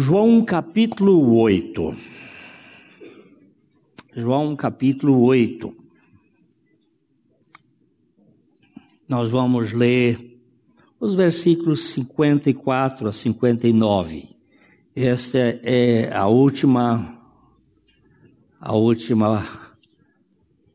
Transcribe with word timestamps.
João 0.00 0.44
capítulo 0.44 1.34
8. 1.40 1.96
João 4.14 4.54
capítulo 4.54 5.20
8. 5.22 5.74
Nós 9.08 9.28
vamos 9.28 9.72
ler 9.72 10.40
os 11.00 11.14
versículos 11.14 11.86
54 11.86 13.08
a 13.08 13.12
59. 13.12 14.28
Esta 14.94 15.58
é 15.64 16.16
a 16.16 16.28
última 16.28 17.20
a 18.60 18.76
última 18.76 19.74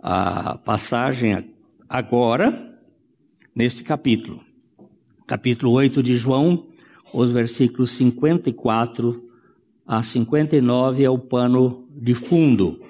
a 0.02 0.58
passagem 0.58 1.50
agora 1.88 2.78
neste 3.56 3.86
capítulo. 3.86 4.44
Capítulo 5.26 5.72
8 5.72 6.04
de 6.04 6.18
João 6.18 6.73
os 7.14 7.32
versículos 7.32 7.92
54 7.92 9.24
a 9.86 10.02
59 10.02 11.04
é 11.04 11.10
o 11.10 11.20
pano 11.20 11.88
de 11.90 12.16
fundo. 12.16 12.82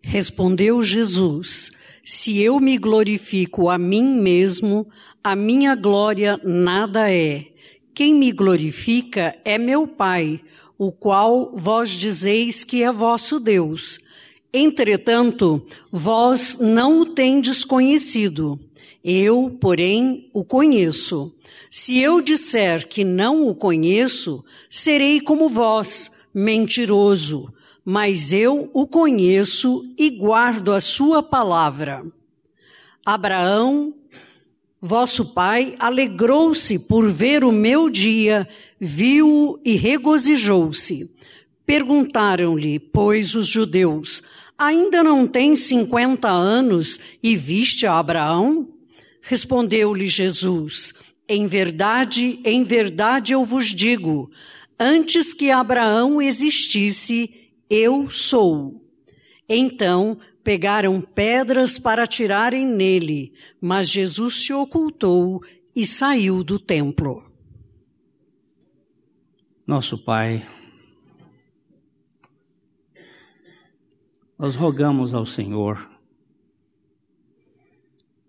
Respondeu 0.00 0.82
Jesus: 0.82 1.70
Se 2.04 2.40
eu 2.40 2.58
me 2.58 2.78
glorifico 2.78 3.68
a 3.68 3.76
mim 3.76 4.04
mesmo, 4.04 4.88
a 5.22 5.36
minha 5.36 5.74
glória 5.74 6.40
nada 6.42 7.10
é. 7.10 7.46
Quem 7.92 8.14
me 8.14 8.30
glorifica 8.30 9.36
é 9.44 9.58
meu 9.58 9.86
Pai, 9.86 10.40
o 10.78 10.92
qual 10.92 11.52
vós 11.54 11.90
dizeis 11.90 12.62
que 12.62 12.82
é 12.82 12.92
vosso 12.92 13.40
Deus. 13.40 13.98
Entretanto, 14.52 15.66
vós 15.90 16.56
não 16.60 17.00
o 17.00 17.06
tendes 17.06 17.64
conhecido. 17.64 18.58
Eu, 19.08 19.56
porém, 19.60 20.28
o 20.34 20.44
conheço. 20.44 21.32
Se 21.70 22.00
eu 22.00 22.20
disser 22.20 22.88
que 22.88 23.04
não 23.04 23.46
o 23.46 23.54
conheço, 23.54 24.44
serei 24.68 25.20
como 25.20 25.48
vós, 25.48 26.10
mentiroso, 26.34 27.48
mas 27.84 28.32
eu 28.32 28.68
o 28.74 28.84
conheço 28.84 29.84
e 29.96 30.10
guardo 30.10 30.72
a 30.72 30.80
sua 30.80 31.22
palavra. 31.22 32.04
Abraão, 33.04 33.94
vosso 34.82 35.26
pai, 35.26 35.76
alegrou-se 35.78 36.76
por 36.76 37.08
ver 37.08 37.44
o 37.44 37.52
meu 37.52 37.88
dia, 37.88 38.48
viu-o 38.80 39.60
e 39.64 39.76
regozijou-se. 39.76 41.08
Perguntaram-lhe, 41.64 42.80
pois, 42.80 43.36
os 43.36 43.46
judeus: 43.46 44.20
Ainda 44.58 45.04
não 45.04 45.28
tens 45.28 45.60
cinquenta 45.60 46.28
anos 46.28 46.98
e 47.22 47.36
viste 47.36 47.86
a 47.86 48.00
Abraão? 48.00 48.75
Respondeu-lhe 49.28 50.06
Jesus: 50.06 50.94
em 51.28 51.48
verdade, 51.48 52.40
em 52.44 52.62
verdade 52.62 53.32
eu 53.32 53.44
vos 53.44 53.66
digo, 53.66 54.30
antes 54.78 55.34
que 55.34 55.50
Abraão 55.50 56.22
existisse, 56.22 57.50
eu 57.68 58.08
sou. 58.08 58.80
Então 59.48 60.16
pegaram 60.44 61.00
pedras 61.00 61.76
para 61.76 62.04
atirarem 62.04 62.64
nele, 62.64 63.32
mas 63.60 63.90
Jesus 63.90 64.44
se 64.44 64.52
ocultou 64.52 65.42
e 65.74 65.84
saiu 65.84 66.44
do 66.44 66.56
templo. 66.56 67.28
Nosso 69.66 69.98
Pai, 69.98 70.46
nós 74.38 74.54
rogamos 74.54 75.12
ao 75.12 75.26
Senhor 75.26 75.95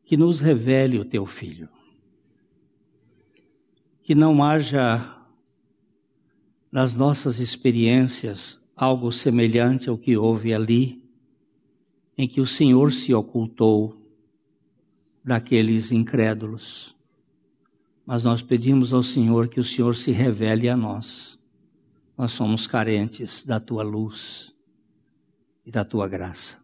que 0.07 0.17
nos 0.17 0.39
revele 0.39 0.97
o 0.97 1.05
teu 1.05 1.27
filho 1.27 1.69
que 4.07 4.15
não 4.15 4.41
haja 4.41 5.17
nas 6.71 6.93
nossas 6.93 7.41
experiências 7.41 8.57
algo 8.73 9.11
semelhante 9.11 9.89
ao 9.89 9.97
que 9.97 10.15
houve 10.15 10.53
ali, 10.53 11.03
em 12.17 12.25
que 12.25 12.39
o 12.39 12.47
Senhor 12.47 12.93
se 12.93 13.13
ocultou 13.13 14.01
daqueles 15.21 15.91
incrédulos. 15.91 16.95
Mas 18.05 18.23
nós 18.23 18.41
pedimos 18.41 18.93
ao 18.93 19.03
Senhor 19.03 19.49
que 19.49 19.59
o 19.59 19.63
Senhor 19.63 19.93
se 19.93 20.11
revele 20.11 20.69
a 20.69 20.77
nós. 20.77 21.37
Nós 22.17 22.31
somos 22.31 22.65
carentes 22.65 23.43
da 23.43 23.59
tua 23.59 23.83
luz 23.83 24.55
e 25.65 25.69
da 25.69 25.83
tua 25.83 26.07
graça. 26.07 26.55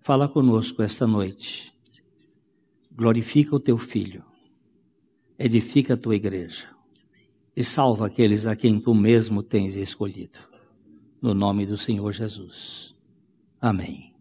Fala 0.00 0.26
conosco 0.26 0.82
esta 0.82 1.06
noite. 1.06 1.73
Glorifica 2.94 3.56
o 3.56 3.60
teu 3.60 3.76
filho 3.76 4.24
edifica 5.38 5.94
a 5.94 5.96
tua 5.96 6.16
igreja 6.16 6.66
e 7.56 7.62
salva 7.62 8.06
aqueles 8.06 8.46
a 8.46 8.56
quem 8.56 8.80
tu 8.80 8.94
mesmo 8.94 9.42
tens 9.42 9.76
escolhido. 9.76 10.38
No 11.20 11.34
nome 11.34 11.66
do 11.66 11.76
Senhor 11.76 12.12
Jesus. 12.12 12.94
Amém. 13.60 14.12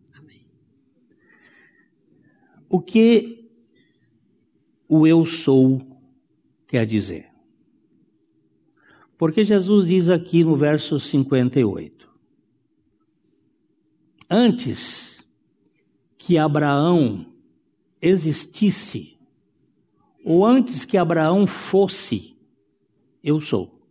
O 2.69 2.79
que 2.79 3.49
o 4.87 5.05
eu 5.05 5.25
sou 5.25 5.81
quer 6.67 6.85
dizer? 6.85 7.29
Porque 9.17 9.43
Jesus 9.43 9.87
diz 9.87 10.09
aqui 10.09 10.43
no 10.43 10.55
verso 10.55 10.99
58: 10.99 12.09
Antes 14.29 15.27
que 16.17 16.37
Abraão 16.37 17.32
existisse, 18.03 19.17
ou 20.25 20.45
antes 20.45 20.83
que 20.83 20.97
Abraão 20.97 21.47
fosse, 21.47 22.35
eu 23.23 23.39
sou. 23.39 23.81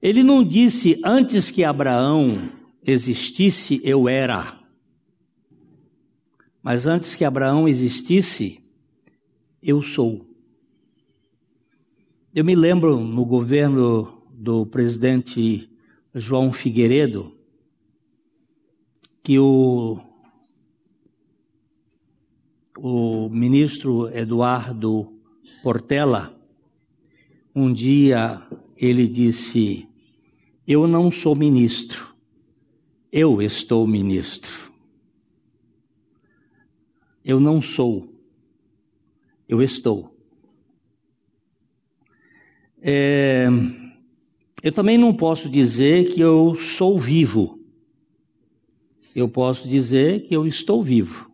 Ele 0.00 0.22
não 0.22 0.44
disse 0.44 1.00
antes 1.04 1.50
que 1.50 1.64
Abraão 1.64 2.52
existisse, 2.86 3.80
eu 3.82 4.08
era. 4.08 4.60
Mas 6.62 6.86
antes 6.86 7.16
que 7.16 7.24
Abraão 7.24 7.66
existisse, 7.66 8.62
eu 9.60 9.82
sou. 9.82 10.24
Eu 12.32 12.44
me 12.44 12.54
lembro 12.54 13.00
no 13.00 13.24
governo 13.24 14.22
do 14.30 14.64
presidente 14.64 15.68
João 16.14 16.52
Figueiredo 16.52 17.36
que 19.22 19.38
o 19.38 20.09
o 22.82 23.28
ministro 23.28 24.08
Eduardo 24.16 25.12
Portela, 25.62 26.34
um 27.54 27.70
dia 27.72 28.40
ele 28.74 29.06
disse: 29.06 29.86
Eu 30.66 30.88
não 30.88 31.10
sou 31.10 31.36
ministro, 31.36 32.14
eu 33.12 33.42
estou 33.42 33.86
ministro. 33.86 34.70
Eu 37.22 37.38
não 37.38 37.60
sou, 37.60 38.08
eu 39.46 39.62
estou. 39.62 40.16
É, 42.80 43.46
eu 44.62 44.72
também 44.72 44.96
não 44.96 45.12
posso 45.12 45.50
dizer 45.50 46.14
que 46.14 46.20
eu 46.20 46.54
sou 46.54 46.98
vivo. 46.98 47.60
Eu 49.14 49.28
posso 49.28 49.68
dizer 49.68 50.26
que 50.26 50.34
eu 50.34 50.46
estou 50.46 50.82
vivo. 50.82 51.29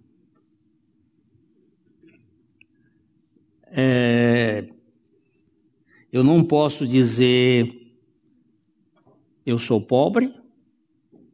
É, 3.79 4.67
eu 6.11 6.25
não 6.25 6.43
posso 6.43 6.87
dizer 6.87 7.93
eu 9.45 9.59
sou 9.59 9.83
pobre 9.83 10.35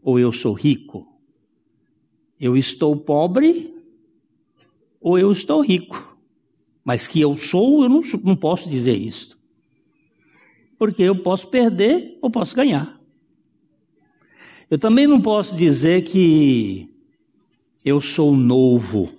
ou 0.02 0.18
eu 0.18 0.32
sou 0.32 0.52
rico. 0.52 1.06
Eu 2.40 2.56
estou 2.56 2.96
pobre 2.96 3.72
ou 5.00 5.16
eu 5.16 5.30
estou 5.30 5.60
rico. 5.60 6.18
Mas 6.84 7.06
que 7.06 7.20
eu 7.20 7.36
sou, 7.36 7.84
eu 7.84 7.88
não, 7.88 8.00
não 8.24 8.34
posso 8.34 8.68
dizer 8.68 8.96
isso. 8.96 9.38
Porque 10.76 11.04
eu 11.04 11.22
posso 11.22 11.46
perder 11.46 12.18
ou 12.20 12.28
posso 12.28 12.56
ganhar. 12.56 13.00
Eu 14.68 14.80
também 14.80 15.06
não 15.06 15.20
posso 15.20 15.54
dizer 15.54 16.02
que 16.02 16.92
eu 17.84 18.00
sou 18.00 18.34
novo 18.34 19.12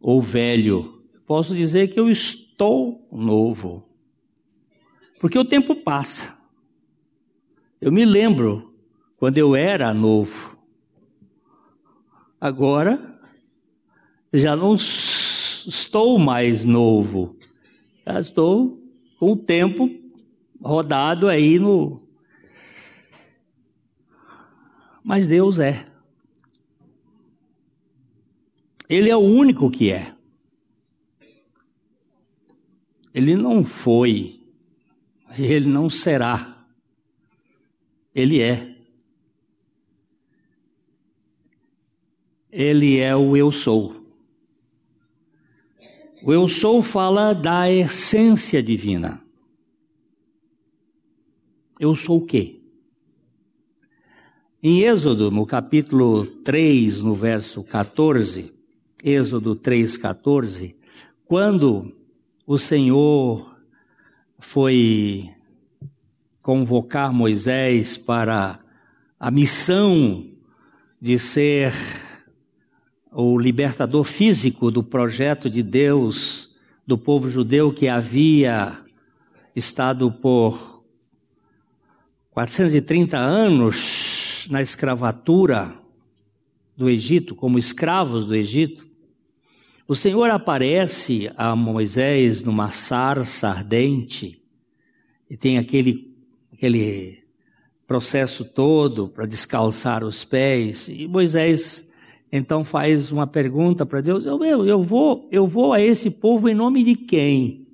ou 0.00 0.20
velho 0.20 0.97
posso 1.28 1.54
dizer 1.54 1.88
que 1.88 2.00
eu 2.00 2.10
estou 2.10 3.06
novo. 3.12 3.86
Porque 5.20 5.38
o 5.38 5.44
tempo 5.44 5.76
passa. 5.76 6.34
Eu 7.78 7.92
me 7.92 8.02
lembro 8.06 8.74
quando 9.18 9.36
eu 9.36 9.54
era 9.54 9.92
novo. 9.92 10.56
Agora, 12.40 13.20
já 14.32 14.56
não 14.56 14.74
estou 14.74 16.18
mais 16.18 16.64
novo. 16.64 17.36
Já 18.06 18.20
estou 18.20 18.82
com 19.18 19.32
o 19.32 19.36
tempo 19.36 19.90
rodado 20.62 21.28
aí 21.28 21.58
no. 21.58 22.08
Mas 25.04 25.28
Deus 25.28 25.58
é. 25.58 25.86
Ele 28.88 29.10
é 29.10 29.16
o 29.16 29.20
único 29.20 29.70
que 29.70 29.92
é. 29.92 30.16
Ele 33.18 33.34
não 33.34 33.64
foi, 33.64 34.40
ele 35.36 35.66
não 35.66 35.90
será, 35.90 36.64
ele 38.14 38.40
é. 38.40 38.76
Ele 42.48 42.98
é 42.98 43.14
o 43.16 43.36
eu 43.36 43.50
sou. 43.50 44.06
O 46.22 46.32
eu 46.32 46.46
sou 46.46 46.80
fala 46.80 47.32
da 47.32 47.68
essência 47.70 48.62
divina. 48.62 49.20
Eu 51.80 51.96
sou 51.96 52.18
o 52.18 52.24
quê? 52.24 52.60
Em 54.62 54.82
Êxodo, 54.82 55.28
no 55.28 55.44
capítulo 55.44 56.24
3, 56.24 57.02
no 57.02 57.16
verso 57.16 57.64
14, 57.64 58.54
Êxodo 59.02 59.56
3, 59.56 59.96
14, 59.96 60.76
quando 61.26 61.97
o 62.48 62.56
Senhor 62.56 63.54
foi 64.38 65.30
convocar 66.40 67.12
Moisés 67.12 67.98
para 67.98 68.58
a 69.20 69.30
missão 69.30 70.26
de 70.98 71.18
ser 71.18 71.74
o 73.12 73.38
libertador 73.38 74.02
físico 74.02 74.70
do 74.70 74.82
projeto 74.82 75.50
de 75.50 75.62
Deus 75.62 76.48
do 76.86 76.96
povo 76.96 77.28
judeu 77.28 77.70
que 77.70 77.86
havia 77.86 78.78
estado 79.54 80.10
por 80.10 80.82
430 82.30 83.18
anos 83.18 84.46
na 84.48 84.62
escravatura 84.62 85.74
do 86.74 86.88
Egito, 86.88 87.34
como 87.34 87.58
escravos 87.58 88.24
do 88.24 88.34
Egito. 88.34 88.87
O 89.90 89.94
Senhor 89.94 90.28
aparece 90.28 91.32
a 91.34 91.56
Moisés 91.56 92.44
numa 92.44 92.70
sarça 92.70 93.48
ardente 93.48 94.38
e 95.30 95.34
tem 95.34 95.56
aquele, 95.56 96.14
aquele 96.52 97.20
processo 97.86 98.44
todo 98.44 99.08
para 99.08 99.24
descalçar 99.24 100.04
os 100.04 100.26
pés. 100.26 100.88
E 100.88 101.08
Moisés 101.08 101.88
então 102.30 102.64
faz 102.64 103.10
uma 103.10 103.26
pergunta 103.26 103.86
para 103.86 104.02
Deus: 104.02 104.26
eu, 104.26 104.44
eu, 104.44 104.66
eu, 104.66 104.82
vou, 104.82 105.26
eu 105.32 105.46
vou 105.46 105.72
a 105.72 105.80
esse 105.80 106.10
povo 106.10 106.50
em 106.50 106.54
nome 106.54 106.84
de 106.84 106.94
quem? 106.94 107.66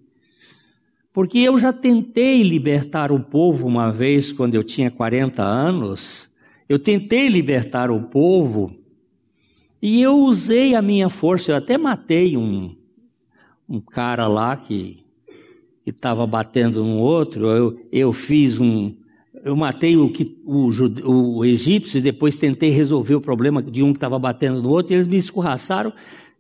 Porque 1.13 1.41
eu 1.41 1.59
já 1.59 1.73
tentei 1.73 2.45
libertar 2.45 3.11
o 3.11 3.19
povo 3.19 3.67
uma 3.67 3.91
vez, 3.91 4.31
quando 4.31 4.55
eu 4.55 4.63
tinha 4.63 4.89
40 4.89 5.43
anos, 5.43 6.33
eu 6.69 6.79
tentei 6.79 7.27
libertar 7.27 7.91
o 7.91 8.03
povo 8.03 8.84
e 9.87 10.01
eu 10.01 10.17
usei 10.19 10.75
a 10.75 10.81
minha 10.81 11.11
força, 11.11 11.53
eu 11.53 11.57
até 11.57 11.77
matei 11.77 12.39
um, 12.39 12.75
um 13.69 13.79
cara 13.83 14.27
lá 14.27 14.57
que 14.57 15.05
estava 15.85 16.27
batendo 16.27 16.83
no 16.83 16.97
outro, 16.97 17.51
eu, 17.51 17.79
eu 17.93 18.11
fiz 18.11 18.59
um, 18.59 18.95
eu 19.45 19.55
matei 19.55 19.95
o, 19.95 20.09
que, 20.09 20.41
o, 20.43 20.71
o 21.37 21.45
egípcio 21.45 21.99
e 21.99 22.01
depois 22.01 22.39
tentei 22.39 22.71
resolver 22.71 23.15
o 23.15 23.21
problema 23.21 23.63
de 23.63 23.83
um 23.83 23.93
que 23.93 23.99
estava 23.99 24.19
batendo 24.19 24.63
no 24.63 24.71
outro, 24.71 24.95
e 24.95 24.97
eles 24.97 25.07
me 25.07 25.19
escorraçaram. 25.19 25.93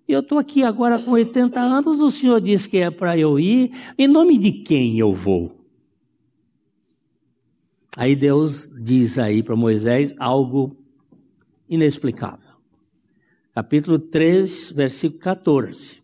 E 0.08 0.12
eu 0.14 0.20
estou 0.20 0.38
aqui 0.38 0.62
agora 0.62 0.98
com 0.98 1.10
80 1.10 1.60
anos, 1.60 2.00
o 2.00 2.10
senhor 2.10 2.40
disse 2.40 2.66
que 2.66 2.78
é 2.78 2.90
para 2.90 3.18
eu 3.18 3.38
ir, 3.38 3.72
em 3.98 4.08
nome 4.08 4.38
de 4.38 4.52
quem 4.52 4.98
eu 4.98 5.12
vou? 5.12 5.54
Aí 7.94 8.16
Deus 8.16 8.70
diz 8.82 9.18
aí 9.18 9.42
para 9.42 9.54
Moisés 9.54 10.14
algo 10.18 10.74
inexplicável. 11.68 12.53
Capítulo 13.54 14.00
3, 14.00 14.72
versículo 14.72 15.20
14. 15.20 16.02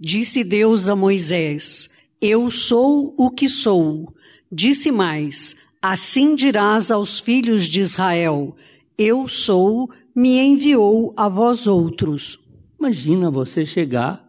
Disse 0.00 0.42
Deus 0.42 0.88
a 0.88 0.96
Moisés: 0.96 1.88
Eu 2.20 2.50
sou 2.50 3.14
o 3.16 3.30
que 3.30 3.48
sou. 3.48 4.12
Disse 4.50 4.90
mais: 4.90 5.54
Assim 5.80 6.34
dirás 6.34 6.90
aos 6.90 7.20
filhos 7.20 7.66
de 7.66 7.78
Israel: 7.78 8.56
Eu 8.98 9.28
sou, 9.28 9.88
me 10.12 10.40
enviou 10.40 11.14
a 11.16 11.28
vós 11.28 11.68
outros. 11.68 12.40
Imagina 12.80 13.30
você 13.30 13.64
chegar 13.64 14.28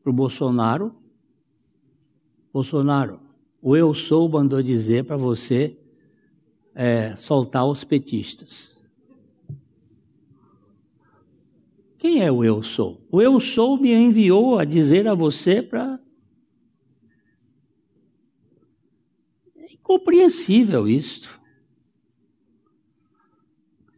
para 0.00 0.10
o 0.10 0.12
Bolsonaro. 0.12 0.94
Bolsonaro, 2.52 3.18
o 3.60 3.76
eu 3.76 3.92
sou 3.92 4.28
mandou 4.28 4.62
dizer 4.62 5.04
para 5.06 5.16
você 5.16 5.76
é, 6.72 7.16
soltar 7.16 7.66
os 7.66 7.82
petistas. 7.82 8.75
Quem 12.06 12.24
é 12.24 12.30
o 12.30 12.44
eu 12.44 12.62
sou? 12.62 13.04
O 13.10 13.20
eu 13.20 13.40
sou 13.40 13.76
me 13.76 13.92
enviou 13.92 14.60
a 14.60 14.64
dizer 14.64 15.08
a 15.08 15.12
você 15.12 15.60
para 15.60 15.98
Compreensível 19.82 20.86
isto. 20.86 21.36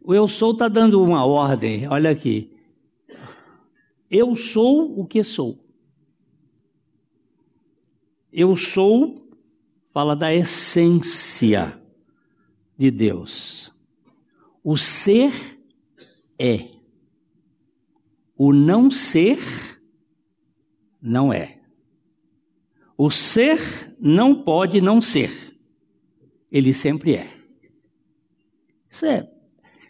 O 0.01 0.11
eu 0.11 0.27
sou 0.27 0.53
está 0.53 0.67
dando 0.67 0.99
uma 1.03 1.23
ordem, 1.23 1.87
olha 1.87 2.09
aqui. 2.09 2.51
Eu 4.09 4.35
sou 4.35 4.99
o 4.99 5.05
que 5.05 5.23
sou. 5.23 5.63
Eu 8.33 8.57
sou, 8.57 9.29
fala 9.93 10.15
da 10.15 10.33
essência 10.33 11.79
de 12.75 12.89
Deus. 12.89 13.71
O 14.63 14.77
ser 14.77 15.59
é. 16.39 16.78
O 18.39 18.51
não 18.51 18.89
ser 18.89 19.39
não 20.99 21.31
é. 21.31 21.59
O 22.97 23.11
ser 23.11 23.95
não 23.99 24.43
pode 24.43 24.81
não 24.81 24.99
ser 24.99 25.49
ele 26.51 26.73
sempre 26.73 27.15
é. 27.15 27.31
Isso 28.89 29.05
é, 29.05 29.29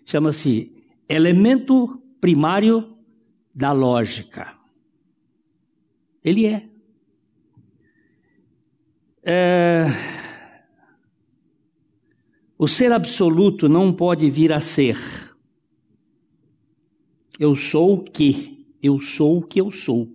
chama-se 0.06 0.72
elemento 1.08 2.02
primário 2.20 2.98
da 3.54 3.72
lógica. 3.72 4.56
Ele 6.24 6.46
é. 6.46 6.70
é. 9.24 9.86
O 12.58 12.68
ser 12.68 12.92
absoluto 12.92 13.70
não 13.70 13.94
pode 13.94 14.30
vir 14.30 14.52
a 14.52 14.60
ser. 14.60 14.98
Eu 17.40 17.56
sou 17.56 17.94
o 17.94 18.04
que? 18.04 18.68
Eu 18.84 19.00
sou 19.00 19.38
o 19.38 19.42
que 19.42 19.62
eu 19.62 19.72
sou. 19.72 20.10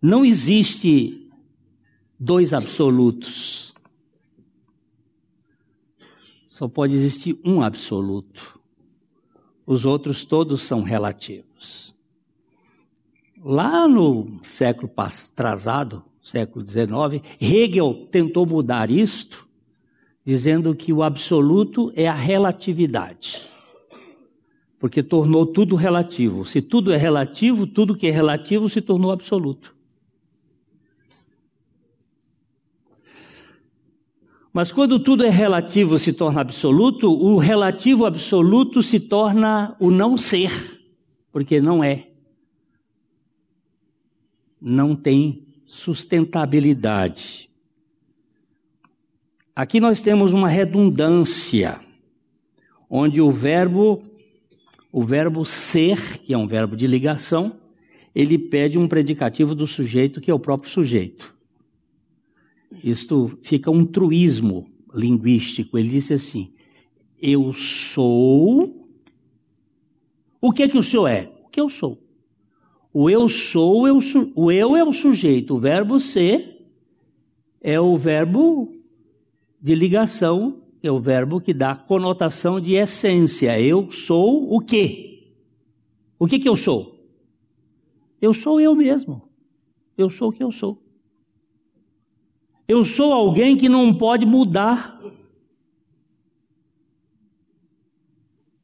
Não 0.00 0.24
existe 0.24 1.30
dois 2.18 2.52
absolutos. 2.52 3.72
Só 6.48 6.66
pode 6.66 6.94
existir 6.94 7.40
um 7.44 7.62
absoluto. 7.62 8.60
Os 9.64 9.86
outros 9.86 10.24
todos 10.24 10.64
são 10.64 10.82
relativos. 10.82 11.94
Lá 13.44 13.86
no 13.86 14.40
século 14.44 14.92
atrasado, 14.96 16.04
século 16.20 16.66
XIX, 16.66 17.22
Hegel 17.40 18.08
tentou 18.10 18.44
mudar 18.44 18.90
isto, 18.90 19.48
dizendo 20.24 20.74
que 20.74 20.92
o 20.92 21.02
absoluto 21.02 21.92
é 21.94 22.08
a 22.08 22.14
relatividade. 22.14 23.51
Porque 24.82 25.00
tornou 25.00 25.46
tudo 25.46 25.76
relativo. 25.76 26.44
Se 26.44 26.60
tudo 26.60 26.92
é 26.92 26.96
relativo, 26.96 27.68
tudo 27.68 27.96
que 27.96 28.08
é 28.08 28.10
relativo 28.10 28.68
se 28.68 28.80
tornou 28.80 29.12
absoluto. 29.12 29.72
Mas 34.52 34.72
quando 34.72 34.98
tudo 34.98 35.24
é 35.24 35.30
relativo 35.30 35.96
se 36.00 36.12
torna 36.12 36.40
absoluto, 36.40 37.08
o 37.08 37.38
relativo 37.38 38.04
absoluto 38.04 38.82
se 38.82 38.98
torna 38.98 39.76
o 39.78 39.88
não 39.88 40.18
ser, 40.18 40.50
porque 41.30 41.60
não 41.60 41.84
é. 41.84 42.08
Não 44.60 44.96
tem 44.96 45.46
sustentabilidade. 45.64 47.48
Aqui 49.54 49.78
nós 49.78 50.00
temos 50.00 50.32
uma 50.32 50.48
redundância, 50.48 51.78
onde 52.90 53.20
o 53.20 53.30
verbo, 53.30 54.10
o 54.92 55.02
verbo 55.02 55.42
ser, 55.44 56.18
que 56.18 56.34
é 56.34 56.38
um 56.38 56.46
verbo 56.46 56.76
de 56.76 56.86
ligação, 56.86 57.58
ele 58.14 58.38
pede 58.38 58.76
um 58.76 58.86
predicativo 58.86 59.54
do 59.54 59.66
sujeito 59.66 60.20
que 60.20 60.30
é 60.30 60.34
o 60.34 60.38
próprio 60.38 60.70
sujeito. 60.70 61.34
Isto 62.84 63.38
fica 63.42 63.70
um 63.70 63.86
truísmo 63.86 64.66
linguístico. 64.94 65.78
Ele 65.78 65.88
disse 65.88 66.12
assim: 66.12 66.52
Eu 67.20 67.54
sou. 67.54 68.86
O 70.40 70.52
que 70.52 70.64
é 70.64 70.68
que 70.68 70.78
o 70.78 70.82
senhor 70.82 71.06
é? 71.06 71.32
O 71.44 71.48
que 71.48 71.60
eu 71.60 71.70
sou? 71.70 71.98
O 72.92 73.08
eu 73.08 73.28
sou, 73.28 73.88
eu, 73.88 73.98
o 74.34 74.52
eu 74.52 74.76
é 74.76 74.84
o 74.84 74.92
sujeito. 74.92 75.54
O 75.54 75.60
verbo 75.60 75.98
ser 75.98 76.66
é 77.62 77.80
o 77.80 77.96
verbo 77.96 78.74
de 79.60 79.74
ligação, 79.74 80.61
é 80.82 80.90
o 80.90 81.00
verbo 81.00 81.40
que 81.40 81.54
dá 81.54 81.76
conotação 81.76 82.60
de 82.60 82.74
essência. 82.74 83.60
Eu 83.60 83.90
sou 83.90 84.52
o 84.52 84.60
quê? 84.60 85.32
O 86.18 86.26
que 86.26 86.38
que 86.38 86.48
eu 86.48 86.56
sou? 86.56 87.08
Eu 88.20 88.34
sou 88.34 88.60
eu 88.60 88.74
mesmo. 88.74 89.28
Eu 89.96 90.10
sou 90.10 90.30
o 90.30 90.32
que 90.32 90.42
eu 90.42 90.50
sou. 90.50 90.82
Eu 92.66 92.84
sou 92.84 93.12
alguém 93.12 93.56
que 93.56 93.68
não 93.68 93.96
pode 93.96 94.24
mudar. 94.24 95.00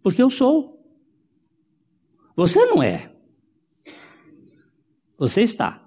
Porque 0.02 0.22
eu 0.22 0.30
sou. 0.30 0.78
Você 2.34 2.64
não 2.64 2.82
é. 2.82 3.12
Você 5.18 5.42
está. 5.42 5.84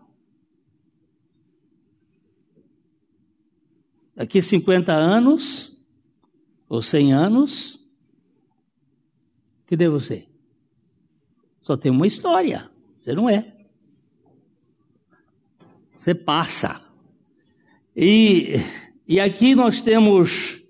Daqui 4.13 4.41
50 4.41 4.91
anos, 4.91 5.70
ou 6.71 6.81
100 6.81 7.11
anos, 7.11 7.77
que 9.67 9.75
dê 9.75 9.89
você? 9.89 10.25
Só 11.61 11.75
tem 11.75 11.91
uma 11.91 12.07
história. 12.07 12.71
Você 13.01 13.13
não 13.13 13.29
é. 13.29 13.53
Você 15.97 16.15
passa. 16.15 16.81
E, 17.93 18.55
e 19.05 19.19
aqui 19.19 19.53
nós 19.53 19.81
temos 19.81 20.63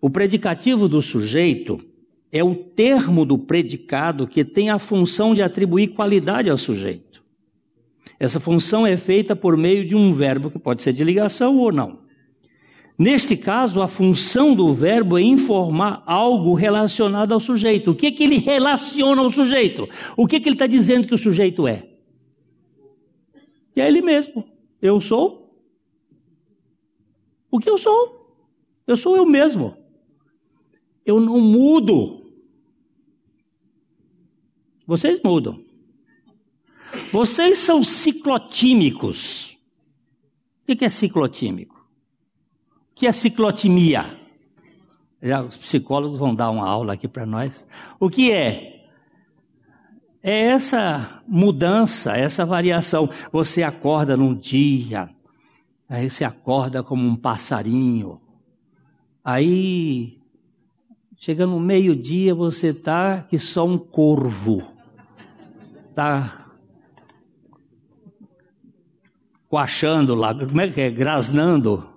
o 0.00 0.08
predicativo 0.08 0.88
do 0.88 1.02
sujeito, 1.02 1.78
é 2.32 2.42
o 2.42 2.54
termo 2.54 3.26
do 3.26 3.36
predicado 3.36 4.26
que 4.26 4.42
tem 4.42 4.70
a 4.70 4.78
função 4.78 5.34
de 5.34 5.42
atribuir 5.42 5.88
qualidade 5.88 6.48
ao 6.48 6.56
sujeito. 6.56 7.22
Essa 8.18 8.40
função 8.40 8.86
é 8.86 8.96
feita 8.96 9.36
por 9.36 9.58
meio 9.58 9.84
de 9.84 9.94
um 9.94 10.14
verbo 10.14 10.50
que 10.50 10.58
pode 10.58 10.80
ser 10.80 10.94
de 10.94 11.04
ligação 11.04 11.58
ou 11.58 11.70
não. 11.70 12.07
Neste 12.98 13.36
caso, 13.36 13.80
a 13.80 13.86
função 13.86 14.56
do 14.56 14.74
verbo 14.74 15.16
é 15.16 15.22
informar 15.22 16.02
algo 16.04 16.54
relacionado 16.54 17.32
ao 17.32 17.38
sujeito. 17.38 17.92
O 17.92 17.94
que, 17.94 18.08
é 18.08 18.10
que 18.10 18.24
ele 18.24 18.38
relaciona 18.38 19.22
ao 19.22 19.30
sujeito? 19.30 19.88
O 20.16 20.26
que, 20.26 20.36
é 20.36 20.40
que 20.40 20.48
ele 20.48 20.56
está 20.56 20.66
dizendo 20.66 21.06
que 21.06 21.14
o 21.14 21.18
sujeito 21.18 21.68
é? 21.68 21.88
E 23.76 23.80
é 23.80 23.86
ele 23.86 24.02
mesmo. 24.02 24.44
Eu 24.82 25.00
sou 25.00 25.48
o 27.50 27.60
que 27.60 27.70
eu 27.70 27.78
sou. 27.78 28.36
Eu 28.84 28.96
sou 28.96 29.16
eu 29.16 29.24
mesmo. 29.24 29.76
Eu 31.06 31.20
não 31.20 31.40
mudo. 31.40 32.32
Vocês 34.86 35.20
mudam. 35.22 35.62
Vocês 37.12 37.58
são 37.58 37.84
ciclotímicos. 37.84 39.56
O 40.62 40.76
que 40.76 40.84
é 40.84 40.88
ciclotímico? 40.88 41.77
Que 42.98 43.06
é 43.06 43.12
ciclotimia? 43.12 44.18
Já 45.22 45.40
os 45.40 45.56
psicólogos 45.56 46.18
vão 46.18 46.34
dar 46.34 46.50
uma 46.50 46.68
aula 46.68 46.94
aqui 46.94 47.06
para 47.06 47.24
nós. 47.24 47.64
O 48.00 48.10
que 48.10 48.32
é? 48.32 48.86
É 50.20 50.48
essa 50.48 51.22
mudança, 51.28 52.16
essa 52.16 52.44
variação. 52.44 53.08
Você 53.30 53.62
acorda 53.62 54.16
num 54.16 54.34
dia, 54.34 55.08
aí 55.88 56.10
você 56.10 56.24
acorda 56.24 56.82
como 56.82 57.06
um 57.06 57.14
passarinho. 57.14 58.20
Aí, 59.24 60.18
chega 61.16 61.46
no 61.46 61.60
meio-dia, 61.60 62.34
você 62.34 62.74
tá 62.74 63.22
que 63.22 63.38
só 63.38 63.64
um 63.64 63.78
corvo. 63.78 64.72
Tá 65.94 66.48
coachando 69.48 70.16
lá, 70.16 70.34
como 70.34 70.60
é 70.60 70.68
que 70.68 70.80
é? 70.80 70.90
Grasnando. 70.90 71.87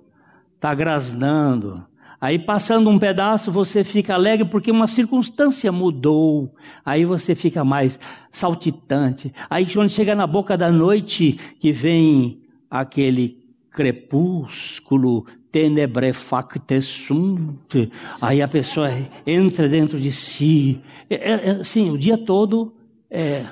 Tá 0.61 0.75
grasnando. 0.75 1.83
Aí 2.21 2.37
passando 2.37 2.87
um 2.87 2.99
pedaço 2.99 3.51
você 3.51 3.83
fica 3.83 4.13
alegre 4.13 4.47
porque 4.47 4.69
uma 4.69 4.87
circunstância 4.87 5.71
mudou. 5.71 6.53
Aí 6.85 7.03
você 7.03 7.33
fica 7.33 7.65
mais 7.65 7.99
saltitante. 8.29 9.33
Aí 9.49 9.65
quando 9.65 9.89
chega 9.89 10.15
na 10.15 10.27
boca 10.27 10.55
da 10.55 10.71
noite 10.71 11.33
que 11.59 11.71
vem 11.71 12.43
aquele 12.69 13.43
crepúsculo 13.71 15.25
tenebrefacte 15.51 16.79
sunt. 16.79 17.91
Aí 18.21 18.39
a 18.39 18.47
pessoa 18.47 18.87
entra 19.25 19.67
dentro 19.67 19.99
de 19.99 20.11
si. 20.11 20.79
É, 21.09 21.31
é, 21.31 21.49
assim, 21.61 21.89
o 21.89 21.97
dia 21.97 22.19
todo 22.19 22.75
é 23.09 23.47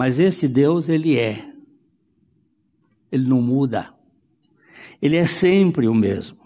Mas 0.00 0.18
esse 0.18 0.48
Deus, 0.48 0.88
ele 0.88 1.18
é 1.18 1.49
ele 3.10 3.28
não 3.28 3.40
muda. 3.40 3.92
Ele 5.00 5.16
é 5.16 5.26
sempre 5.26 5.88
o 5.88 5.94
mesmo. 5.94 6.38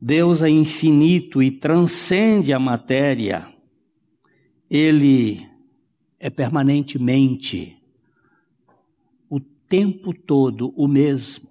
Deus 0.00 0.42
é 0.42 0.48
infinito 0.48 1.42
e 1.42 1.50
transcende 1.50 2.52
a 2.52 2.58
matéria. 2.58 3.52
Ele 4.70 5.48
é 6.20 6.28
permanentemente, 6.28 7.76
o 9.28 9.40
tempo 9.40 10.12
todo, 10.12 10.72
o 10.76 10.86
mesmo. 10.86 11.48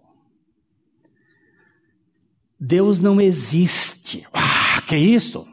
Deus 2.59 3.01
não 3.01 3.21
existe. 3.21 4.25
Ah, 4.33 4.81
que 4.81 4.95
isso? 4.95 5.47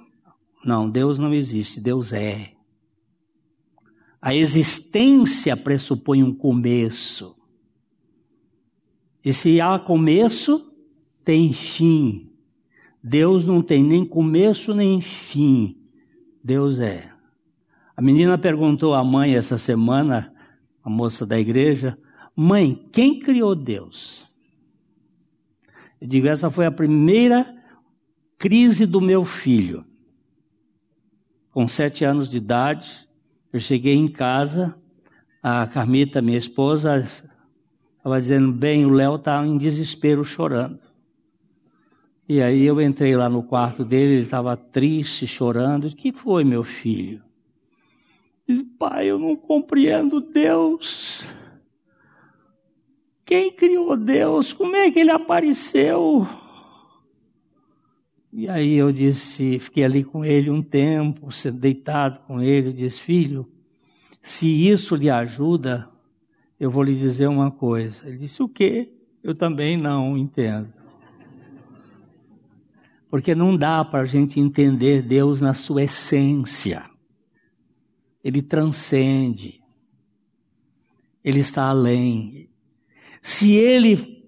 Não, 0.65 0.89
Deus 0.89 1.19
não 1.19 1.35
existe, 1.35 1.81
Deus 1.81 2.13
é. 2.13 2.53
A 4.21 4.35
existência 4.35 5.55
pressupõe 5.57 6.23
um 6.23 6.35
começo. 6.35 7.37
E 9.25 9.33
se 9.33 9.61
há 9.61 9.79
começo, 9.79 10.71
tem 11.25 11.53
fim. 11.53 12.31
Deus 13.03 13.47
não 13.47 13.63
tem 13.63 13.83
nem 13.83 14.05
começo 14.05 14.75
nem 14.75 15.01
fim. 15.01 15.77
Deus 16.43 16.79
é. 16.79 17.11
A 17.97 18.03
menina 18.03 18.37
perguntou 18.37 18.95
à 18.95 19.03
mãe 19.03 19.35
essa 19.35 19.57
semana, 19.57 20.35
a 20.83 20.91
moça 20.91 21.25
da 21.25 21.39
igreja, 21.39 21.97
mãe, 22.37 22.89
quem 22.93 23.19
criou 23.19 23.55
Deus? 23.55 24.27
Eu 26.01 26.09
digo, 26.09 26.27
essa 26.27 26.51
foi 26.51 26.67
a 26.67 26.73
primeira 26.73 27.55
crise 28.37 28.85
do 28.85 29.01
meu 29.01 29.25
filho. 29.25 29.87
Com 31.51 31.67
sete 31.67 32.05
anos 32.05 32.29
de 32.29 32.37
idade, 32.37 33.09
eu 33.53 33.61
cheguei 33.61 33.95
em 33.95 34.09
casa, 34.09 34.75
a 35.43 35.67
Carmita, 35.67 36.21
minha 36.21 36.37
esposa, 36.37 37.09
Estava 38.05 38.21
dizendo, 38.21 38.53
bem, 38.53 38.85
o 38.85 38.91
Léo 38.91 39.15
está 39.15 39.47
em 39.47 39.57
desespero 39.57 40.23
chorando. 40.27 40.79
E 42.29 42.43
aí 42.43 42.63
eu 42.63 42.79
entrei 42.79 43.17
lá 43.17 43.31
no 43.31 43.43
quarto 43.43 43.83
dele, 43.83 44.17
ele 44.17 44.23
estava 44.25 44.55
triste, 44.59 45.27
chorando. 45.27 45.87
O 45.87 45.97
que 45.97 46.13
foi, 46.13 46.45
meu 46.45 46.63
filho? 46.63 47.23
Disse, 48.47 48.63
pai, 48.63 49.07
eu 49.07 49.19
não 49.19 49.35
compreendo 49.35 50.21
Deus. 50.21 51.27
Quem 53.25 53.51
criou 53.51 53.97
Deus? 53.97 54.53
Como 54.53 54.77
é 54.77 54.91
que 54.91 54.99
ele 54.99 55.11
apareceu? 55.11 56.29
E 58.31 58.51
aí 58.51 58.75
eu 58.75 58.93
disse, 58.93 59.59
fiquei 59.59 59.83
ali 59.83 60.05
com 60.05 60.23
ele 60.23 60.51
um 60.51 60.61
tempo, 60.61 61.31
deitado 61.55 62.19
com 62.27 62.43
ele, 62.43 62.69
eu 62.69 62.73
disse, 62.75 63.01
filho, 63.01 63.51
se 64.21 64.69
isso 64.69 64.95
lhe 64.95 65.09
ajuda, 65.09 65.89
eu 66.59 66.71
vou 66.71 66.83
lhe 66.83 66.95
dizer 66.95 67.29
uma 67.29 67.51
coisa. 67.51 68.07
Ele 68.07 68.17
disse: 68.17 68.43
O 68.43 68.49
quê? 68.49 68.93
Eu 69.23 69.35
também 69.35 69.77
não 69.77 70.17
entendo. 70.17 70.73
Porque 73.11 73.35
não 73.35 73.57
dá 73.57 73.85
para 73.85 74.01
a 74.01 74.07
gente 74.07 74.41
entender 74.41 75.03
Deus 75.03 75.41
na 75.41 75.55
sua 75.55 75.85
essência. 75.85 76.85
Ele 78.23 78.43
transcende. 78.43 79.63
Ele 81.23 81.41
está 81.41 81.65
além. 81.65 82.51
Se 83.23 83.53
ele, 83.53 84.27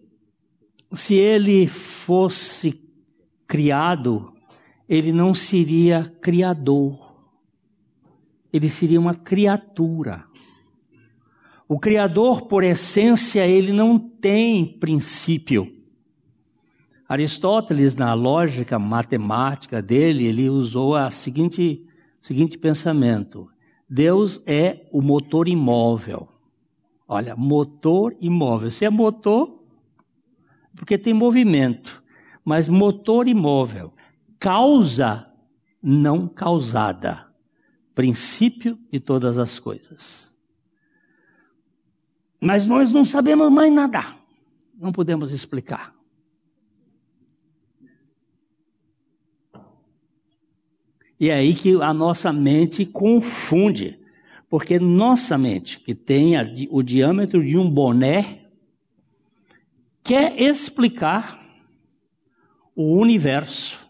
se 0.93 1.15
ele 1.15 1.67
fosse 1.67 2.81
criado, 3.47 4.33
ele 4.89 5.13
não 5.13 5.35
seria 5.35 6.05
criador. 6.21 7.17
Ele 8.53 8.71
seria 8.71 9.01
uma 9.01 9.15
criatura. 9.15 10.26
O 11.69 11.81
Criador, 11.81 12.43
por 12.43 12.63
essência, 12.63 13.45
ele 13.45 13.73
não 13.73 13.99
tem 13.99 14.65
princípio. 14.65 15.73
Aristóteles, 17.09 17.97
na 17.97 18.15
lógica 18.15 18.79
matemática 18.79 19.83
dele, 19.83 20.27
ele 20.27 20.49
usou 20.49 20.95
a 20.95 21.11
seguinte, 21.11 21.85
seguinte 22.21 22.57
pensamento: 22.57 23.49
Deus 23.89 24.41
é 24.47 24.89
o 24.93 25.03
motor 25.03 25.49
imóvel. 25.49 26.29
Olha, 27.09 27.35
motor 27.37 28.17
imóvel. 28.21 28.71
Se 28.71 28.85
é 28.85 28.91
motor, 28.91 29.63
porque 30.77 30.99
tem 30.99 31.15
movimento, 31.15 32.03
mas 32.45 32.69
motor 32.69 33.27
imóvel. 33.27 33.93
Causa 34.39 35.27
não 35.83 36.29
causada. 36.29 37.27
Princípio 37.95 38.79
de 38.93 39.01
todas 39.01 39.39
as 39.39 39.59
coisas. 39.59 40.36
Mas 42.41 42.67
nós 42.67 42.93
não 42.93 43.05
sabemos 43.05 43.51
mais 43.51 43.73
nadar. 43.73 44.19
Não 44.79 44.93
podemos 44.93 45.33
explicar. 45.33 45.95
E 51.19 51.31
é 51.31 51.35
aí 51.35 51.55
que 51.55 51.81
a 51.83 51.95
nossa 51.95 52.33
mente 52.33 52.85
confunde. 52.85 53.99
Porque 54.49 54.79
nossa 54.79 55.37
mente, 55.37 55.81
que 55.81 55.95
tem 55.95 56.37
a, 56.37 56.47
o 56.71 56.83
diâmetro 56.83 57.45
de 57.45 57.59
um 57.59 57.69
boné, 57.69 58.47
quer 60.05 60.41
explicar 60.41 61.45
o 62.75 62.97
universo 62.99 63.81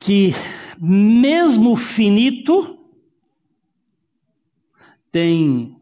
que, 0.00 0.32
mesmo 0.78 1.76
finito, 1.76 2.78
tem 5.12 5.73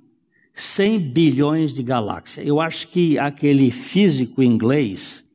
100 0.62 1.00
bilhões 1.00 1.74
de 1.74 1.82
galáxias. 1.82 2.46
Eu 2.46 2.60
acho 2.60 2.86
que 2.88 3.18
aquele 3.18 3.70
físico 3.72 4.42
inglês 4.42 5.28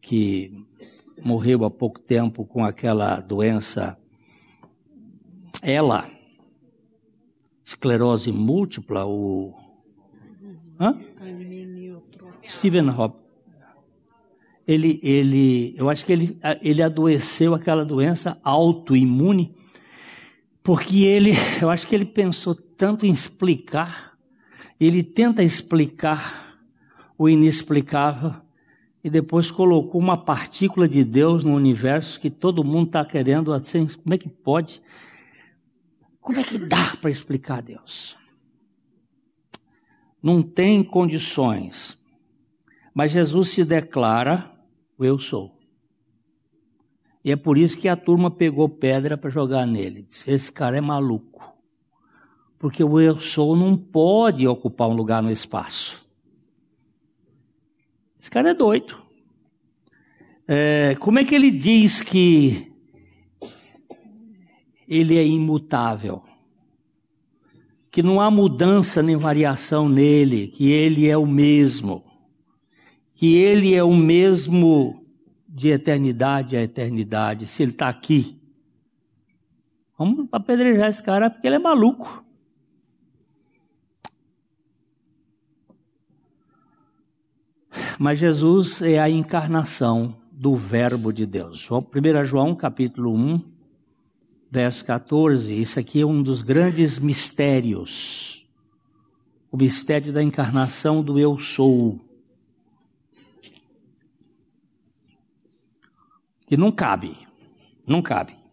que 0.00 0.64
morreu 1.22 1.64
há 1.64 1.70
pouco 1.70 2.00
tempo 2.00 2.44
com 2.44 2.64
aquela 2.64 3.20
doença, 3.20 3.98
ela, 5.60 6.10
esclerose 7.62 8.32
múltipla, 8.32 9.06
o. 9.06 9.54
Hã? 10.80 10.98
Stephen 12.48 12.88
Hopkins. 12.88 13.24
Ele, 14.66 14.98
ele, 15.02 15.74
eu 15.76 15.90
acho 15.90 16.04
que 16.06 16.12
ele, 16.12 16.38
ele 16.62 16.82
adoeceu 16.82 17.54
aquela 17.54 17.84
doença 17.84 18.38
autoimune, 18.42 19.54
porque 20.62 21.04
ele, 21.04 21.32
eu 21.60 21.68
acho 21.68 21.86
que 21.86 21.94
ele 21.94 22.06
pensou 22.06 22.54
tanto 22.54 23.04
em 23.04 23.10
explicar, 23.10 24.13
ele 24.86 25.02
tenta 25.02 25.42
explicar 25.42 26.58
o 27.16 27.28
inexplicável, 27.28 28.34
e 29.04 29.10
depois 29.10 29.50
colocou 29.50 30.00
uma 30.00 30.16
partícula 30.16 30.88
de 30.88 31.04
Deus 31.04 31.44
no 31.44 31.54
universo 31.54 32.18
que 32.18 32.30
todo 32.30 32.64
mundo 32.64 32.86
está 32.86 33.04
querendo 33.04 33.52
assim. 33.52 33.86
Como 33.86 34.14
é 34.14 34.18
que 34.18 34.30
pode? 34.30 34.80
Como 36.20 36.40
é 36.40 36.42
que 36.42 36.56
dá 36.56 36.96
para 36.96 37.10
explicar 37.10 37.60
Deus? 37.60 38.16
Não 40.22 40.42
tem 40.42 40.82
condições. 40.82 42.02
Mas 42.94 43.12
Jesus 43.12 43.50
se 43.50 43.62
declara 43.62 44.50
eu 44.98 45.18
sou. 45.18 45.54
E 47.22 47.30
é 47.30 47.36
por 47.36 47.58
isso 47.58 47.76
que 47.76 47.88
a 47.88 47.96
turma 47.96 48.30
pegou 48.30 48.68
pedra 48.70 49.18
para 49.18 49.28
jogar 49.28 49.66
nele. 49.66 50.02
Disse: 50.02 50.30
esse 50.30 50.50
cara 50.50 50.78
é 50.78 50.80
maluco. 50.80 51.53
Porque 52.64 52.82
o 52.82 52.98
eu 52.98 53.20
sou 53.20 53.54
não 53.54 53.76
pode 53.76 54.48
ocupar 54.48 54.88
um 54.88 54.94
lugar 54.94 55.22
no 55.22 55.30
espaço. 55.30 56.02
Esse 58.18 58.30
cara 58.30 58.52
é 58.52 58.54
doido. 58.54 58.96
É, 60.48 60.96
como 60.98 61.18
é 61.18 61.24
que 61.26 61.34
ele 61.34 61.50
diz 61.50 62.00
que 62.00 62.72
ele 64.88 65.18
é 65.18 65.26
imutável? 65.26 66.22
Que 67.90 68.02
não 68.02 68.18
há 68.18 68.30
mudança 68.30 69.02
nem 69.02 69.14
variação 69.14 69.86
nele, 69.86 70.48
que 70.48 70.70
ele 70.72 71.06
é 71.06 71.18
o 71.18 71.26
mesmo. 71.26 72.02
Que 73.14 73.36
ele 73.36 73.74
é 73.74 73.84
o 73.84 73.94
mesmo 73.94 75.04
de 75.46 75.68
eternidade 75.68 76.56
a 76.56 76.62
eternidade. 76.62 77.46
Se 77.46 77.62
ele 77.62 77.72
está 77.72 77.90
aqui, 77.90 78.40
vamos 79.98 80.26
apedrejar 80.32 80.88
esse 80.88 81.02
cara 81.02 81.28
porque 81.28 81.46
ele 81.46 81.56
é 81.56 81.58
maluco. 81.58 82.24
Mas 87.98 88.18
Jesus 88.18 88.82
é 88.82 88.98
a 88.98 89.08
encarnação 89.08 90.16
do 90.32 90.56
Verbo 90.56 91.12
de 91.12 91.24
Deus. 91.24 91.68
1 91.70 92.24
João 92.24 92.54
capítulo 92.54 93.14
1, 93.14 93.40
verso 94.50 94.84
14. 94.84 95.52
Isso 95.52 95.78
aqui 95.78 96.00
é 96.00 96.06
um 96.06 96.22
dos 96.22 96.42
grandes 96.42 96.98
mistérios. 96.98 98.44
O 99.50 99.56
mistério 99.56 100.12
da 100.12 100.22
encarnação 100.22 101.02
do 101.02 101.18
Eu 101.18 101.38
Sou. 101.38 102.00
Que 106.46 106.56
não 106.56 106.72
cabe. 106.72 107.16
Não 107.86 108.02
cabe. 108.02 108.43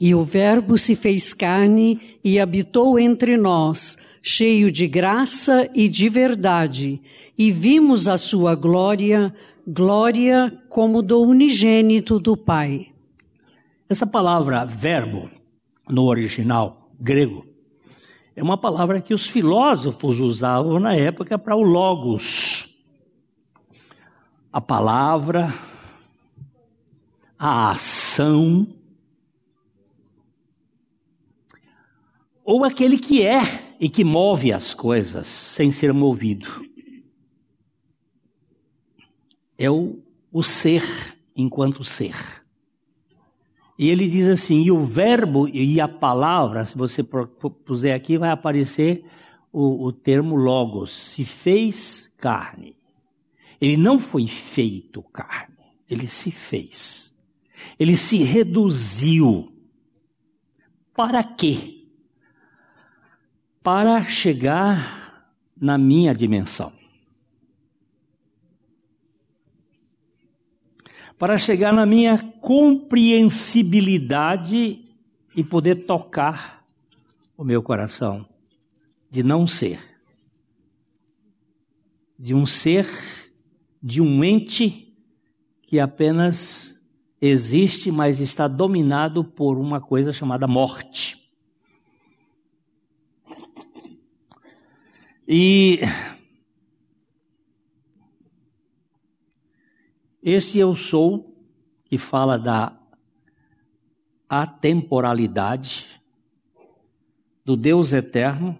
E 0.00 0.14
o 0.14 0.24
Verbo 0.24 0.76
se 0.76 0.96
fez 0.96 1.32
carne 1.32 2.18
e 2.22 2.40
habitou 2.40 2.98
entre 2.98 3.36
nós, 3.36 3.96
cheio 4.20 4.70
de 4.70 4.86
graça 4.86 5.68
e 5.74 5.88
de 5.88 6.08
verdade, 6.08 7.00
e 7.38 7.52
vimos 7.52 8.08
a 8.08 8.18
sua 8.18 8.54
glória, 8.54 9.34
glória 9.66 10.56
como 10.68 11.00
do 11.00 11.20
unigênito 11.22 12.18
do 12.18 12.36
Pai. 12.36 12.88
Essa 13.88 14.06
palavra 14.06 14.64
verbo, 14.64 15.30
no 15.88 16.04
original 16.04 16.90
grego, 16.98 17.46
é 18.36 18.42
uma 18.42 18.58
palavra 18.58 19.00
que 19.00 19.14
os 19.14 19.26
filósofos 19.28 20.18
usavam 20.18 20.80
na 20.80 20.94
época 20.94 21.38
para 21.38 21.54
o 21.54 21.62
logos. 21.62 22.74
A 24.52 24.60
palavra, 24.60 25.54
a 27.38 27.70
ação, 27.70 28.66
ou 32.44 32.62
aquele 32.62 32.98
que 32.98 33.26
é 33.26 33.74
e 33.80 33.88
que 33.88 34.04
move 34.04 34.52
as 34.52 34.74
coisas 34.74 35.26
sem 35.26 35.72
ser 35.72 35.92
movido. 35.92 36.46
É 39.56 39.70
o, 39.70 40.02
o 40.30 40.42
ser 40.42 40.82
enquanto 41.34 41.82
ser. 41.82 42.14
E 43.78 43.88
ele 43.88 44.08
diz 44.08 44.28
assim: 44.28 44.62
e 44.62 44.70
o 44.70 44.84
verbo 44.84 45.48
e 45.48 45.80
a 45.80 45.88
palavra, 45.88 46.64
se 46.64 46.76
você 46.76 47.02
puser 47.02 47.94
aqui, 47.94 48.18
vai 48.18 48.30
aparecer 48.30 49.04
o, 49.50 49.86
o 49.86 49.92
termo 49.92 50.36
logos, 50.36 50.92
se 50.92 51.24
fez 51.24 52.12
carne. 52.18 52.76
Ele 53.60 53.76
não 53.76 53.98
foi 53.98 54.26
feito 54.26 55.02
carne, 55.02 55.56
ele 55.88 56.08
se 56.08 56.30
fez. 56.30 57.14
Ele 57.78 57.96
se 57.96 58.18
reduziu. 58.18 59.50
Para 60.94 61.24
quê? 61.24 61.83
Para 63.64 64.04
chegar 64.04 65.32
na 65.58 65.76
minha 65.78 66.14
dimensão. 66.14 66.70
Para 71.18 71.38
chegar 71.38 71.72
na 71.72 71.86
minha 71.86 72.18
compreensibilidade 72.18 74.84
e 75.34 75.42
poder 75.42 75.86
tocar 75.86 76.62
o 77.38 77.42
meu 77.42 77.62
coração 77.62 78.28
de 79.10 79.22
não 79.22 79.46
ser, 79.46 79.80
de 82.18 82.34
um 82.34 82.44
ser, 82.44 82.86
de 83.82 84.02
um 84.02 84.22
ente 84.22 84.94
que 85.62 85.80
apenas 85.80 86.78
existe, 87.18 87.90
mas 87.90 88.20
está 88.20 88.46
dominado 88.46 89.24
por 89.24 89.56
uma 89.56 89.80
coisa 89.80 90.12
chamada 90.12 90.46
morte. 90.46 91.23
E 95.26 95.80
esse 100.22 100.58
eu 100.58 100.74
sou, 100.74 101.34
que 101.84 101.96
fala 101.96 102.38
da 102.38 102.78
atemporalidade 104.28 105.86
do 107.44 107.56
Deus 107.56 107.92
eterno, 107.92 108.58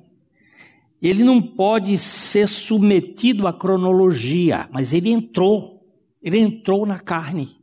ele 1.02 1.22
não 1.22 1.40
pode 1.40 1.98
ser 1.98 2.48
submetido 2.48 3.46
à 3.46 3.52
cronologia, 3.52 4.68
mas 4.72 4.92
ele 4.92 5.10
entrou, 5.10 5.86
ele 6.22 6.38
entrou 6.38 6.86
na 6.86 6.98
carne, 6.98 7.58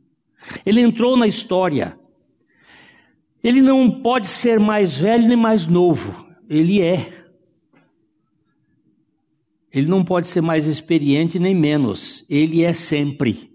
ele 0.64 0.80
entrou 0.80 1.16
na 1.16 1.26
história. 1.26 1.98
Ele 3.42 3.60
não 3.60 3.90
pode 3.90 4.28
ser 4.28 4.60
mais 4.60 4.96
velho 4.96 5.26
nem 5.26 5.36
mais 5.36 5.66
novo, 5.66 6.24
ele 6.48 6.80
é. 6.80 7.21
Ele 9.72 9.86
não 9.86 10.04
pode 10.04 10.26
ser 10.26 10.40
mais 10.40 10.66
experiente 10.66 11.38
nem 11.38 11.54
menos. 11.54 12.24
Ele 12.28 12.62
é 12.62 12.72
sempre. 12.72 13.50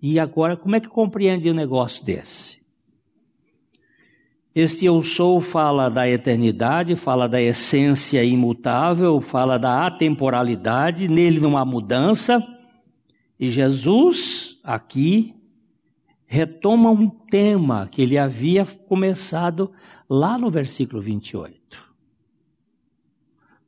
E 0.00 0.18
agora, 0.18 0.56
como 0.56 0.74
é 0.74 0.80
que 0.80 0.88
compreende 0.88 1.48
um 1.48 1.54
negócio 1.54 2.04
desse? 2.04 2.60
Este 4.54 4.84
eu 4.84 5.00
sou 5.02 5.40
fala 5.40 5.88
da 5.88 6.06
eternidade, 6.06 6.96
fala 6.96 7.26
da 7.26 7.40
essência 7.40 8.22
imutável, 8.22 9.20
fala 9.20 9.56
da 9.56 9.86
atemporalidade, 9.86 11.08
nele 11.08 11.40
não 11.40 11.56
há 11.56 11.64
mudança. 11.64 12.44
E 13.40 13.50
Jesus, 13.50 14.58
aqui, 14.62 15.34
retoma 16.26 16.90
um 16.90 17.08
tema 17.08 17.88
que 17.90 18.02
ele 18.02 18.18
havia 18.18 18.66
começado 18.66 19.72
lá 20.08 20.36
no 20.36 20.50
versículo 20.50 21.00
28. 21.00 21.82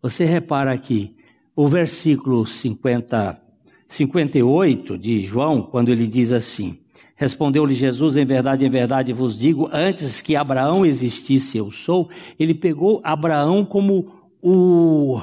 Você 0.03 0.25
repara 0.25 0.73
aqui, 0.73 1.17
o 1.55 1.69
versículo 1.69 2.47
50, 2.47 3.41
58 3.89 4.99
de 4.99 5.23
João, 5.23 5.63
quando 5.63 5.91
ele 5.91 6.07
diz 6.07 6.33
assim: 6.33 6.81
Respondeu-lhe 7.17 7.75
Jesus: 7.75 8.17
Em 8.17 8.25
verdade, 8.25 8.65
em 8.65 8.71
verdade 8.71 9.13
vos 9.13 9.37
digo, 9.37 9.69
antes 9.73 10.21
que 10.21 10.35
Abraão 10.35 10.85
existisse, 10.85 11.57
eu 11.57 11.71
sou. 11.71 12.11
Ele 12.39 12.55
pegou 12.55 13.01
Abraão 13.05 13.65
como 13.65 14.29
o, 14.43 15.21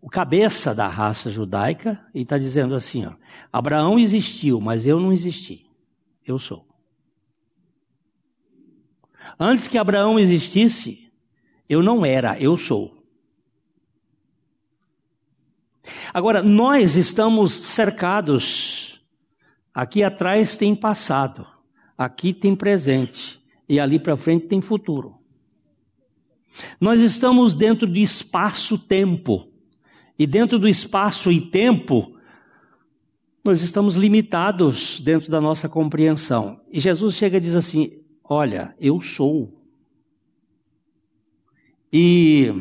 o 0.00 0.08
cabeça 0.08 0.74
da 0.74 0.88
raça 0.88 1.30
judaica 1.30 2.00
e 2.14 2.22
está 2.22 2.38
dizendo 2.38 2.74
assim: 2.74 3.04
ó, 3.04 3.12
Abraão 3.52 3.98
existiu, 3.98 4.60
mas 4.60 4.86
eu 4.86 5.00
não 5.00 5.12
existi. 5.12 5.66
Eu 6.24 6.38
sou. 6.38 6.66
Antes 9.38 9.66
que 9.66 9.76
Abraão 9.76 10.20
existisse, 10.20 11.10
eu 11.68 11.82
não 11.82 12.06
era, 12.06 12.38
eu 12.38 12.56
sou. 12.56 13.01
Agora, 16.12 16.42
nós 16.42 16.96
estamos 16.96 17.52
cercados. 17.52 19.00
Aqui 19.74 20.02
atrás 20.02 20.56
tem 20.56 20.74
passado, 20.74 21.46
aqui 21.96 22.34
tem 22.34 22.54
presente, 22.54 23.42
e 23.68 23.80
ali 23.80 23.98
para 23.98 24.16
frente 24.16 24.46
tem 24.46 24.60
futuro. 24.60 25.22
Nós 26.80 27.00
estamos 27.00 27.54
dentro 27.54 27.86
de 27.86 28.00
espaço-tempo. 28.00 29.48
E 30.18 30.26
dentro 30.26 30.58
do 30.58 30.68
espaço 30.68 31.32
e 31.32 31.40
tempo, 31.40 32.16
nós 33.42 33.62
estamos 33.62 33.96
limitados 33.96 35.00
dentro 35.00 35.30
da 35.30 35.40
nossa 35.40 35.68
compreensão. 35.68 36.60
E 36.70 36.78
Jesus 36.78 37.14
chega 37.14 37.38
e 37.38 37.40
diz 37.40 37.54
assim: 37.54 38.02
Olha, 38.22 38.74
eu 38.78 39.00
sou. 39.00 39.52
E, 41.92 42.52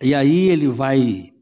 e 0.00 0.14
aí 0.14 0.48
ele 0.48 0.68
vai 0.68 1.33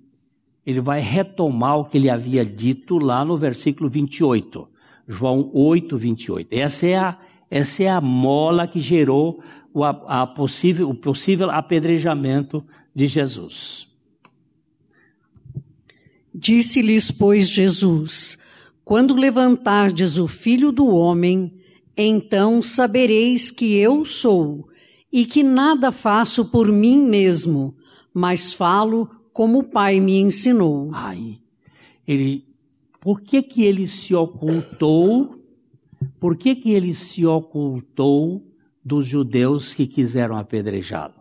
ele 0.64 0.81
vai 0.81 1.01
retomar 1.01 1.79
o 1.79 1.85
que 1.85 1.98
ele 1.98 2.09
havia 2.09 2.44
dito 2.44 2.98
lá 2.98 3.25
no 3.25 3.37
versículo 3.37 3.90
28. 3.90 4.68
João 5.09 5.51
8, 5.53 5.98
28. 5.98 6.48
Essa 6.51 6.87
é 6.87 6.96
a, 6.96 7.18
essa 7.51 7.83
é 7.83 7.88
a 7.88 8.01
mola 8.01 8.66
que 8.66 8.81
gerou 8.81 9.42
o, 9.75 9.85
a 9.85 10.27
possível, 10.27 10.88
o 10.88 10.94
possível 10.94 11.51
apedrejamento 11.51 12.64
de 12.94 13.07
Jesus. 13.07 13.88
Disse-lhes, 16.35 17.11
pois, 17.11 17.48
Jesus: 17.48 18.38
Quando 18.85 19.14
levantardes 19.14 20.16
o 20.16 20.29
filho 20.29 20.70
do 20.70 20.87
homem, 20.87 21.53
então 21.96 22.62
sabereis 22.62 23.51
que 23.51 23.77
eu 23.77 24.05
sou, 24.05 24.68
e 25.12 25.27
que 25.27 25.42
nada 25.42 25.92
faço 25.92 26.44
por 26.44 26.70
mim 26.72 26.96
mesmo, 27.07 27.75
mas 28.14 28.55
falo 28.55 29.11
como 29.33 29.61
o 29.61 29.64
Pai 29.64 30.01
me 30.01 30.18
ensinou. 30.18 30.90
Ai, 30.92 31.40
ele, 32.07 32.47
por 33.01 33.21
que 33.21 33.42
que 33.42 33.64
ele 33.64 33.87
se 33.87 34.14
ocultou? 34.14 35.40
Por 36.21 36.37
que 36.37 36.55
que 36.55 36.71
ele 36.71 36.95
se 36.95 37.25
ocultou 37.25 38.47
dos 38.85 39.07
judeus 39.07 39.75
que 39.75 39.87
quiseram 39.87 40.37
apedrejá-lo? 40.37 41.14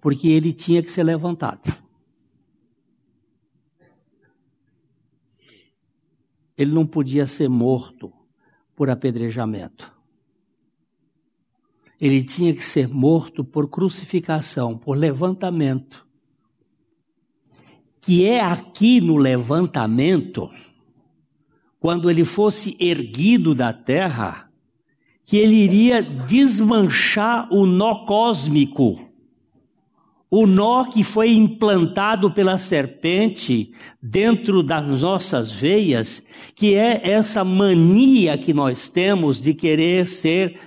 Porque 0.00 0.28
ele 0.28 0.52
tinha 0.52 0.82
que 0.82 0.90
ser 0.90 1.04
levantado. 1.04 1.62
Ele 6.56 6.72
não 6.72 6.86
podia 6.86 7.26
ser 7.26 7.48
morto 7.48 8.12
por 8.76 8.88
apedrejamento. 8.88 9.92
Ele 12.00 12.22
tinha 12.22 12.54
que 12.54 12.64
ser 12.64 12.88
morto 12.88 13.44
por 13.44 13.68
crucificação, 13.68 14.76
por 14.76 14.96
levantamento 14.96 16.03
que 18.04 18.26
é 18.26 18.40
aqui 18.40 19.00
no 19.00 19.16
levantamento, 19.16 20.50
quando 21.80 22.10
ele 22.10 22.24
fosse 22.24 22.76
erguido 22.78 23.54
da 23.54 23.72
terra, 23.72 24.50
que 25.24 25.38
ele 25.38 25.54
iria 25.56 26.02
desmanchar 26.02 27.48
o 27.50 27.64
nó 27.64 28.04
cósmico, 28.04 29.00
o 30.30 30.46
nó 30.46 30.84
que 30.84 31.02
foi 31.02 31.30
implantado 31.30 32.30
pela 32.30 32.58
serpente 32.58 33.70
dentro 34.02 34.62
das 34.62 35.00
nossas 35.00 35.50
veias, 35.50 36.22
que 36.54 36.74
é 36.74 37.08
essa 37.08 37.42
mania 37.42 38.36
que 38.36 38.52
nós 38.52 38.88
temos 38.88 39.40
de 39.40 39.54
querer 39.54 40.06
ser 40.06 40.58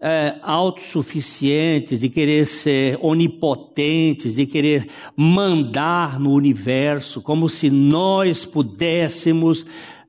é, 0.00 0.36
autossuficientes, 0.42 2.00
de 2.00 2.08
querer 2.08 2.46
ser 2.46 2.98
onipotentes, 3.02 4.36
de 4.36 4.46
querer 4.46 4.88
mandar 5.14 6.18
no 6.18 6.32
universo, 6.32 7.20
como 7.20 7.48
se 7.48 7.68
nós 7.68 8.46
pudéssemos 8.46 9.66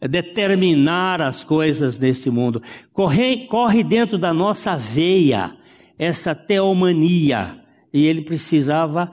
determinar 0.09 1.21
as 1.21 1.43
coisas 1.43 1.99
nesse 1.99 2.29
mundo. 2.29 2.61
Corre, 2.93 3.45
corre 3.47 3.83
dentro 3.83 4.17
da 4.17 4.33
nossa 4.33 4.75
veia 4.75 5.55
essa 5.99 6.33
teomania, 6.33 7.59
e 7.93 8.05
ele 8.05 8.21
precisava, 8.21 9.11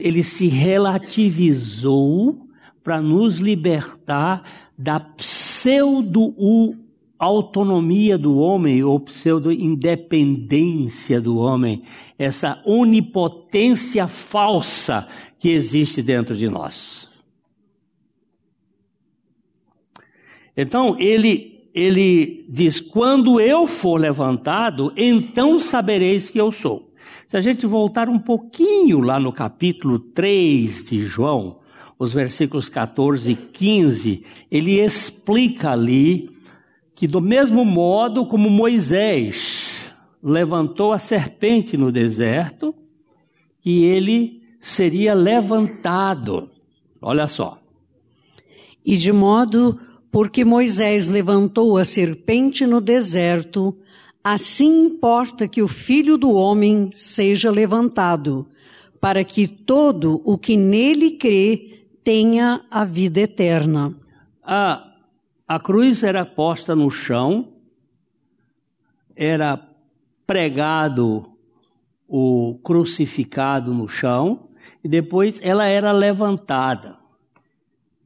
ele 0.00 0.22
se 0.22 0.46
relativizou 0.46 2.46
para 2.82 3.00
nos 3.00 3.38
libertar 3.38 4.42
da 4.78 4.98
pseudo 4.98 6.34
autonomia 7.24 8.18
do 8.18 8.36
homem 8.36 8.82
ou 8.82 8.98
pseudo-independência 8.98 11.20
do 11.20 11.36
homem, 11.36 11.84
essa 12.18 12.60
onipotência 12.66 14.08
falsa 14.08 15.06
que 15.38 15.50
existe 15.50 16.02
dentro 16.02 16.36
de 16.36 16.48
nós. 16.48 17.08
Então 20.56 20.96
ele, 20.98 21.68
ele 21.72 22.44
diz: 22.48 22.80
quando 22.80 23.40
eu 23.40 23.68
for 23.68 24.00
levantado, 24.00 24.92
então 24.96 25.60
sabereis 25.60 26.28
que 26.28 26.40
eu 26.40 26.50
sou. 26.50 26.92
Se 27.28 27.36
a 27.36 27.40
gente 27.40 27.66
voltar 27.66 28.08
um 28.08 28.18
pouquinho 28.18 28.98
lá 29.00 29.20
no 29.20 29.32
capítulo 29.32 30.00
3 30.00 30.86
de 30.86 31.04
João, 31.04 31.60
os 31.98 32.12
versículos 32.12 32.68
14 32.68 33.30
e 33.30 33.36
15, 33.36 34.24
ele 34.50 34.80
explica 34.80 35.70
ali 35.70 36.31
que 37.02 37.08
do 37.08 37.20
mesmo 37.20 37.64
modo 37.64 38.24
como 38.24 38.48
Moisés 38.48 39.92
levantou 40.22 40.92
a 40.92 41.00
serpente 41.00 41.76
no 41.76 41.90
deserto, 41.90 42.72
que 43.60 43.82
ele 43.82 44.40
seria 44.60 45.12
levantado. 45.12 46.48
Olha 47.00 47.26
só. 47.26 47.58
E 48.86 48.96
de 48.96 49.10
modo 49.12 49.80
porque 50.12 50.44
Moisés 50.44 51.08
levantou 51.08 51.76
a 51.76 51.84
serpente 51.84 52.68
no 52.68 52.80
deserto, 52.80 53.76
assim 54.22 54.84
importa 54.84 55.48
que 55.48 55.60
o 55.60 55.66
filho 55.66 56.16
do 56.16 56.30
homem 56.30 56.90
seja 56.92 57.50
levantado, 57.50 58.46
para 59.00 59.24
que 59.24 59.48
todo 59.48 60.22
o 60.24 60.38
que 60.38 60.56
nele 60.56 61.16
crê 61.16 61.84
tenha 62.04 62.64
a 62.70 62.84
vida 62.84 63.22
eterna. 63.22 63.92
Ah, 64.40 64.91
a 65.52 65.60
cruz 65.60 66.02
era 66.02 66.24
posta 66.24 66.74
no 66.74 66.90
chão, 66.90 67.52
era 69.14 69.62
pregado 70.26 71.30
o 72.08 72.58
crucificado 72.64 73.74
no 73.74 73.86
chão, 73.86 74.48
e 74.82 74.88
depois 74.88 75.42
ela 75.42 75.66
era 75.66 75.92
levantada. 75.92 76.96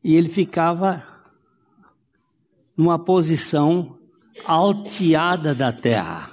E 0.03 0.17
ele 0.17 0.29
ficava 0.29 1.05
numa 2.77 2.99
posição 2.99 3.97
alteada 4.45 5.55
da 5.55 5.71
terra. 5.71 6.33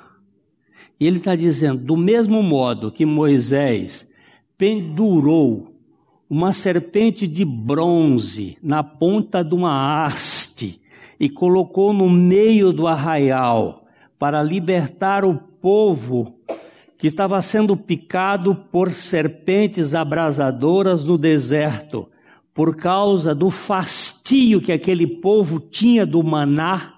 E 1.00 1.06
ele 1.06 1.20
está 1.20 1.36
dizendo: 1.36 1.86
do 1.86 1.96
mesmo 1.96 2.42
modo 2.42 2.92
que 2.92 3.06
Moisés 3.06 4.10
pendurou 4.58 5.76
uma 6.28 6.52
serpente 6.52 7.28
de 7.28 7.46
bronze 7.46 8.58
na 8.64 8.84
ponta 8.84 9.44
de 9.44 9.54
uma 9.54 10.04
haste 10.08 10.33
e 11.20 11.30
colocou 11.30 11.94
no 11.94 12.10
meio 12.10 12.72
do 12.72 12.88
arraial 12.88 13.86
para 14.18 14.42
libertar 14.42 15.26
o 15.26 15.36
povo 15.36 16.36
que 16.98 17.08
estava 17.08 17.42
sendo 17.42 17.76
picado 17.76 18.56
por 18.56 18.94
serpentes 18.94 19.94
abrasadoras 19.94 21.04
no 21.04 21.18
deserto, 21.18 22.08
por 22.54 22.78
causa 22.78 23.36
do 23.36 23.52
fastio 23.52 24.62
que 24.62 24.72
aquele 24.72 25.06
povo 25.06 25.60
tinha 25.60 26.06
do 26.06 26.24
maná, 26.24 26.94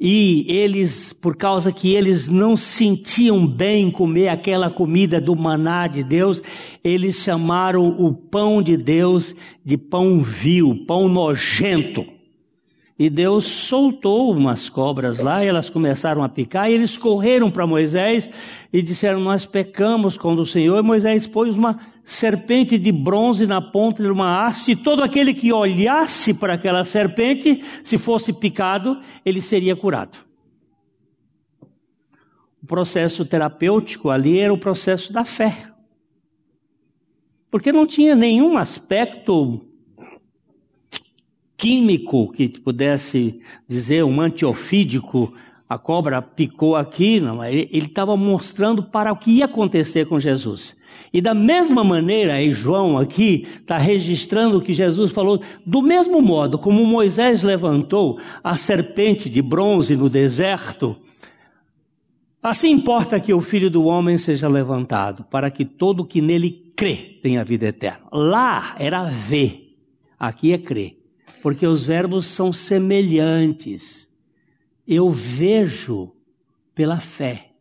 e 0.00 0.46
eles, 0.48 1.12
por 1.12 1.36
causa 1.36 1.72
que 1.72 1.94
eles 1.94 2.28
não 2.28 2.56
sentiam 2.56 3.46
bem 3.46 3.90
comer 3.90 4.28
aquela 4.28 4.70
comida 4.70 5.20
do 5.20 5.36
maná 5.36 5.86
de 5.86 6.02
Deus, 6.02 6.42
eles 6.84 7.16
chamaram 7.16 7.88
o 7.88 8.14
pão 8.14 8.62
de 8.62 8.76
Deus 8.76 9.34
de 9.64 9.78
pão 9.78 10.20
vil, 10.20 10.84
pão 10.86 11.08
nojento. 11.08 12.15
E 12.98 13.10
Deus 13.10 13.44
soltou 13.44 14.32
umas 14.32 14.70
cobras 14.70 15.18
lá, 15.18 15.44
e 15.44 15.48
elas 15.48 15.68
começaram 15.68 16.22
a 16.22 16.28
picar, 16.30 16.70
e 16.70 16.74
eles 16.74 16.96
correram 16.96 17.50
para 17.50 17.66
Moisés 17.66 18.30
e 18.72 18.80
disseram: 18.80 19.20
Nós 19.20 19.44
pecamos 19.44 20.16
contra 20.16 20.42
o 20.42 20.46
Senhor. 20.46 20.78
E 20.78 20.82
Moisés 20.82 21.26
pôs 21.26 21.56
uma 21.56 21.78
serpente 22.02 22.78
de 22.78 22.90
bronze 22.90 23.46
na 23.46 23.60
ponta 23.60 24.02
de 24.02 24.08
uma 24.08 24.46
haste, 24.46 24.72
e 24.72 24.76
todo 24.76 25.02
aquele 25.02 25.34
que 25.34 25.52
olhasse 25.52 26.32
para 26.32 26.54
aquela 26.54 26.84
serpente, 26.84 27.62
se 27.82 27.98
fosse 27.98 28.32
picado, 28.32 28.98
ele 29.24 29.42
seria 29.42 29.76
curado. 29.76 30.16
O 32.62 32.66
processo 32.66 33.26
terapêutico 33.26 34.08
ali 34.08 34.38
era 34.38 34.54
o 34.54 34.58
processo 34.58 35.12
da 35.12 35.24
fé. 35.24 35.70
Porque 37.50 37.70
não 37.70 37.86
tinha 37.86 38.14
nenhum 38.14 38.56
aspecto 38.56 39.65
químico 41.56 42.30
que 42.32 42.48
pudesse 42.48 43.40
dizer 43.66 44.04
um 44.04 44.20
antiofídico, 44.20 45.32
a 45.68 45.78
cobra 45.78 46.22
picou 46.22 46.76
aqui, 46.76 47.18
não, 47.18 47.42
ele 47.44 47.68
estava 47.72 48.16
mostrando 48.16 48.84
para 48.84 49.12
o 49.12 49.16
que 49.16 49.32
ia 49.32 49.46
acontecer 49.46 50.06
com 50.06 50.20
Jesus. 50.20 50.76
E 51.12 51.20
da 51.20 51.34
mesma 51.34 51.82
maneira, 51.82 52.34
aí 52.34 52.52
João 52.52 52.98
aqui 52.98 53.48
está 53.60 53.76
registrando 53.78 54.58
o 54.58 54.60
que 54.60 54.72
Jesus 54.72 55.10
falou, 55.12 55.40
do 55.64 55.82
mesmo 55.82 56.20
modo 56.22 56.58
como 56.58 56.84
Moisés 56.84 57.42
levantou 57.42 58.20
a 58.44 58.56
serpente 58.56 59.28
de 59.28 59.42
bronze 59.42 59.96
no 59.96 60.08
deserto, 60.08 60.96
assim 62.40 62.70
importa 62.70 63.18
que 63.18 63.34
o 63.34 63.40
Filho 63.40 63.68
do 63.68 63.84
Homem 63.84 64.18
seja 64.18 64.46
levantado, 64.46 65.24
para 65.24 65.50
que 65.50 65.64
todo 65.64 66.04
que 66.04 66.20
nele 66.20 66.72
crê 66.76 67.18
tenha 67.20 67.44
vida 67.44 67.66
eterna. 67.66 68.06
Lá 68.12 68.76
era 68.78 69.04
ver, 69.04 69.74
aqui 70.18 70.52
é 70.52 70.58
crer 70.58 71.05
porque 71.46 71.64
os 71.64 71.86
verbos 71.86 72.26
são 72.26 72.52
semelhantes. 72.52 74.10
Eu 74.84 75.08
vejo 75.08 76.12
pela 76.74 76.98
fé. 76.98 77.52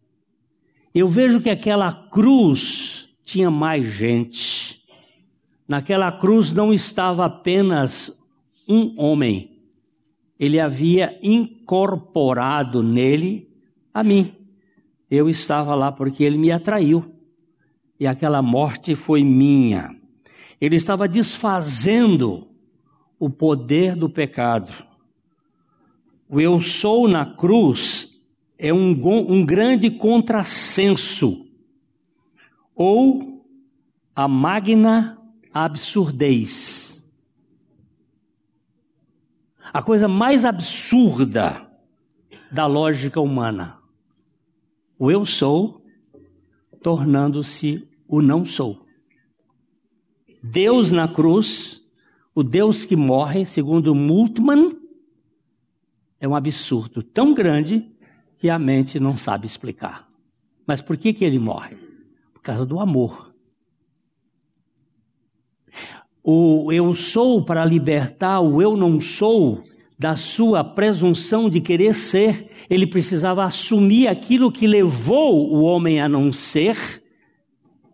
Eu 0.91 1.08
vejo 1.08 1.39
que 1.39 1.52
aquela 1.52 1.93
cruz 1.93 3.08
tinha 3.24 3.52
mais 3.52 3.86
gente. 3.86 4.82
Naquela 5.67 6.12
cruz 6.12 6.52
não 6.52 6.74
estava 6.74 7.26
apenas 7.26 8.12
um 8.67 9.00
homem, 9.00 9.62
ele 10.39 10.60
havia 10.60 11.19
incorporado 11.21 12.82
nele 12.82 13.48
a 13.93 14.04
mim. 14.04 14.34
Eu 15.12 15.30
estava 15.30 15.76
lá 15.76 15.91
porque 15.91 16.24
ele 16.24 16.39
me 16.39 16.52
atraiu. 16.52 17.06
E 18.00 18.08
aquela 18.08 18.41
morte 18.41 18.95
foi 18.95 19.24
minha. 19.24 19.95
Ele 20.60 20.76
estava 20.76 21.08
desfazendo 21.08 22.55
o 23.19 23.30
poder 23.30 23.95
do 23.95 24.10
pecado. 24.10 24.71
O 26.28 26.41
eu 26.41 26.60
sou 26.60 27.08
na 27.08 27.25
cruz 27.36 28.10
é 28.58 28.73
um, 28.73 28.91
um 29.30 29.45
grande 29.45 29.89
contrassenso, 29.91 31.45
ou 32.75 33.45
a 34.15 34.28
magna 34.28 35.21
absurdez. 35.54 37.06
A 39.73 39.82
coisa 39.82 40.08
mais 40.08 40.45
absurda 40.45 41.69
da 42.51 42.65
lógica 42.65 43.19
humana. 43.19 43.80
O 44.97 45.12
eu 45.12 45.25
sou 45.25 45.86
tornando-se 46.82 47.88
o 48.08 48.21
não 48.21 48.45
sou. 48.45 48.86
Deus 50.41 50.91
na 50.91 51.08
cruz 51.08 51.85
o 52.36 52.43
Deus 52.43 52.86
que 52.86 52.98
morre, 52.98 53.45
segundo 53.45 53.95
Multman, 53.95 54.78
é 56.19 56.28
um 56.28 56.36
absurdo 56.36 57.02
tão 57.02 57.34
grande 57.34 57.89
que 58.38 58.50
a 58.50 58.60
mente 58.60 59.00
não 59.00 59.15
sabe 59.15 59.48
explicar. 59.48 60.06
Mas 60.67 60.82
por 60.82 60.98
que, 60.98 61.13
que 61.13 61.24
ele 61.24 61.39
morre? 61.39 61.78
Por 62.34 62.41
causa 62.41 62.65
do 62.65 62.80
amor. 62.80 63.34
O 66.21 66.71
eu 66.74 66.93
sou 66.93 67.45
para 67.45 67.63
libertar 67.63 68.41
o 68.41 68.62
eu 68.62 68.76
não 68.76 69.00
sou 69.00 69.63
da 69.98 70.17
sua 70.17 70.62
presunção 70.62 71.50
de 71.50 71.62
querer 71.62 71.93
ser, 71.93 72.52
ele 72.69 72.86
precisava 72.86 73.45
assumir 73.45 74.10
aquilo 74.10 74.52
que 74.52 74.67
levou 74.67 75.50
o 75.54 75.62
homem 75.62 76.02
a 76.02 76.10
não 76.10 76.34
ser, 76.34 77.02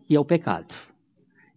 e 0.10 0.16
é 0.16 0.20
o 0.20 0.26
pecado. 0.26 0.74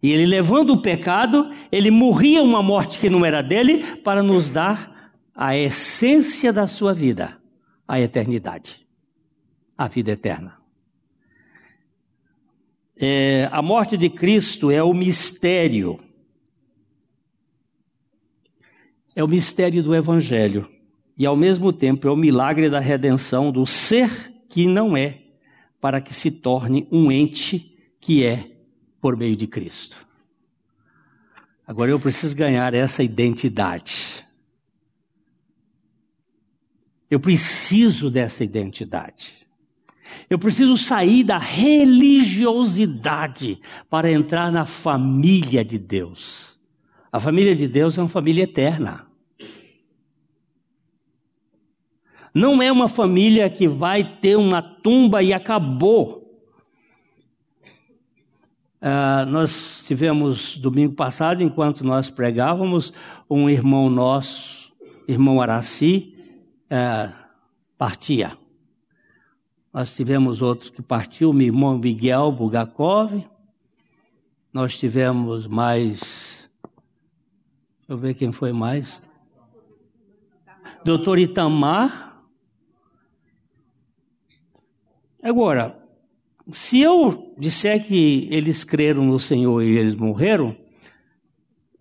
E 0.05 0.12
ele 0.12 0.27
levando 0.27 0.75
o 0.75 0.83
pecado, 0.83 1.51
ele 1.73 1.90
morria 1.90 2.43
uma 2.43 2.62
morte 2.62 2.99
que 2.99 3.09
não 3.09 3.25
era 3.25 3.40
dele, 3.40 3.97
para 4.03 4.23
nos 4.23 4.51
dar 4.51 5.14
a 5.35 5.57
essência 5.57 6.53
da 6.53 6.67
sua 6.67 6.93
vida, 6.93 7.40
a 7.88 7.99
eternidade, 7.99 8.87
a 9.79 9.88
vida 9.88 10.11
eterna. 10.11 10.59
É, 13.01 13.49
a 13.51 13.62
morte 13.62 13.97
de 13.97 14.11
Cristo 14.11 14.71
é 14.71 14.83
o 14.83 14.93
mistério, 14.93 15.99
é 19.17 19.25
o 19.25 19.29
mistério 19.29 19.83
do 19.83 19.95
Evangelho, 19.95 20.71
e 21.17 21.25
ao 21.25 21.35
mesmo 21.35 21.73
tempo 21.73 22.07
é 22.07 22.11
o 22.11 22.17
milagre 22.17 22.69
da 22.69 22.79
redenção 22.79 23.51
do 23.51 23.64
ser 23.64 24.35
que 24.51 24.67
não 24.67 24.95
é, 24.95 25.23
para 25.81 25.99
que 25.99 26.12
se 26.12 26.31
torne 26.31 26.87
um 26.93 27.11
ente 27.11 27.75
que 27.99 28.23
é 28.23 28.54
por 29.05 29.17
meio 29.19 29.37
de 29.37 29.47
Cristo. 29.47 29.99
Agora 31.67 31.90
eu 31.90 32.01
preciso 32.01 32.35
ganhar 32.35 32.73
essa 32.73 33.03
identidade. 33.03 34.27
Eu 37.11 37.21
preciso 37.21 38.11
dessa 38.11 38.43
identidade. 38.43 39.47
Eu 40.31 40.38
preciso 40.38 40.79
sair 40.79 41.23
da 41.23 41.37
religiosidade 41.37 43.61
para 43.90 44.11
entrar 44.11 44.51
na 44.51 44.64
família 44.64 45.62
de 45.62 45.79
Deus. 45.79 46.59
A 47.12 47.21
família 47.21 47.55
de 47.55 47.69
Deus 47.69 47.99
é 47.99 48.01
uma 48.01 48.09
família 48.09 48.45
eterna. 48.45 49.07
Não 52.35 52.62
é 52.62 52.73
uma 52.73 52.88
família 52.88 53.51
que 53.51 53.69
vai 53.69 54.19
ter 54.21 54.37
uma 54.37 54.62
tumba 54.62 55.23
e 55.23 55.35
acabou. 55.35 56.24
Uh, 58.85 59.25
nós 59.31 59.83
tivemos 59.87 60.59
domingo 60.59 60.94
passado, 60.94 61.42
enquanto 61.42 61.83
nós 61.83 62.11
pregávamos, 62.11 62.92
um 63.31 63.49
irmão 63.49 63.88
nosso, 63.88 64.70
irmão 65.09 65.40
Araci, 65.40 66.14
uh, 66.64 67.11
partia. 67.79 68.37
Nós 69.73 69.97
tivemos 69.97 70.42
outros 70.42 70.68
que 70.68 70.83
partiu, 70.83 71.33
meu 71.33 71.47
irmão 71.47 71.79
Miguel 71.79 72.31
Bugakov. 72.31 73.27
Nós 74.53 74.77
tivemos 74.77 75.47
mais. 75.47 76.47
Deixa 77.79 77.88
eu 77.88 77.97
ver 77.97 78.12
quem 78.12 78.33
foi 78.33 78.53
mais. 78.53 79.03
Doutor 80.85 81.18
Itamar. 81.18 82.23
Agora, 85.23 85.83
se 86.50 86.80
eu 86.80 87.35
disser 87.38 87.85
que 87.85 88.28
eles 88.30 88.64
creram 88.64 89.04
no 89.04 89.18
Senhor 89.18 89.62
e 89.62 89.78
eles 89.78 89.94
morreram, 89.94 90.57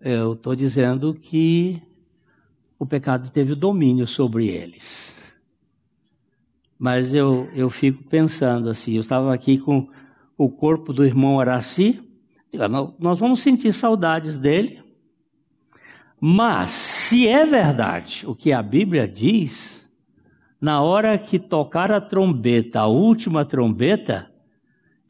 eu 0.00 0.32
estou 0.34 0.54
dizendo 0.54 1.14
que 1.14 1.82
o 2.78 2.86
pecado 2.86 3.30
teve 3.30 3.52
o 3.52 3.56
domínio 3.56 4.06
sobre 4.06 4.48
eles. 4.48 5.14
Mas 6.78 7.14
eu, 7.14 7.48
eu 7.54 7.70
fico 7.70 8.04
pensando 8.04 8.68
assim, 8.68 8.94
eu 8.94 9.00
estava 9.00 9.32
aqui 9.32 9.58
com 9.58 9.88
o 10.36 10.50
corpo 10.50 10.92
do 10.92 11.04
irmão 11.04 11.38
Araci, 11.38 12.02
nós 12.98 13.18
vamos 13.18 13.40
sentir 13.40 13.72
saudades 13.72 14.38
dele, 14.38 14.82
mas 16.20 16.70
se 16.70 17.26
é 17.26 17.44
verdade 17.44 18.24
o 18.26 18.34
que 18.34 18.52
a 18.52 18.62
Bíblia 18.62 19.06
diz, 19.06 19.86
na 20.60 20.80
hora 20.80 21.18
que 21.18 21.38
tocar 21.38 21.92
a 21.92 22.00
trombeta, 22.00 22.80
a 22.80 22.86
última 22.86 23.44
trombeta, 23.44 24.33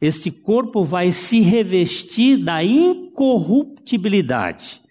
este 0.01 0.29
corpo 0.29 0.83
vai 0.83 1.11
se 1.11 1.39
revestir 1.39 2.37
da 2.37 2.63
incorruptibilidade. 2.63 4.81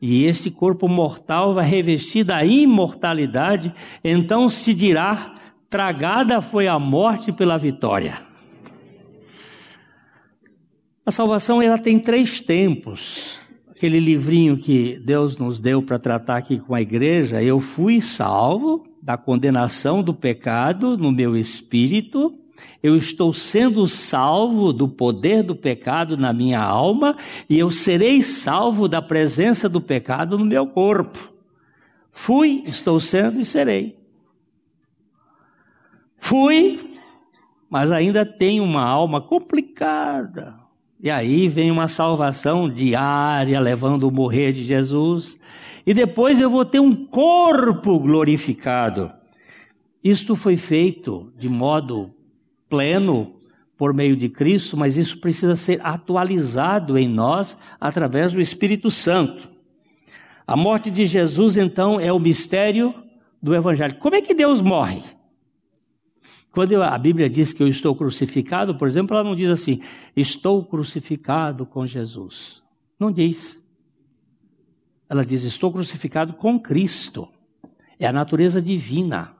E 0.00 0.24
este 0.24 0.50
corpo 0.50 0.86
mortal 0.86 1.54
vai 1.54 1.64
revestir 1.64 2.24
da 2.24 2.44
imortalidade, 2.44 3.74
então 4.02 4.50
se 4.50 4.74
dirá: 4.74 5.34
tragada 5.70 6.42
foi 6.42 6.68
a 6.68 6.78
morte 6.78 7.32
pela 7.32 7.56
vitória. 7.56 8.18
A 11.06 11.10
salvação 11.10 11.62
ela 11.62 11.78
tem 11.78 11.98
três 11.98 12.40
tempos. 12.40 13.40
Aquele 13.70 13.98
livrinho 13.98 14.56
que 14.56 14.98
Deus 15.04 15.36
nos 15.36 15.60
deu 15.60 15.82
para 15.82 15.98
tratar 15.98 16.36
aqui 16.36 16.58
com 16.58 16.74
a 16.74 16.80
igreja, 16.80 17.42
eu 17.42 17.60
fui 17.60 18.00
salvo 18.00 18.86
da 19.02 19.16
condenação 19.16 20.02
do 20.02 20.14
pecado 20.14 20.96
no 20.96 21.12
meu 21.12 21.36
espírito 21.36 22.43
eu 22.82 22.96
estou 22.96 23.32
sendo 23.32 23.86
salvo 23.86 24.72
do 24.72 24.86
poder 24.86 25.42
do 25.42 25.56
pecado 25.56 26.16
na 26.16 26.32
minha 26.32 26.60
alma 26.60 27.16
e 27.48 27.58
eu 27.58 27.70
serei 27.70 28.22
salvo 28.22 28.86
da 28.86 29.00
presença 29.00 29.68
do 29.68 29.80
pecado 29.80 30.36
no 30.38 30.44
meu 30.44 30.66
corpo. 30.66 31.32
Fui, 32.12 32.62
estou 32.66 33.00
sendo 33.00 33.40
e 33.40 33.44
serei. 33.44 33.96
Fui, 36.18 36.98
mas 37.70 37.90
ainda 37.90 38.24
tenho 38.24 38.62
uma 38.62 38.84
alma 38.84 39.20
complicada. 39.20 40.54
E 41.02 41.10
aí 41.10 41.48
vem 41.48 41.70
uma 41.70 41.88
salvação 41.88 42.68
diária, 42.68 43.58
levando 43.60 44.04
o 44.04 44.12
morrer 44.12 44.52
de 44.52 44.62
Jesus. 44.62 45.38
E 45.86 45.92
depois 45.92 46.40
eu 46.40 46.48
vou 46.48 46.64
ter 46.64 46.80
um 46.80 46.94
corpo 46.94 47.98
glorificado. 47.98 49.10
Isto 50.02 50.36
foi 50.36 50.56
feito 50.56 51.32
de 51.36 51.48
modo 51.48 52.14
pleno 52.68 53.34
por 53.76 53.92
meio 53.92 54.16
de 54.16 54.28
Cristo, 54.28 54.76
mas 54.76 54.96
isso 54.96 55.18
precisa 55.18 55.56
ser 55.56 55.80
atualizado 55.84 56.96
em 56.96 57.08
nós 57.08 57.56
através 57.80 58.32
do 58.32 58.40
Espírito 58.40 58.90
Santo. 58.90 59.48
A 60.46 60.56
morte 60.56 60.90
de 60.90 61.06
Jesus, 61.06 61.56
então, 61.56 61.98
é 61.98 62.12
o 62.12 62.18
mistério 62.18 62.94
do 63.42 63.54
Evangelho. 63.54 63.96
Como 63.98 64.14
é 64.14 64.22
que 64.22 64.34
Deus 64.34 64.60
morre? 64.60 65.02
Quando 66.52 66.80
a 66.80 66.96
Bíblia 66.96 67.28
diz 67.28 67.52
que 67.52 67.62
eu 67.62 67.66
estou 67.66 67.96
crucificado, 67.96 68.76
por 68.76 68.86
exemplo, 68.86 69.16
ela 69.16 69.24
não 69.24 69.34
diz 69.34 69.48
assim, 69.48 69.80
estou 70.14 70.64
crucificado 70.64 71.66
com 71.66 71.84
Jesus. 71.84 72.62
Não 72.98 73.10
diz. 73.10 73.60
Ela 75.08 75.24
diz, 75.24 75.42
estou 75.42 75.72
crucificado 75.72 76.34
com 76.34 76.60
Cristo. 76.60 77.28
É 77.98 78.06
a 78.06 78.12
natureza 78.12 78.62
divina. 78.62 79.33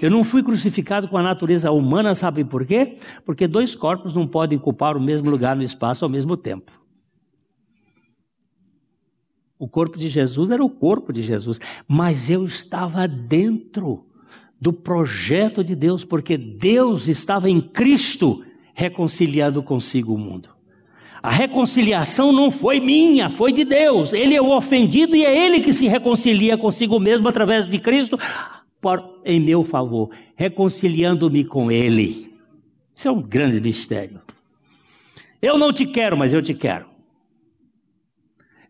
Eu 0.00 0.10
não 0.10 0.24
fui 0.24 0.42
crucificado 0.42 1.08
com 1.08 1.18
a 1.18 1.22
natureza 1.22 1.70
humana, 1.70 2.14
sabe 2.14 2.44
por 2.44 2.64
quê? 2.64 2.98
Porque 3.24 3.46
dois 3.46 3.74
corpos 3.76 4.14
não 4.14 4.26
podem 4.26 4.58
ocupar 4.58 4.96
o 4.96 5.00
mesmo 5.00 5.30
lugar 5.30 5.54
no 5.54 5.62
espaço 5.62 6.04
ao 6.04 6.10
mesmo 6.10 6.36
tempo. 6.36 6.72
O 9.58 9.68
corpo 9.68 9.98
de 9.98 10.08
Jesus 10.08 10.50
era 10.50 10.64
o 10.64 10.70
corpo 10.70 11.12
de 11.12 11.22
Jesus, 11.22 11.60
mas 11.86 12.30
eu 12.30 12.46
estava 12.46 13.06
dentro 13.06 14.06
do 14.58 14.72
projeto 14.72 15.62
de 15.62 15.74
Deus, 15.74 16.02
porque 16.02 16.38
Deus 16.38 17.08
estava 17.08 17.50
em 17.50 17.60
Cristo 17.60 18.42
reconciliando 18.72 19.62
consigo 19.62 20.14
o 20.14 20.18
mundo. 20.18 20.48
A 21.22 21.30
reconciliação 21.30 22.32
não 22.32 22.50
foi 22.50 22.80
minha, 22.80 23.28
foi 23.28 23.52
de 23.52 23.62
Deus. 23.62 24.14
Ele 24.14 24.34
é 24.34 24.40
o 24.40 24.56
ofendido 24.56 25.14
e 25.14 25.24
é 25.24 25.46
ele 25.46 25.60
que 25.60 25.72
se 25.72 25.86
reconcilia 25.86 26.56
consigo 26.56 26.98
mesmo 26.98 27.28
através 27.28 27.68
de 27.68 27.78
Cristo 27.78 28.18
por, 28.80 29.20
em 29.24 29.38
meu 29.38 29.62
favor, 29.62 30.10
reconciliando-me 30.34 31.44
com 31.44 31.70
Ele. 31.70 32.32
Isso 32.94 33.08
é 33.08 33.10
um 33.10 33.22
grande 33.22 33.60
mistério. 33.60 34.20
Eu 35.40 35.56
não 35.56 35.72
te 35.72 35.86
quero, 35.86 36.16
mas 36.16 36.32
eu 36.34 36.42
te 36.42 36.54
quero. 36.54 36.86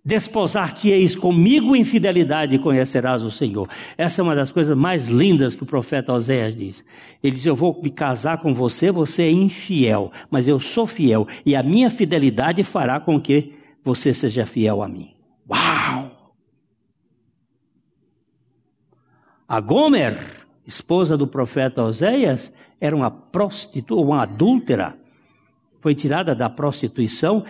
Desposar-te-eis 0.02 1.14
comigo 1.14 1.76
em 1.76 1.84
fidelidade 1.84 2.56
e 2.56 2.58
conhecerás 2.58 3.22
o 3.22 3.30
Senhor. 3.30 3.68
Essa 3.98 4.20
é 4.20 4.24
uma 4.24 4.34
das 4.34 4.50
coisas 4.50 4.76
mais 4.76 5.08
lindas 5.08 5.54
que 5.54 5.62
o 5.62 5.66
profeta 5.66 6.12
Oséias 6.12 6.56
diz. 6.56 6.84
Ele 7.22 7.34
diz: 7.34 7.44
Eu 7.44 7.54
vou 7.54 7.78
me 7.82 7.90
casar 7.90 8.38
com 8.38 8.54
você, 8.54 8.90
você 8.90 9.24
é 9.24 9.30
infiel, 9.30 10.10
mas 10.30 10.48
eu 10.48 10.58
sou 10.58 10.86
fiel, 10.86 11.26
e 11.44 11.54
a 11.54 11.62
minha 11.62 11.90
fidelidade 11.90 12.62
fará 12.64 12.98
com 12.98 13.20
que 13.20 13.52
você 13.84 14.14
seja 14.14 14.46
fiel 14.46 14.82
a 14.82 14.88
mim. 14.88 15.10
Uau! 15.48 16.19
A 19.50 19.58
Gomer, 19.58 20.46
esposa 20.64 21.16
do 21.16 21.26
profeta 21.26 21.82
Oséias, 21.82 22.52
era 22.80 22.94
uma 22.94 23.10
prostituta, 23.10 24.00
uma 24.00 24.22
adúltera. 24.22 24.96
Foi 25.80 25.92
tirada 25.92 26.36
da 26.36 26.48
prostituição, 26.48 27.44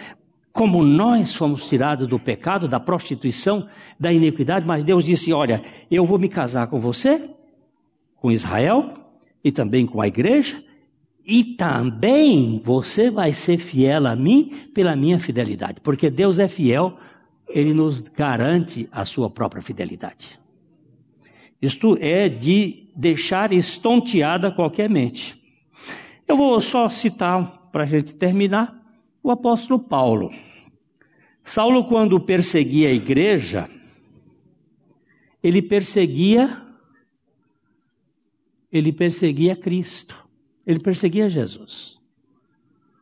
como 0.50 0.82
nós 0.82 1.34
fomos 1.34 1.68
tirados 1.68 2.08
do 2.08 2.18
pecado, 2.18 2.66
da 2.66 2.80
prostituição, 2.80 3.68
da 3.98 4.10
iniquidade, 4.10 4.66
mas 4.66 4.82
Deus 4.82 5.04
disse: 5.04 5.30
Olha, 5.30 5.60
eu 5.90 6.06
vou 6.06 6.18
me 6.18 6.30
casar 6.30 6.68
com 6.68 6.80
você, 6.80 7.28
com 8.16 8.32
Israel 8.32 8.94
e 9.44 9.52
também 9.52 9.84
com 9.84 10.00
a 10.00 10.08
igreja, 10.08 10.64
e 11.22 11.44
também 11.44 12.62
você 12.64 13.10
vai 13.10 13.30
ser 13.34 13.58
fiel 13.58 14.06
a 14.06 14.16
mim 14.16 14.70
pela 14.72 14.96
minha 14.96 15.20
fidelidade, 15.20 15.82
porque 15.82 16.08
Deus 16.08 16.38
é 16.38 16.48
fiel, 16.48 16.96
ele 17.46 17.74
nos 17.74 18.00
garante 18.00 18.88
a 18.90 19.04
sua 19.04 19.28
própria 19.28 19.60
fidelidade. 19.60 20.39
Isto 21.60 21.96
é 22.00 22.28
de 22.28 22.88
deixar 22.96 23.52
estonteada 23.52 24.50
qualquer 24.50 24.88
mente. 24.88 25.40
Eu 26.26 26.36
vou 26.36 26.60
só 26.60 26.88
citar, 26.88 27.68
para 27.72 27.84
a 27.84 27.86
gente 27.86 28.14
terminar, 28.16 28.80
o 29.22 29.30
apóstolo 29.30 29.78
Paulo. 29.78 30.30
Saulo, 31.44 31.86
quando 31.88 32.18
perseguia 32.20 32.88
a 32.88 32.92
igreja, 32.92 33.68
ele 35.42 35.60
perseguia 35.60 36.70
ele 38.72 38.92
perseguia 38.92 39.56
Cristo. 39.56 40.16
Ele 40.66 40.78
perseguia 40.78 41.28
Jesus. 41.28 41.98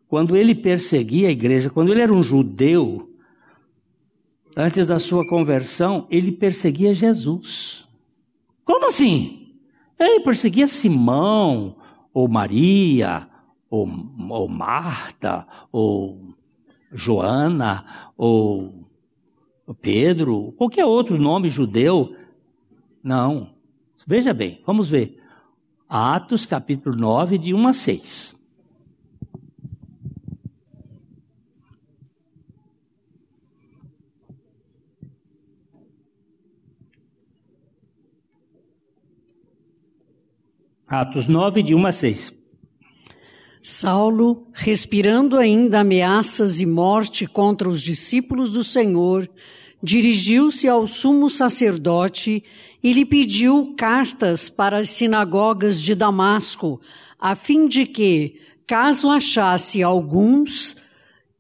Quando 0.09 0.37
ele 0.37 0.55
perseguia 0.55 1.29
a 1.29 1.33
igreja, 1.33 1.68
quando 1.68 1.92
ele 1.92 2.01
era 2.01 2.12
um 2.12 2.23
judeu, 2.23 3.14
antes 4.57 4.87
da 4.88 4.99
sua 4.99 5.29
conversão, 5.29 6.07
ele 6.11 6.33
perseguia 6.33 6.94
Jesus. 6.94 7.87
Como 8.69 8.89
assim? 8.89 9.57
Ele 9.99 10.21
perseguia 10.21 10.69
Simão, 10.69 11.77
ou 12.13 12.29
Maria, 12.29 13.27
ou, 13.71 13.89
ou 14.29 14.47
Marta, 14.47 15.47
ou 15.73 16.35
Joana, 16.93 18.13
ou 18.15 18.87
Pedro, 19.81 20.53
qualquer 20.53 20.85
outro 20.85 21.17
nome 21.17 21.49
judeu. 21.49 22.15
Não. 23.03 23.55
Veja 24.07 24.35
bem, 24.35 24.61
vamos 24.67 24.91
ver. 24.91 25.19
Atos 25.89 26.45
capítulo 26.45 26.95
9, 26.95 27.39
de 27.39 27.55
1 27.55 27.69
a 27.69 27.73
6. 27.73 28.38
Atos 40.90 41.27
9, 41.27 41.62
de 41.62 41.74
1 41.74 41.87
a 41.87 41.92
6. 41.92 42.35
Saulo, 43.62 44.46
respirando 44.55 45.37
ainda 45.37 45.81
ameaças 45.81 46.61
e 46.61 46.66
morte 46.66 47.27
contra 47.27 47.68
os 47.68 47.83
discípulos 47.83 48.53
do 48.53 48.64
Senhor, 48.64 49.29
dirigiu-se 49.83 50.66
ao 50.66 50.87
sumo 50.87 51.29
sacerdote 51.29 52.42
e 52.83 52.92
lhe 52.94 53.05
pediu 53.05 53.74
cartas 53.77 54.48
para 54.48 54.79
as 54.79 54.88
sinagogas 54.88 55.79
de 55.79 55.94
Damasco, 55.94 56.81
a 57.20 57.37
fim 57.37 57.68
de 57.68 57.85
que, 57.85 58.40
caso 58.66 59.11
achasse 59.11 59.83
alguns 59.83 60.74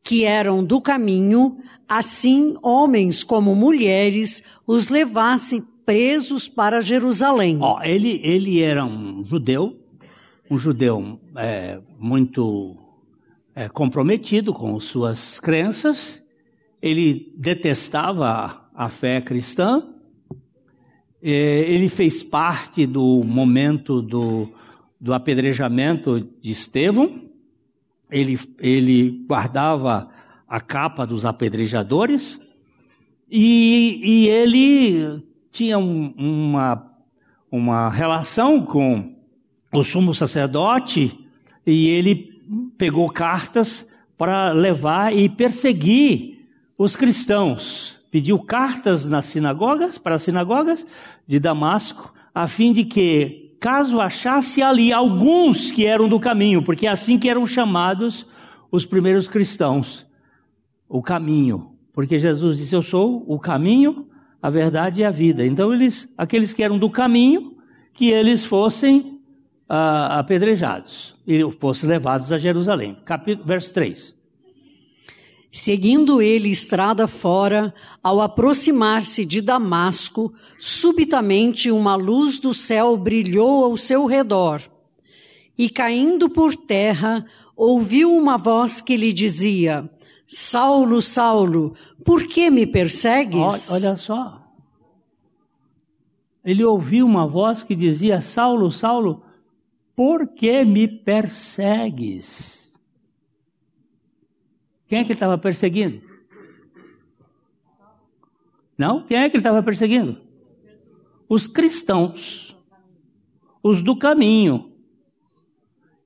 que 0.04 0.26
eram 0.26 0.62
do 0.62 0.78
caminho, 0.78 1.56
assim 1.88 2.54
homens 2.62 3.24
como 3.24 3.54
mulheres 3.54 4.42
os 4.66 4.90
levasse 4.90 5.64
presos 5.88 6.50
para 6.50 6.82
Jerusalém. 6.82 7.60
Ele, 7.82 8.20
ele 8.22 8.60
era 8.60 8.84
um 8.84 9.24
judeu, 9.24 9.74
um 10.50 10.58
judeu 10.58 11.18
é, 11.34 11.80
muito 11.98 12.76
é, 13.54 13.70
comprometido 13.70 14.52
com 14.52 14.78
suas 14.80 15.40
crenças, 15.40 16.22
ele 16.82 17.32
detestava 17.38 18.68
a 18.74 18.90
fé 18.90 19.18
cristã, 19.22 19.82
ele 21.22 21.88
fez 21.88 22.22
parte 22.22 22.86
do 22.86 23.24
momento 23.24 24.02
do, 24.02 24.52
do 25.00 25.14
apedrejamento 25.14 26.20
de 26.38 26.50
Estevão, 26.50 27.30
ele, 28.10 28.38
ele 28.58 29.24
guardava 29.26 30.10
a 30.46 30.60
capa 30.60 31.06
dos 31.06 31.24
apedrejadores, 31.24 32.38
e, 33.30 34.00
e 34.02 34.28
ele 34.28 35.27
tinha 35.58 35.76
um, 35.76 36.14
uma, 36.16 36.88
uma 37.50 37.88
relação 37.88 38.64
com 38.64 39.12
o 39.72 39.82
sumo 39.82 40.14
sacerdote 40.14 41.18
e 41.66 41.88
ele 41.88 42.40
pegou 42.78 43.10
cartas 43.10 43.84
para 44.16 44.52
levar 44.52 45.12
e 45.12 45.28
perseguir 45.28 46.46
os 46.78 46.94
cristãos. 46.94 47.98
Pediu 48.08 48.38
cartas 48.38 49.08
nas 49.08 49.24
sinagogas, 49.24 49.98
para 49.98 50.14
as 50.14 50.22
sinagogas 50.22 50.86
de 51.26 51.40
Damasco, 51.40 52.14
a 52.32 52.46
fim 52.46 52.72
de 52.72 52.84
que, 52.84 53.56
caso 53.58 54.00
achasse 54.00 54.62
ali 54.62 54.92
alguns 54.92 55.72
que 55.72 55.84
eram 55.84 56.08
do 56.08 56.20
caminho, 56.20 56.62
porque 56.62 56.86
é 56.86 56.90
assim 56.90 57.18
que 57.18 57.28
eram 57.28 57.44
chamados 57.44 58.24
os 58.70 58.86
primeiros 58.86 59.26
cristãos, 59.26 60.06
o 60.88 61.02
caminho. 61.02 61.72
Porque 61.92 62.16
Jesus 62.16 62.58
disse: 62.58 62.76
Eu 62.76 62.80
sou 62.80 63.24
o 63.26 63.40
caminho, 63.40 64.06
a 64.42 64.50
verdade 64.50 65.02
e 65.02 65.04
a 65.04 65.10
vida. 65.10 65.44
Então, 65.44 65.72
eles, 65.72 66.12
aqueles 66.16 66.52
que 66.52 66.62
eram 66.62 66.78
do 66.78 66.90
caminho, 66.90 67.56
que 67.92 68.10
eles 68.10 68.44
fossem 68.44 69.18
uh, 69.68 70.12
apedrejados 70.18 71.14
e 71.26 71.40
fossem 71.58 71.88
levados 71.88 72.32
a 72.32 72.38
Jerusalém. 72.38 72.96
Capítulo, 73.04 73.46
verso 73.46 73.72
3. 73.74 74.14
Seguindo 75.50 76.20
ele 76.20 76.50
estrada 76.50 77.06
fora, 77.06 77.74
ao 78.02 78.20
aproximar-se 78.20 79.24
de 79.24 79.40
Damasco, 79.40 80.32
subitamente 80.58 81.70
uma 81.70 81.96
luz 81.96 82.38
do 82.38 82.52
céu 82.52 82.96
brilhou 82.96 83.64
ao 83.64 83.76
seu 83.76 84.04
redor. 84.04 84.62
E 85.56 85.68
caindo 85.68 86.28
por 86.28 86.54
terra, 86.54 87.26
ouviu 87.56 88.14
uma 88.14 88.36
voz 88.36 88.80
que 88.80 88.96
lhe 88.96 89.12
dizia: 89.12 89.90
Saulo, 90.28 91.00
Saulo, 91.00 91.74
por 92.04 92.28
que 92.28 92.50
me 92.50 92.66
persegues? 92.66 93.70
Olha 93.72 93.96
só. 93.96 94.46
Ele 96.44 96.62
ouviu 96.62 97.06
uma 97.06 97.26
voz 97.26 97.62
que 97.62 97.74
dizia: 97.74 98.20
Saulo, 98.20 98.70
Saulo, 98.70 99.22
por 99.96 100.28
que 100.28 100.66
me 100.66 100.86
persegues? 100.86 102.78
Quem 104.86 104.98
é 104.98 105.02
que 105.04 105.12
ele 105.12 105.16
estava 105.16 105.38
perseguindo? 105.38 106.02
Não? 108.76 109.02
Quem 109.04 109.16
é 109.16 109.30
que 109.30 109.36
ele 109.36 109.40
estava 109.40 109.62
perseguindo? 109.62 110.20
Os 111.26 111.46
cristãos, 111.46 112.54
os 113.62 113.82
do 113.82 113.96
caminho. 113.96 114.72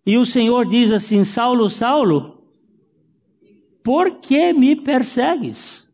E 0.07 0.17
o 0.17 0.25
Senhor 0.25 0.65
diz 0.65 0.93
assim: 0.93 1.25
Saulo, 1.25 1.69
Saulo, 1.69 2.32
por 3.83 4.19
que 4.21 4.53
me 4.53 4.77
persegues? 4.77 5.87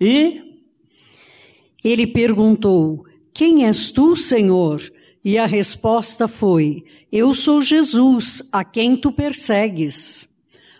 E 0.00 0.60
ele 1.82 2.06
perguntou: 2.06 3.04
Quem 3.32 3.66
és 3.66 3.90
tu, 3.90 4.16
Senhor? 4.16 4.80
E 5.24 5.38
a 5.38 5.46
resposta 5.46 6.28
foi: 6.28 6.84
Eu 7.10 7.34
sou 7.34 7.60
Jesus, 7.60 8.42
a 8.52 8.64
quem 8.64 8.96
tu 8.96 9.10
persegues. 9.10 10.28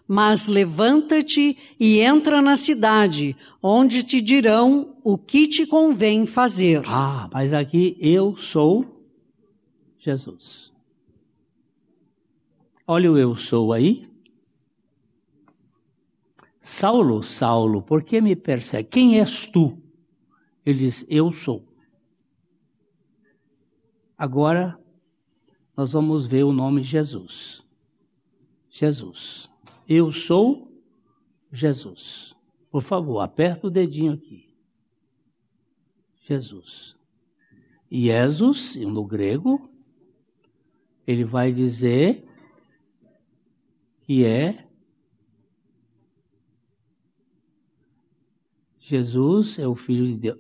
Mas 0.09 0.47
levanta-te 0.47 1.59
e 1.81 1.99
entra 1.99 2.41
na 2.41 2.55
cidade, 2.55 3.37
onde 3.61 4.05
te 4.05 4.21
dirão 4.21 4.95
o 5.03 5.19
que 5.19 5.49
te 5.49 5.67
convém 5.67 6.27
fazer. 6.27 6.83
Ah, 6.87 7.29
mas 7.33 7.53
aqui 7.53 7.97
eu 8.01 8.37
sou 8.37 9.05
Jesus. 9.99 10.71
Olha 12.87 13.11
o 13.11 13.19
eu 13.19 13.35
sou 13.35 13.73
aí. 13.73 14.09
Saulo, 16.69 17.23
Saulo, 17.23 17.81
por 17.81 18.03
que 18.03 18.21
me 18.21 18.35
persegue? 18.35 18.89
Quem 18.89 19.21
és 19.21 19.47
tu? 19.47 19.81
Ele 20.65 20.81
diz: 20.81 21.07
Eu 21.09 21.31
sou. 21.31 21.65
Agora 24.19 24.77
nós 25.77 25.93
vamos 25.93 26.27
ver 26.27 26.43
o 26.43 26.53
nome 26.53 26.83
Jesus. 26.83 27.63
Jesus. 28.69 29.49
Eu 29.89 30.11
sou 30.11 30.69
Jesus. 31.53 32.35
Por 32.69 32.83
favor, 32.83 33.21
aperta 33.21 33.69
o 33.69 33.71
dedinho 33.71 34.15
aqui. 34.15 34.53
Jesus. 36.27 36.97
Jesus, 37.89 38.75
no 38.75 39.05
grego, 39.05 39.71
ele 41.07 41.23
vai 41.25 41.53
dizer 41.53 42.27
que 44.03 44.25
é 44.25 44.66
Jesus 48.89 49.59
é 49.59 49.67
o 49.67 49.75
Filho 49.75 50.07
de 50.07 50.15
Deus. 50.15 50.39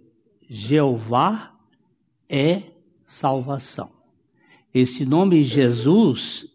Jeová 0.48 1.52
é 2.28 2.62
salvação. 3.02 3.90
Esse 4.72 5.04
nome 5.04 5.42
Jesus, 5.42 6.46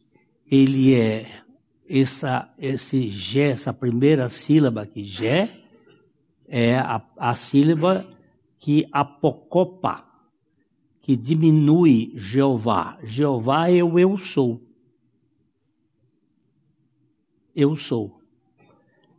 ele 0.49 0.95
é 0.95 1.43
essa, 1.89 2.49
esse 2.57 3.09
Gé, 3.09 3.49
essa 3.51 3.73
primeira 3.73 4.29
sílaba 4.29 4.83
aqui, 4.83 5.03
Gé, 5.03 5.65
é 6.47 6.77
a, 6.77 7.05
a 7.17 7.35
sílaba 7.35 8.07
que 8.57 8.87
apocopa, 8.89 10.05
que 11.01 11.17
diminui 11.17 12.13
Jeová. 12.15 12.99
Jeová 13.03 13.69
é 13.69 13.83
o 13.83 13.99
eu 13.99 14.17
sou. 14.17 14.61
Eu 17.53 17.75
sou. 17.75 18.21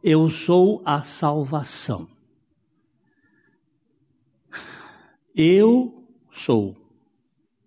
Eu 0.03 0.31
sou 0.31 0.81
a 0.87 1.03
salvação. 1.03 2.09
Eu 5.37 6.05
sou. 6.33 6.77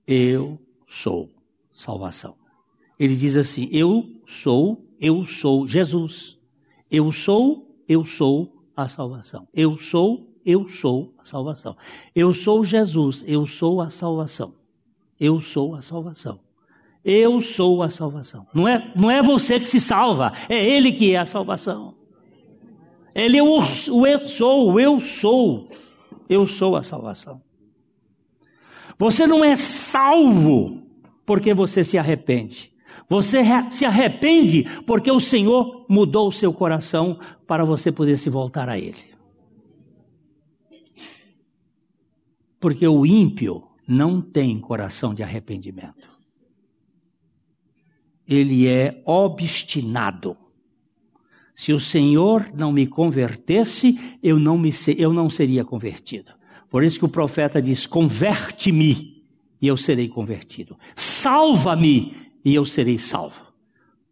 Eu 0.08 0.60
sou 0.88 1.30
salvação. 1.74 2.36
Ele 3.00 3.16
diz 3.16 3.36
assim: 3.36 3.68
Eu 3.72 4.08
sou 4.26 4.86
eu 5.00 5.24
sou 5.26 5.68
Jesus. 5.68 6.38
Eu 6.90 7.12
sou, 7.12 7.76
eu 7.88 8.06
sou 8.06 8.52
a 8.76 8.88
salvação. 8.88 9.48
Eu 9.54 9.78
sou, 9.78 10.28
eu 10.46 10.68
sou 10.68 11.14
a 11.18 11.26
salvação. 11.26 11.76
Eu 12.16 12.34
sou 12.34 12.64
Jesus, 12.64 13.24
eu 13.28 13.46
sou 13.46 13.82
a 13.82 13.90
salvação. 13.90 14.54
Eu 15.20 15.42
sou 15.42 15.76
a 15.76 15.82
salvação. 15.82 16.40
Eu 17.04 17.40
sou 17.42 17.84
a 17.84 17.90
salvação. 17.90 18.48
Não 18.54 18.68
é, 18.68 18.92
não 18.96 19.12
é 19.12 19.22
você 19.22 19.60
que 19.60 19.68
se 19.68 19.80
salva, 19.80 20.32
é 20.50 20.64
Ele 20.64 20.92
que 20.92 21.14
é 21.14 21.18
a 21.18 21.26
salvação. 21.26 21.94
Ele 23.14 23.38
é 23.38 23.44
o, 23.44 23.60
o 23.92 24.08
eu 24.08 24.28
sou, 24.28 24.80
eu 24.80 25.00
sou. 25.00 25.70
Eu 26.28 26.48
sou 26.48 26.76
a 26.76 26.84
salvação. 26.84 27.42
Você 28.98 29.28
não 29.28 29.44
é 29.44 29.56
salvo 29.56 30.82
porque 31.26 31.54
você 31.54 31.84
se 31.84 31.98
arrepende. 31.98 32.74
Você 33.10 33.44
se 33.70 33.86
arrepende 33.86 34.66
porque 34.86 35.12
o 35.12 35.20
Senhor 35.20 35.86
mudou 35.90 36.28
o 36.28 36.32
seu 36.32 36.54
coração 36.54 37.20
para 37.46 37.64
você 37.64 37.92
poder 37.92 38.18
se 38.18 38.30
voltar 38.30 38.70
a 38.70 38.78
Ele. 38.78 39.16
Porque 42.60 42.88
o 42.88 43.06
ímpio 43.06 43.68
não 43.88 44.22
tem 44.22 44.60
coração 44.60 45.14
de 45.14 45.22
arrependimento. 45.22 46.10
Ele 48.28 48.68
é 48.68 49.04
obstinado. 49.06 50.36
Se 51.56 51.72
o 51.72 51.80
Senhor 51.80 52.50
não 52.54 52.72
me 52.72 52.88
convertesse, 52.88 54.18
eu 54.22 54.40
não, 54.40 54.58
me, 54.58 54.72
eu 54.98 55.14
não 55.14 55.30
seria 55.30 55.64
convertido. 55.64 56.34
Por 56.76 56.84
isso 56.84 57.00
que 57.00 57.06
o 57.06 57.08
profeta 57.08 57.62
diz: 57.62 57.88
Converte-me 57.88 59.24
e 59.62 59.66
eu 59.66 59.78
serei 59.78 60.10
convertido. 60.10 60.78
Salva-me 60.94 62.14
e 62.44 62.54
eu 62.54 62.66
serei 62.66 62.98
salvo, 62.98 63.54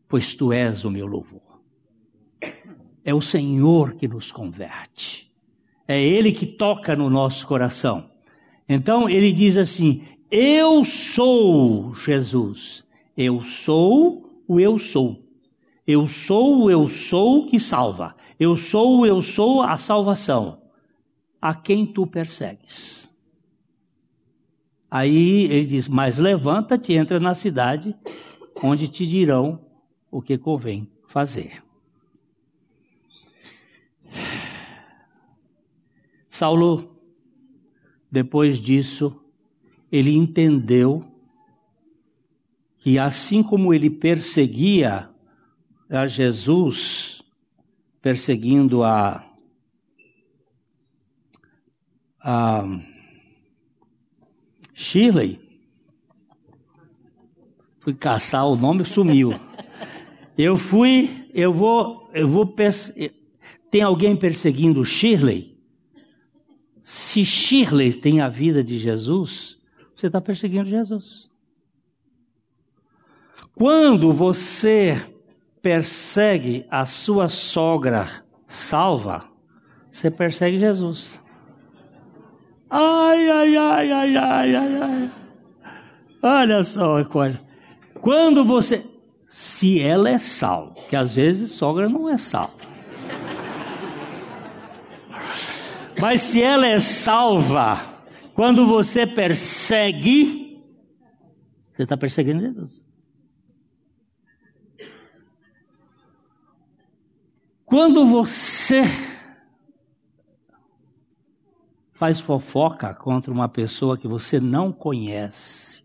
pois 0.08 0.34
tu 0.34 0.54
és 0.54 0.86
o 0.86 0.90
meu 0.90 1.06
louvor. 1.06 1.60
É 3.04 3.14
o 3.14 3.20
Senhor 3.20 3.96
que 3.96 4.08
nos 4.08 4.32
converte, 4.32 5.30
é 5.86 6.02
Ele 6.02 6.32
que 6.32 6.46
toca 6.46 6.96
no 6.96 7.10
nosso 7.10 7.46
coração. 7.46 8.10
Então 8.70 9.10
ele 9.10 9.34
diz 9.34 9.58
assim: 9.58 10.02
Eu 10.32 10.86
sou 10.86 11.94
Jesus, 11.94 12.86
eu 13.18 13.42
sou 13.42 14.42
o 14.48 14.58
eu 14.58 14.80
sou. 14.80 15.22
Eu 15.86 16.08
sou 16.08 16.64
o 16.64 16.72
eu 16.72 16.88
sou 16.88 17.46
que 17.46 17.60
salva. 17.60 18.16
Eu 18.40 18.56
sou 18.56 19.02
o 19.02 19.06
eu 19.06 19.22
sou 19.22 19.62
a 19.62 19.78
salvação. 19.78 20.63
A 21.44 21.54
quem 21.54 21.86
tu 21.86 22.08
persegues? 22.08 23.10
Aí 24.90 25.44
ele 25.52 25.66
diz: 25.66 25.90
Mas 25.90 26.18
levanta-te, 26.18 26.94
entra 26.94 27.20
na 27.20 27.34
cidade, 27.34 27.94
onde 28.64 28.88
te 28.88 29.06
dirão 29.06 29.60
o 30.10 30.22
que 30.22 30.38
convém 30.38 30.90
fazer. 31.06 31.62
Saulo, 36.30 36.98
depois 38.10 38.58
disso, 38.62 39.14
ele 39.92 40.16
entendeu 40.16 41.06
que 42.78 42.98
assim 42.98 43.44
como 43.44 43.74
ele 43.74 43.90
perseguia 43.90 45.10
a 45.90 46.08
Jesus, 46.08 47.22
perseguindo 48.02 48.82
a, 48.82 49.30
a 52.24 52.64
Shirley. 54.74 55.40
Fui 57.80 57.94
caçar 57.94 58.48
o 58.48 58.56
nome 58.56 58.86
sumiu. 58.86 59.34
Eu 60.38 60.58
fui, 60.58 61.30
eu 61.34 61.54
vou, 61.54 62.10
eu 62.14 62.28
vou 62.28 62.56
tem 63.70 63.82
alguém 63.82 64.16
perseguindo 64.16 64.86
Shirley? 64.86 65.58
Se 66.82 67.26
Shirley 67.26 67.94
tem 67.94 68.22
a 68.22 68.30
vida 68.30 68.64
de 68.64 68.78
Jesus, 68.78 69.58
você 69.96 70.08
está 70.08 70.22
perseguindo 70.22 70.70
Jesus. 70.70 71.30
Quando 73.56 74.12
você 74.12 75.02
persegue 75.62 76.66
a 76.70 76.86
sua 76.86 77.30
sogra 77.30 78.24
salva, 78.48 79.26
você 79.92 80.12
persegue 80.12 80.60
Jesus. 80.60 81.23
Ai, 82.76 83.30
ai, 83.30 83.56
ai, 83.56 83.92
ai, 83.92 84.18
ai, 84.18 84.56
ai, 84.56 84.82
ai. 84.82 85.12
Olha 86.24 86.64
só 86.64 86.96
uma 86.96 87.06
coisa. 87.06 87.40
Quando 88.02 88.44
você. 88.44 88.84
Se 89.28 89.80
ela 89.80 90.10
é 90.10 90.18
sal, 90.18 90.74
que 90.90 90.96
às 90.96 91.14
vezes 91.14 91.52
sogra 91.52 91.88
não 91.88 92.10
é 92.10 92.18
sal. 92.18 92.52
Mas 96.02 96.22
se 96.24 96.42
ela 96.42 96.66
é 96.66 96.80
salva, 96.80 97.80
quando 98.34 98.66
você 98.66 99.06
persegue, 99.06 100.60
você 101.74 101.84
está 101.84 101.96
perseguindo 101.96 102.42
Jesus. 102.42 102.84
Quando 107.66 108.04
você 108.06 108.84
faz 112.04 112.20
fofoca 112.20 112.94
contra 112.94 113.32
uma 113.32 113.48
pessoa 113.48 113.98
que 113.98 114.10
você 114.10 114.38
não 114.38 114.74
conhece, 114.74 115.82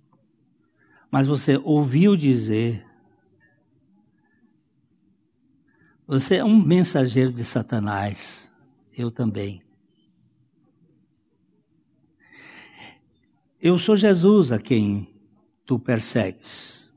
mas 1.09 1.29
você 1.29 1.57
ouviu 1.63 2.17
dizer, 2.17 2.85
você 6.05 6.39
é 6.39 6.45
um 6.45 6.61
mensageiro 6.61 7.33
de 7.33 7.45
Satanás, 7.45 8.53
eu 8.93 9.13
também. 9.13 9.63
Eu 13.61 13.79
sou 13.79 13.95
Jesus 13.95 14.51
a 14.51 14.59
quem 14.59 15.15
tu 15.65 15.79
persegues. 15.79 16.93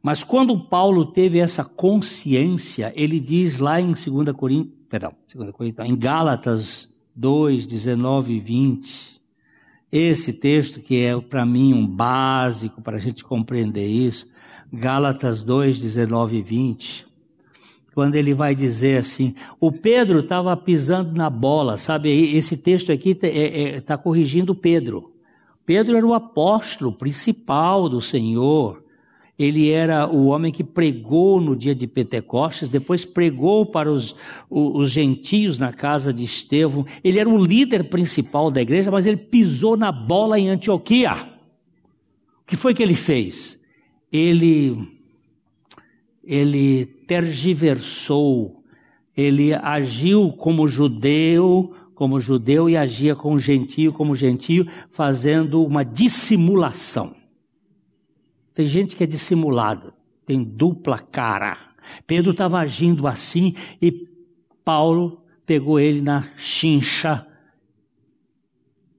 Mas 0.00 0.22
quando 0.22 0.68
Paulo 0.68 1.06
teve 1.06 1.40
essa 1.40 1.64
consciência, 1.64 2.92
ele 2.94 3.18
diz 3.18 3.58
lá 3.58 3.80
em 3.80 3.92
2 3.92 4.06
Coríntios, 4.36 4.78
perdão, 4.88 5.16
2 5.34 5.50
Coríntios, 5.50 5.84
em 5.84 5.96
Gálatas 5.96 6.91
2, 7.14 7.66
19 7.66 8.34
e 8.34 8.40
20, 8.40 9.20
esse 9.90 10.32
texto 10.32 10.80
que 10.80 11.02
é 11.02 11.20
para 11.20 11.44
mim 11.44 11.74
um 11.74 11.86
básico 11.86 12.80
para 12.80 12.96
a 12.96 13.00
gente 13.00 13.22
compreender 13.22 13.86
isso, 13.86 14.26
Gálatas 14.72 15.42
2, 15.42 15.80
19 15.80 16.38
e 16.38 16.42
20, 16.42 17.06
quando 17.94 18.14
ele 18.14 18.32
vai 18.32 18.54
dizer 18.54 18.98
assim, 18.98 19.34
o 19.60 19.70
Pedro 19.70 20.20
estava 20.20 20.56
pisando 20.56 21.12
na 21.14 21.28
bola, 21.28 21.76
sabe? 21.76 22.34
Esse 22.34 22.56
texto 22.56 22.90
aqui 22.90 23.10
está 23.10 23.26
é, 23.26 23.76
é, 23.76 23.80
tá 23.80 23.98
corrigindo 23.98 24.54
Pedro. 24.54 25.12
Pedro 25.66 25.96
era 25.96 26.06
o 26.06 26.14
apóstolo 26.14 26.92
principal 26.92 27.88
do 27.88 28.00
Senhor. 28.00 28.81
Ele 29.38 29.70
era 29.70 30.06
o 30.06 30.26
homem 30.26 30.52
que 30.52 30.62
pregou 30.62 31.40
no 31.40 31.56
dia 31.56 31.74
de 31.74 31.86
Pentecostes, 31.86 32.68
depois 32.68 33.04
pregou 33.04 33.64
para 33.64 33.90
os, 33.90 34.14
os, 34.48 34.90
gentios 34.90 35.58
na 35.58 35.72
casa 35.72 36.12
de 36.12 36.22
Estevão. 36.22 36.86
Ele 37.02 37.18
era 37.18 37.28
o 37.28 37.42
líder 37.42 37.84
principal 37.84 38.50
da 38.50 38.60
igreja, 38.60 38.90
mas 38.90 39.06
ele 39.06 39.16
pisou 39.16 39.76
na 39.76 39.90
bola 39.90 40.38
em 40.38 40.48
Antioquia. 40.48 41.14
O 42.42 42.46
que 42.46 42.56
foi 42.56 42.74
que 42.74 42.82
ele 42.82 42.94
fez? 42.94 43.58
Ele, 44.12 44.76
ele 46.22 46.84
tergiversou, 46.84 48.62
ele 49.16 49.54
agiu 49.54 50.30
como 50.32 50.68
judeu, 50.68 51.74
como 51.94 52.20
judeu 52.20 52.68
e 52.68 52.76
agia 52.76 53.16
com 53.16 53.38
gentio 53.38 53.92
como 53.92 54.14
gentio, 54.14 54.66
fazendo 54.90 55.64
uma 55.64 55.84
dissimulação. 55.84 57.21
Tem 58.54 58.66
gente 58.66 58.94
que 58.94 59.04
é 59.04 59.06
dissimulada, 59.06 59.94
tem 60.26 60.42
dupla 60.42 60.98
cara. 60.98 61.56
Pedro 62.06 62.32
estava 62.32 62.58
agindo 62.58 63.06
assim 63.06 63.54
e 63.80 64.08
Paulo 64.64 65.22
pegou 65.44 65.80
ele 65.80 66.00
na 66.00 66.28
chincha 66.36 67.26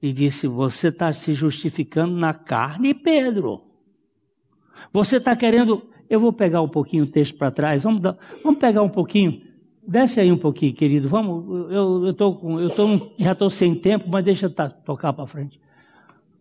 e 0.02 0.12
disse: 0.12 0.46
Você 0.46 0.88
está 0.88 1.12
se 1.12 1.32
justificando 1.32 2.14
na 2.14 2.34
carne, 2.34 2.92
Pedro. 2.92 3.62
Você 4.92 5.16
está 5.16 5.34
querendo. 5.34 5.82
Eu 6.10 6.20
vou 6.20 6.32
pegar 6.32 6.60
um 6.60 6.68
pouquinho 6.68 7.04
o 7.04 7.06
texto 7.06 7.36
para 7.36 7.50
trás, 7.50 7.82
vamos, 7.82 8.02
dar... 8.02 8.16
vamos 8.42 8.58
pegar 8.58 8.82
um 8.82 8.88
pouquinho. 8.88 9.40
Desce 9.86 10.20
aí 10.20 10.30
um 10.30 10.36
pouquinho, 10.36 10.74
querido. 10.74 11.08
Vamos, 11.08 11.70
eu, 11.70 12.06
eu, 12.06 12.14
tô, 12.14 12.60
eu 12.60 12.70
tô, 12.70 13.12
já 13.18 13.32
estou 13.32 13.50
sem 13.50 13.74
tempo, 13.74 14.08
mas 14.08 14.24
deixa 14.24 14.46
eu 14.46 14.50
tocar 14.50 15.12
para 15.12 15.26
frente. 15.26 15.60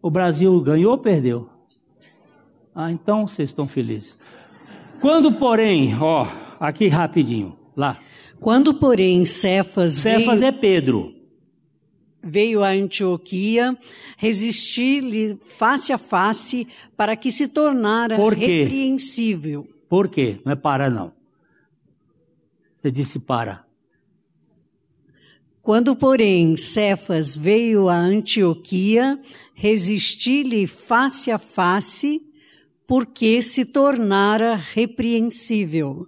O 0.01 0.09
Brasil 0.09 0.59
ganhou 0.61 0.91
ou 0.91 0.97
perdeu? 0.97 1.49
Ah, 2.75 2.91
então 2.91 3.27
vocês 3.27 3.49
estão 3.49 3.67
felizes. 3.67 4.17
Quando, 4.99 5.33
porém, 5.33 5.95
ó, 5.99 6.27
aqui 6.59 6.87
rapidinho, 6.87 7.57
lá. 7.75 7.99
Quando, 8.39 8.73
porém, 8.73 9.25
Cefas. 9.25 9.93
Cefas 9.95 10.39
veio, 10.39 10.49
é 10.49 10.51
Pedro. 10.51 11.13
Veio 12.21 12.63
a 12.63 12.69
Antioquia, 12.69 13.77
resistir-lhe 14.17 15.37
face 15.41 15.91
a 15.93 15.97
face, 15.97 16.67
para 16.95 17.15
que 17.15 17.31
se 17.31 17.47
tornara 17.47 18.15
Por 18.15 18.35
quê? 18.35 18.63
repreensível. 18.63 19.67
Por 19.89 20.07
quê? 20.07 20.39
Não 20.45 20.53
é 20.53 20.55
para, 20.55 20.89
não. 20.89 21.13
Você 22.81 22.89
disse 22.89 23.19
para. 23.19 23.65
Quando, 25.61 25.95
porém, 25.95 26.57
Cefas 26.57 27.37
veio 27.37 27.87
a 27.87 27.95
Antioquia, 27.95 29.17
resisti-lhe 29.53 30.67
face 30.67 31.31
a 31.31 31.37
face, 31.37 32.21
porque 32.87 33.41
se 33.41 33.65
tornara 33.65 34.55
repreensível. 34.55 36.07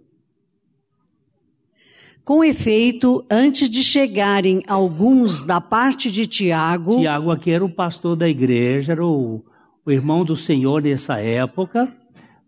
Com 2.23 2.43
efeito, 2.43 3.23
antes 3.29 3.69
de 3.69 3.83
chegarem 3.83 4.63
alguns 4.67 5.43
da 5.43 5.61
parte 5.61 6.09
de 6.09 6.25
Tiago. 6.25 6.99
Tiago 6.99 7.31
aqui 7.31 7.51
era 7.51 7.63
o 7.63 7.69
pastor 7.69 8.15
da 8.15 8.27
igreja, 8.27 8.93
era 8.93 9.05
o, 9.05 9.43
o 9.85 9.91
irmão 9.91 10.25
do 10.25 10.35
Senhor 10.35 10.81
nessa 10.81 11.19
época, 11.19 11.95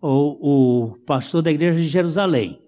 o, 0.02 0.90
o 0.92 0.98
pastor 1.06 1.42
da 1.42 1.52
igreja 1.52 1.80
de 1.80 1.88
Jerusalém 1.88 2.60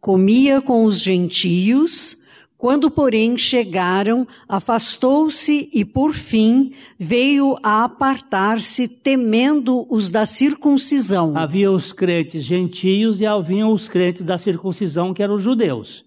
comia 0.00 0.60
com 0.60 0.84
os 0.84 1.00
gentios, 1.00 2.16
quando, 2.58 2.90
porém, 2.90 3.38
chegaram, 3.38 4.26
afastou-se 4.48 5.70
e, 5.72 5.84
por 5.84 6.12
fim, 6.12 6.72
veio 6.98 7.56
a 7.62 7.84
apartar-se, 7.84 8.88
temendo 8.88 9.86
os 9.88 10.10
da 10.10 10.26
circuncisão. 10.26 11.36
Havia 11.36 11.70
os 11.70 11.92
crentes 11.92 12.42
gentios 12.42 13.20
e 13.20 13.26
haviam 13.26 13.72
os 13.72 13.88
crentes 13.88 14.24
da 14.24 14.36
circuncisão, 14.36 15.14
que 15.14 15.22
eram 15.22 15.36
os 15.36 15.42
judeus. 15.42 16.04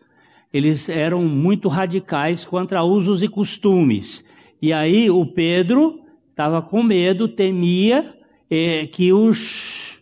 Eles 0.53 0.89
eram 0.89 1.23
muito 1.23 1.69
radicais 1.69 2.43
contra 2.43 2.83
usos 2.83 3.23
e 3.23 3.29
costumes. 3.29 4.21
E 4.61 4.73
aí 4.73 5.09
o 5.09 5.25
Pedro 5.25 6.01
estava 6.31 6.61
com 6.61 6.83
medo, 6.83 7.29
temia 7.29 8.13
eh, 8.49 8.87
que 8.91 9.13
os 9.13 10.01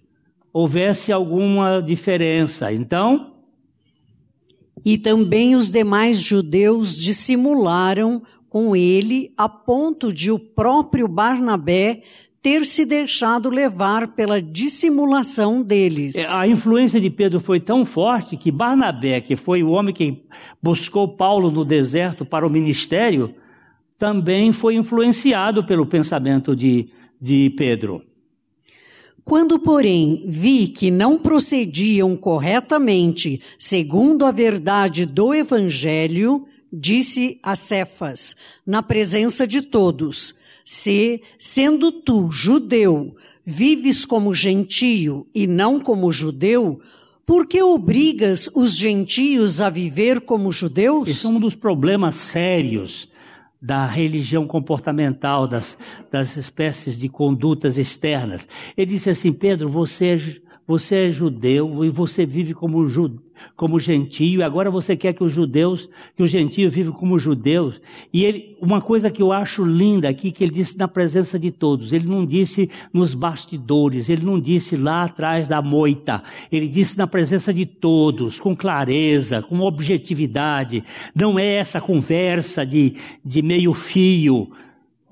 houvesse 0.51 1.11
alguma 1.11 1.79
diferença. 1.79 2.73
Então, 2.73 3.33
e 4.85 4.97
também 4.97 5.55
os 5.55 5.69
demais 5.69 6.19
judeus 6.19 6.97
dissimularam 6.97 8.21
com 8.49 8.75
ele 8.75 9.31
a 9.37 9.47
ponto 9.47 10.11
de 10.11 10.31
o 10.31 10.39
próprio 10.39 11.07
Barnabé 11.07 12.01
ter 12.41 12.65
se 12.65 12.85
deixado 12.85 13.49
levar 13.49 14.09
pela 14.09 14.41
dissimulação 14.41 15.61
deles. 15.61 16.15
É, 16.15 16.25
a 16.27 16.47
influência 16.47 16.99
de 16.99 17.09
Pedro 17.09 17.39
foi 17.39 17.59
tão 17.59 17.85
forte 17.85 18.37
que 18.37 18.51
Barnabé, 18.51 19.19
que 19.19 19.35
foi 19.35 19.61
o 19.61 19.71
homem 19.71 19.93
que 19.93 20.23
buscou 20.61 21.07
Paulo 21.07 21.51
no 21.51 21.65
deserto 21.65 22.25
para 22.25 22.47
o 22.47 22.49
ministério, 22.49 23.35
também 23.97 24.53
foi 24.53 24.75
influenciado 24.75 25.65
pelo 25.65 25.85
pensamento 25.85 26.55
de, 26.55 26.89
de 27.21 27.49
Pedro. 27.57 28.01
Quando, 29.29 29.59
porém, 29.59 30.23
vi 30.25 30.67
que 30.67 30.89
não 30.89 31.15
procediam 31.15 32.17
corretamente 32.17 33.39
segundo 33.59 34.25
a 34.25 34.31
verdade 34.31 35.05
do 35.05 35.35
Evangelho, 35.35 36.47
disse 36.73 37.39
a 37.43 37.55
Cefas, 37.55 38.35
na 38.65 38.81
presença 38.81 39.45
de 39.45 39.61
todos: 39.61 40.33
Se, 40.65 41.21
sendo 41.37 41.91
tu 41.91 42.31
judeu, 42.31 43.15
vives 43.45 44.03
como 44.03 44.33
gentio 44.33 45.27
e 45.31 45.45
não 45.45 45.79
como 45.79 46.11
judeu, 46.11 46.81
por 47.23 47.45
que 47.45 47.61
obrigas 47.61 48.49
os 48.55 48.75
gentios 48.75 49.61
a 49.61 49.69
viver 49.69 50.21
como 50.21 50.51
judeus? 50.51 51.07
Esse 51.07 51.27
é 51.27 51.29
um 51.29 51.39
dos 51.39 51.53
problemas 51.53 52.15
sérios 52.15 53.07
da 53.61 53.85
religião 53.85 54.47
comportamental, 54.47 55.47
das, 55.47 55.77
das 56.09 56.37
espécies 56.37 56.97
de 56.97 57.09
condutas 57.09 57.77
externas. 57.77 58.47
Ele 58.77 58.91
disse 58.91 59.09
assim: 59.09 59.33
Pedro, 59.33 59.69
você 59.69 60.17
você 60.69 61.07
é 61.07 61.11
judeu 61.11 61.83
e 61.83 61.89
você 61.89 62.27
vive 62.27 62.53
como, 62.53 62.87
ju, 62.87 63.19
como 63.55 63.79
gentio, 63.79 64.41
e 64.41 64.43
agora 64.43 64.69
você 64.69 64.95
quer 64.95 65.13
que 65.13 65.23
os 65.23 65.31
judeus, 65.31 65.89
que 66.15 66.21
os 66.21 66.29
gentios 66.29 66.71
vivam 66.71 66.93
como 66.93 67.17
judeus. 67.17 67.81
E 68.13 68.23
ele, 68.23 68.55
uma 68.61 68.79
coisa 68.79 69.09
que 69.09 69.19
eu 69.19 69.31
acho 69.31 69.65
linda 69.65 70.07
aqui, 70.07 70.31
que 70.31 70.43
ele 70.43 70.53
disse 70.53 70.77
na 70.77 70.87
presença 70.87 71.39
de 71.39 71.49
todos, 71.49 71.91
ele 71.91 72.07
não 72.07 72.23
disse 72.23 72.69
nos 72.93 73.15
bastidores, 73.15 74.09
ele 74.09 74.23
não 74.23 74.39
disse 74.39 74.77
lá 74.77 75.05
atrás 75.05 75.47
da 75.47 75.59
moita, 75.59 76.21
ele 76.51 76.69
disse 76.69 76.95
na 76.99 77.07
presença 77.07 77.51
de 77.51 77.65
todos, 77.65 78.39
com 78.39 78.55
clareza, 78.55 79.41
com 79.41 79.61
objetividade. 79.61 80.83
Não 81.15 81.39
é 81.39 81.55
essa 81.55 81.81
conversa 81.81 82.63
de, 82.63 82.93
de 83.25 83.41
meio 83.41 83.73
fio, 83.73 84.51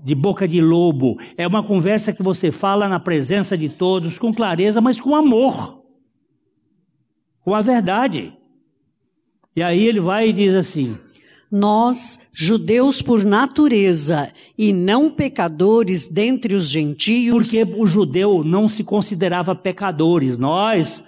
de 0.08 0.16
boca 0.16 0.47
de 0.47 0.62
lobo. 0.62 1.18
É 1.38 1.45
uma 1.45 1.62
conversa 1.62 2.14
que 2.14 2.24
você 2.24 2.49
fala 2.49 2.88
na 2.88 2.97
presença 2.97 3.58
de 3.58 3.68
todos, 3.68 4.18
com 4.18 4.34
clareza, 4.34 4.80
mas 4.80 5.01
com 5.01 5.14
amor, 5.14 5.84
com 7.41 7.53
a 7.53 7.62
verdade. 7.62 8.32
E 9.53 9.62
aí 9.62 9.86
ele 9.86 9.99
vai 9.99 10.30
e 10.30 10.34
diz 10.34 10.55
assim: 10.55 10.97
Nós, 11.51 12.18
judeus 12.32 13.01
por 13.01 13.26
natureza 13.26 14.32
e 14.58 14.72
não 14.72 15.10
pecadores 15.10 16.08
dentre 16.08 16.55
os 16.55 16.70
gentios. 16.70 17.34
Porque 17.34 17.64
o 17.78 17.86
judeu 17.86 18.45
não 18.45 18.70
se 18.70 18.86
considerava 18.86 19.53
pecadores. 19.53 20.38
Nós, 20.38 21.03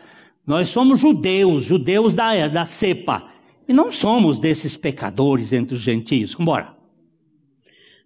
nós 0.46 0.68
somos 0.68 1.00
judeus, 1.00 1.64
judeus 1.64 2.14
da, 2.14 2.50
da 2.50 2.66
cepa. 2.66 3.30
E 3.66 3.72
não 3.72 3.94
somos 3.94 4.40
desses 4.40 4.76
pecadores 4.76 5.54
entre 5.54 5.76
os 5.76 5.82
gentios. 5.82 6.34
Vambora. 6.34 6.79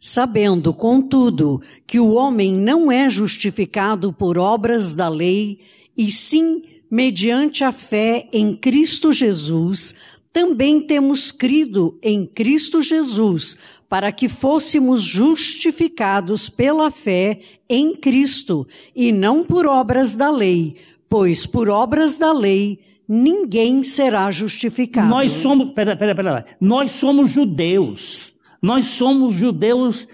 Sabendo, 0.05 0.73
contudo, 0.73 1.61
que 1.87 1.97
o 1.97 2.15
homem 2.15 2.51
não 2.51 2.91
é 2.91 3.09
justificado 3.09 4.11
por 4.11 4.37
obras 4.37 4.93
da 4.93 5.07
lei, 5.07 5.61
e 5.95 6.11
sim 6.11 6.61
mediante 6.91 7.63
a 7.63 7.71
fé 7.71 8.27
em 8.33 8.53
Cristo 8.53 9.13
Jesus, 9.13 9.95
também 10.33 10.81
temos 10.81 11.31
crido 11.31 11.97
em 12.03 12.25
Cristo 12.25 12.81
Jesus, 12.81 13.55
para 13.87 14.11
que 14.11 14.27
fôssemos 14.27 15.01
justificados 15.01 16.49
pela 16.49 16.91
fé 16.91 17.39
em 17.69 17.95
Cristo, 17.95 18.67
e 18.93 19.09
não 19.09 19.45
por 19.45 19.65
obras 19.65 20.17
da 20.17 20.29
lei, 20.29 20.75
pois 21.07 21.45
por 21.45 21.69
obras 21.69 22.17
da 22.17 22.33
lei 22.33 22.77
ninguém 23.07 23.83
será 23.83 24.29
justificado. 24.31 25.07
Nós 25.07 25.31
somos, 25.31 25.71
pera, 25.73 25.95
pera, 25.95 26.13
pera, 26.13 26.45
nós 26.59 26.91
somos 26.91 27.29
judeus. 27.31 28.32
Nós 28.63 28.85
somos 28.85 29.35
judeus 29.35 30.07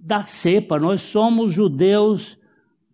da 0.00 0.24
cepa, 0.24 0.80
nós 0.80 1.00
somos 1.00 1.52
judeus 1.52 2.36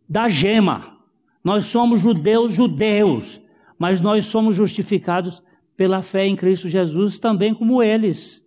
da 0.06 0.28
gema. 0.28 0.98
Nós 1.42 1.64
somos 1.64 2.02
judeus 2.02 2.52
judeus, 2.52 3.40
mas 3.78 3.98
nós 3.98 4.26
somos 4.26 4.54
justificados 4.54 5.42
pela 5.74 6.02
fé 6.02 6.26
em 6.26 6.36
Cristo 6.36 6.68
Jesus 6.68 7.18
também 7.18 7.54
como 7.54 7.82
eles. 7.82 8.44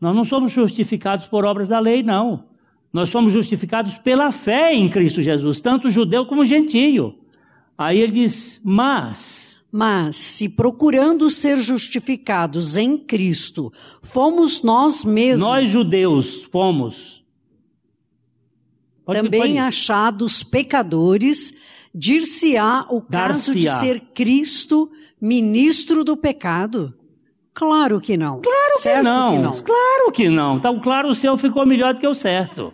Nós 0.00 0.16
não 0.16 0.24
somos 0.24 0.50
justificados 0.50 1.26
por 1.26 1.44
obras 1.44 1.68
da 1.68 1.78
lei, 1.78 2.02
não. 2.02 2.46
Nós 2.90 3.10
somos 3.10 3.34
justificados 3.34 3.98
pela 3.98 4.32
fé 4.32 4.72
em 4.72 4.88
Cristo 4.88 5.20
Jesus, 5.20 5.60
tanto 5.60 5.90
judeu 5.90 6.24
como 6.24 6.42
gentio. 6.42 7.18
Aí 7.76 7.98
ele 8.00 8.12
diz: 8.12 8.60
Mas. 8.64 9.43
Mas, 9.76 10.14
se 10.14 10.48
procurando 10.48 11.28
ser 11.28 11.58
justificados 11.58 12.76
em 12.76 12.96
Cristo, 12.96 13.72
fomos 14.02 14.62
nós 14.62 15.04
mesmos. 15.04 15.40
Nós 15.40 15.68
judeus 15.68 16.44
fomos. 16.44 17.24
Pode, 19.04 19.20
também 19.20 19.58
achados 19.58 20.44
pecadores, 20.44 21.52
dir-se-á 21.92 22.86
o 22.88 23.02
caso 23.02 23.52
de 23.52 23.68
ser 23.80 24.00
Cristo 24.14 24.88
ministro 25.20 26.04
do 26.04 26.16
pecado? 26.16 26.94
Claro 27.52 28.00
que 28.00 28.16
não. 28.16 28.42
Claro 28.42 28.80
que 28.80 29.02
não. 29.02 29.32
que 29.32 29.38
não. 29.42 29.52
Claro 29.60 30.12
que 30.12 30.28
não. 30.28 30.56
Então, 30.56 30.78
claro, 30.78 31.08
o 31.08 31.16
seu 31.16 31.36
ficou 31.36 31.66
melhor 31.66 31.94
do 31.94 31.98
que 31.98 32.06
o 32.06 32.14
certo. 32.14 32.72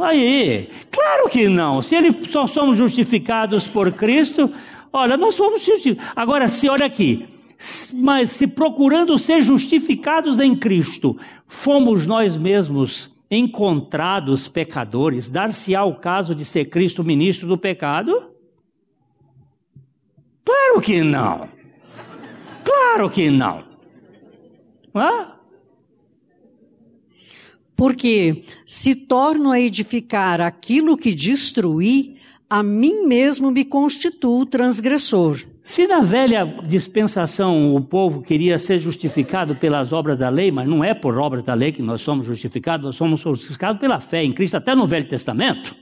Aí, 0.00 0.68
claro 0.90 1.28
que 1.28 1.48
não. 1.48 1.82
Se 1.82 1.94
ele 1.94 2.24
só 2.24 2.46
somos 2.46 2.76
justificados 2.76 3.66
por 3.66 3.92
Cristo, 3.92 4.50
olha, 4.92 5.16
nós 5.16 5.34
somos 5.34 5.62
justificados. 5.62 6.12
Agora, 6.16 6.48
se 6.48 6.68
olha 6.68 6.86
aqui, 6.86 7.28
mas 7.92 8.30
se 8.30 8.46
procurando 8.46 9.18
ser 9.18 9.42
justificados 9.42 10.40
em 10.40 10.56
Cristo, 10.56 11.18
fomos 11.46 12.06
nós 12.06 12.36
mesmos 12.36 13.14
encontrados 13.30 14.48
pecadores, 14.48 15.30
dar-se-á 15.30 15.84
o 15.84 15.94
caso 15.94 16.34
de 16.34 16.44
ser 16.44 16.64
Cristo 16.66 17.04
ministro 17.04 17.46
do 17.46 17.58
pecado? 17.58 18.30
Claro 20.44 20.80
que 20.80 21.02
não. 21.02 21.48
Claro 22.64 23.10
que 23.10 23.30
não. 23.30 23.62
Hã? 24.94 25.39
Porque 27.80 28.42
se 28.66 28.94
torno 28.94 29.50
a 29.50 29.58
edificar 29.58 30.38
aquilo 30.38 30.98
que 30.98 31.14
destruí, 31.14 32.18
a 32.46 32.62
mim 32.62 33.06
mesmo 33.06 33.50
me 33.50 33.64
constituo 33.64 34.44
transgressor. 34.44 35.38
Se 35.62 35.86
na 35.86 36.00
velha 36.00 36.44
dispensação 36.68 37.74
o 37.74 37.80
povo 37.80 38.20
queria 38.20 38.58
ser 38.58 38.80
justificado 38.80 39.56
pelas 39.56 39.94
obras 39.94 40.18
da 40.18 40.28
lei, 40.28 40.52
mas 40.52 40.68
não 40.68 40.84
é 40.84 40.92
por 40.92 41.16
obras 41.16 41.42
da 41.42 41.54
lei 41.54 41.72
que 41.72 41.80
nós 41.80 42.02
somos 42.02 42.26
justificados, 42.26 42.84
nós 42.84 42.96
somos 42.96 43.20
justificados 43.20 43.80
pela 43.80 43.98
fé 43.98 44.22
em 44.22 44.34
Cristo, 44.34 44.58
até 44.58 44.74
no 44.74 44.86
Velho 44.86 45.08
Testamento. 45.08 45.74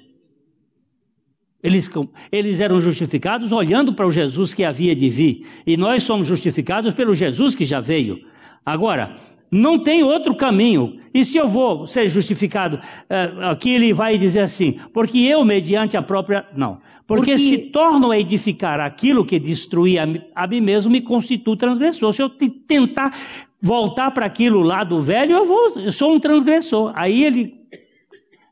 Eles, 1.60 1.90
eles 2.30 2.60
eram 2.60 2.80
justificados 2.80 3.50
olhando 3.50 3.92
para 3.92 4.06
o 4.06 4.12
Jesus 4.12 4.54
que 4.54 4.62
havia 4.62 4.94
de 4.94 5.10
vir, 5.10 5.48
e 5.66 5.76
nós 5.76 6.04
somos 6.04 6.28
justificados 6.28 6.94
pelo 6.94 7.12
Jesus 7.12 7.56
que 7.56 7.64
já 7.64 7.80
veio. 7.80 8.20
Agora, 8.64 9.16
não 9.50 9.78
tem 9.78 10.02
outro 10.02 10.34
caminho. 10.34 10.98
E 11.12 11.24
se 11.24 11.36
eu 11.36 11.48
vou 11.48 11.86
ser 11.86 12.08
justificado, 12.08 12.80
eh, 13.08 13.32
aqui 13.42 13.70
ele 13.70 13.92
vai 13.92 14.18
dizer 14.18 14.40
assim, 14.40 14.78
porque 14.92 15.18
eu, 15.18 15.44
mediante 15.44 15.96
a 15.96 16.02
própria. 16.02 16.46
Não. 16.54 16.80
Porque, 17.06 17.32
porque... 17.32 17.38
se 17.38 17.58
torno 17.70 18.10
a 18.10 18.18
edificar 18.18 18.78
aquilo 18.80 19.24
que 19.24 19.38
destruí 19.38 19.98
a, 19.98 20.06
a 20.34 20.46
mim 20.46 20.60
mesmo, 20.60 20.92
me 20.92 21.00
constituo 21.00 21.56
transgressor. 21.56 22.12
Se 22.12 22.22
eu 22.22 22.28
tentar 22.28 23.18
voltar 23.60 24.10
para 24.10 24.26
aquilo 24.26 24.60
lá 24.60 24.84
do 24.84 25.00
velho, 25.00 25.32
eu, 25.32 25.46
vou, 25.46 25.72
eu 25.76 25.92
sou 25.92 26.12
um 26.12 26.20
transgressor. 26.20 26.92
Aí 26.94 27.24
ele 27.24 27.54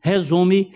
resume 0.00 0.72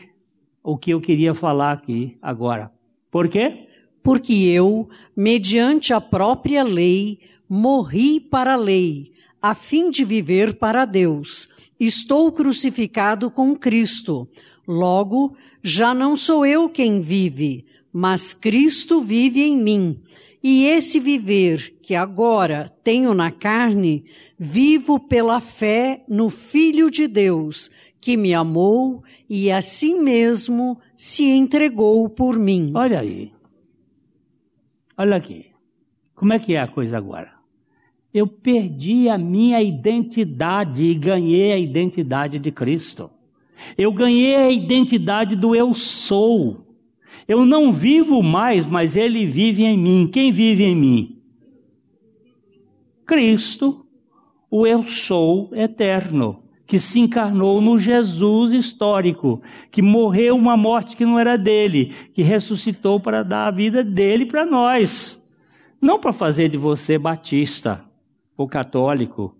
o 0.62 0.76
que 0.76 0.90
eu 0.90 1.00
queria 1.00 1.34
falar 1.34 1.72
aqui 1.72 2.18
agora. 2.20 2.70
Por 3.10 3.28
quê? 3.28 3.66
Porque 4.02 4.32
eu, 4.32 4.88
mediante 5.16 5.92
a 5.92 6.00
própria 6.00 6.62
lei, 6.62 7.18
morri 7.48 8.20
para 8.20 8.54
a 8.54 8.56
lei 8.56 9.10
a 9.40 9.54
fim 9.54 9.90
de 9.90 10.04
viver 10.04 10.54
para 10.54 10.84
Deus. 10.84 11.48
Estou 11.78 12.30
crucificado 12.30 13.30
com 13.30 13.56
Cristo. 13.56 14.28
Logo, 14.66 15.36
já 15.62 15.94
não 15.94 16.16
sou 16.16 16.44
eu 16.44 16.68
quem 16.68 17.00
vive, 17.00 17.64
mas 17.92 18.34
Cristo 18.34 19.00
vive 19.00 19.42
em 19.42 19.56
mim. 19.56 20.00
E 20.42 20.66
esse 20.66 20.98
viver 20.98 21.74
que 21.82 21.94
agora 21.94 22.72
tenho 22.82 23.12
na 23.14 23.30
carne, 23.30 24.04
vivo 24.38 24.98
pela 24.98 25.40
fé 25.40 26.04
no 26.08 26.30
Filho 26.30 26.90
de 26.90 27.06
Deus, 27.06 27.70
que 28.00 28.16
me 28.16 28.32
amou 28.32 29.02
e 29.28 29.50
a 29.50 29.60
si 29.60 29.94
mesmo 29.94 30.78
se 30.96 31.24
entregou 31.24 32.08
por 32.08 32.38
mim. 32.38 32.72
Olha 32.74 33.00
aí. 33.00 33.32
Olha 34.96 35.16
aqui. 35.16 35.46
Como 36.14 36.32
é 36.32 36.38
que 36.38 36.54
é 36.54 36.60
a 36.60 36.68
coisa 36.68 36.96
agora? 36.96 37.39
Eu 38.12 38.26
perdi 38.26 39.08
a 39.08 39.16
minha 39.16 39.62
identidade 39.62 40.82
e 40.82 40.94
ganhei 40.94 41.52
a 41.52 41.58
identidade 41.58 42.38
de 42.38 42.50
Cristo. 42.50 43.10
Eu 43.78 43.92
ganhei 43.92 44.34
a 44.34 44.50
identidade 44.50 45.36
do 45.36 45.54
eu 45.54 45.72
sou. 45.74 46.66
Eu 47.28 47.44
não 47.46 47.72
vivo 47.72 48.22
mais, 48.22 48.66
mas 48.66 48.96
Ele 48.96 49.24
vive 49.24 49.62
em 49.62 49.78
mim. 49.78 50.08
Quem 50.12 50.32
vive 50.32 50.64
em 50.64 50.74
mim? 50.74 51.18
Cristo, 53.06 53.86
o 54.50 54.66
eu 54.66 54.82
sou 54.82 55.50
eterno, 55.52 56.42
que 56.66 56.80
se 56.80 56.98
encarnou 56.98 57.60
no 57.60 57.78
Jesus 57.78 58.52
histórico, 58.52 59.40
que 59.70 59.82
morreu 59.82 60.34
uma 60.34 60.56
morte 60.56 60.96
que 60.96 61.04
não 61.04 61.18
era 61.18 61.36
dele, 61.36 61.92
que 62.12 62.22
ressuscitou 62.22 62.98
para 62.98 63.22
dar 63.22 63.46
a 63.46 63.50
vida 63.52 63.84
dele 63.84 64.26
para 64.26 64.44
nós. 64.44 65.24
Não 65.80 65.98
para 65.98 66.12
fazer 66.12 66.48
de 66.48 66.58
você 66.58 66.98
batista, 66.98 67.84
ou 68.40 68.48
católico, 68.48 69.36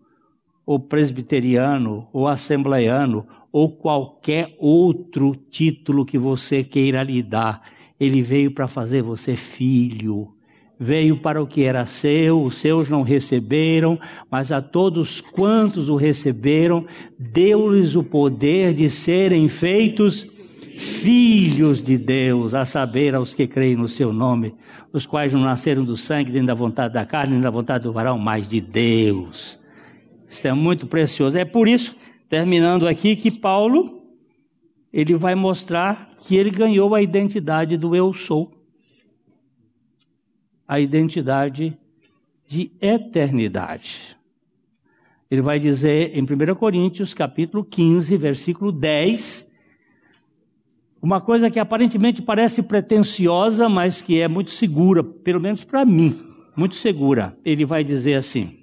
ou 0.67 0.79
presbiteriano, 0.79 2.07
ou 2.13 2.29
assembleiano, 2.29 3.27
ou 3.51 3.71
qualquer 3.71 4.55
outro 4.59 5.35
título 5.35 6.05
que 6.05 6.19
você 6.19 6.63
queira 6.63 7.03
lhe 7.03 7.23
dar. 7.23 7.63
Ele 7.99 8.21
veio 8.21 8.51
para 8.51 8.69
fazer 8.69 9.03
você 9.03 9.37
filho. 9.37 10.29
Veio 10.79 11.17
para 11.19 11.43
o 11.43 11.47
que 11.47 11.63
era 11.65 11.87
seu, 11.87 12.43
os 12.43 12.57
seus 12.57 12.91
não 12.91 13.03
receberam, 13.03 13.99
mas 14.31 14.53
a 14.53 14.61
todos 14.61 15.21
quantos 15.21 15.89
o 15.89 15.97
receberam, 15.97 16.87
deu-lhes 17.19 17.95
o 17.97 18.03
poder 18.03 18.75
de 18.75 18.89
serem 18.91 19.49
feitos 19.49 20.30
filhos 20.81 21.83
de 21.83 21.99
Deus, 21.99 22.55
a 22.55 22.65
saber, 22.65 23.15
aos 23.15 23.35
que 23.35 23.47
creem 23.47 23.77
no 23.77 23.89
seu 23.89 24.13
nome, 24.13 24.55
os 24.93 25.05
quais 25.05 25.33
não 25.33 25.43
nasceram 25.43 25.85
do 25.85 25.97
sangue, 25.97 26.33
nem 26.33 26.45
da 26.45 26.55
vontade 26.55 26.95
da 26.95 27.05
carne, 27.05 27.35
nem 27.35 27.43
da 27.43 27.51
vontade 27.51 27.85
do 27.85 27.93
varão, 27.93 28.19
mas 28.19 28.49
de 28.49 28.61
Deus. 28.61 29.61
Isso 30.29 30.49
é 30.49 30.53
muito 30.53 30.87
precioso. 30.87 31.37
É 31.37 31.45
por 31.45 31.69
isso, 31.69 31.95
terminando 32.29 32.89
aqui, 32.89 33.15
que 33.15 33.31
Paulo 33.31 34.01
ele 34.93 35.15
vai 35.15 35.35
mostrar 35.35 36.11
que 36.19 36.37
ele 36.37 36.51
ganhou 36.51 36.95
a 36.95 37.03
identidade 37.03 37.77
do 37.77 37.95
eu 37.95 38.13
sou. 38.13 38.53
A 40.67 40.81
identidade 40.81 41.77
de 42.47 42.73
eternidade. 42.81 44.17
Ele 45.31 45.43
vai 45.43 45.59
dizer 45.61 46.17
em 46.17 46.23
1 46.23 46.55
Coríntios, 46.57 47.15
capítulo 47.15 47.65
15, 47.65 48.17
versículo 48.17 48.73
10, 48.73 49.47
uma 51.03 51.21
coisa 51.21 51.51
que 51.51 51.59
aparentemente 51.59 52.21
parece 52.21 52.63
pretensiosa, 52.63 53.69
mas 53.69 54.03
que 54.03 54.21
é 54.21 54.29
muito 54.29 54.51
segura, 54.51 55.03
pelo 55.03 55.41
menos 55.41 55.65
para 55.65 55.85
mim, 55.85 56.19
muito 56.55 56.77
segura. 56.77 57.37
Ele 57.43 57.65
vai 57.65 57.83
dizer 57.83 58.15
assim: 58.15 58.61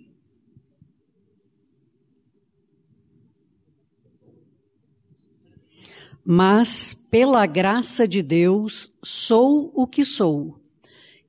Mas, 6.29 6.93
pela 6.93 7.45
graça 7.45 8.05
de 8.05 8.21
Deus, 8.21 8.91
sou 9.01 9.71
o 9.73 9.87
que 9.87 10.03
sou. 10.03 10.59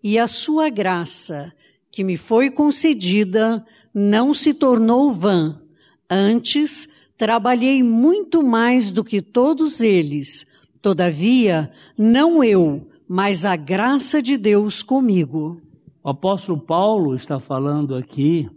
E 0.03 0.19
a 0.19 0.27
sua 0.27 0.69
graça, 0.69 1.53
que 1.89 2.03
me 2.03 2.17
foi 2.17 2.51
concedida, 2.51 3.65
não 3.95 4.35
se 4.35 4.53
tornou 4.53 5.15
vã. 5.15 5.63
Antes, 6.11 6.89
trabalhei 7.17 7.81
muito 7.81 8.43
mais 8.43 8.91
do 8.91 9.05
que 9.05 9.23
todos 9.23 9.81
eles, 9.81 10.45
Todavia, 10.81 11.71
não 11.97 12.43
eu, 12.43 12.89
mas 13.09 13.45
a 13.45 13.57
graça 13.57 14.23
de 14.23 14.37
Deus 14.37 14.83
comigo. 14.83 15.61
O 16.03 16.11
apóstolo 16.11 16.61
Paulo 16.61 17.15
está 17.15 17.41
falando 17.41 17.95
aqui, 17.95 18.49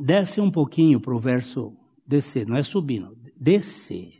desce 0.00 0.40
um 0.40 0.50
pouquinho 0.50 1.00
para 1.00 1.14
o 1.14 1.18
verso 1.18 1.72
descer, 2.06 2.46
não 2.46 2.56
é 2.56 2.62
subir, 2.62 3.00
não, 3.00 3.14
descer. 3.36 4.14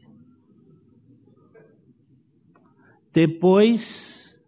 Depois, 3.12 4.39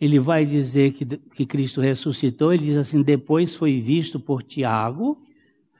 ele 0.00 0.18
vai 0.18 0.44
dizer 0.44 0.92
que, 0.92 1.04
que 1.06 1.46
Cristo 1.46 1.80
ressuscitou, 1.80 2.52
ele 2.52 2.64
diz 2.64 2.76
assim: 2.76 3.02
depois 3.02 3.54
foi 3.54 3.80
visto 3.80 4.18
por 4.18 4.42
Tiago. 4.42 5.22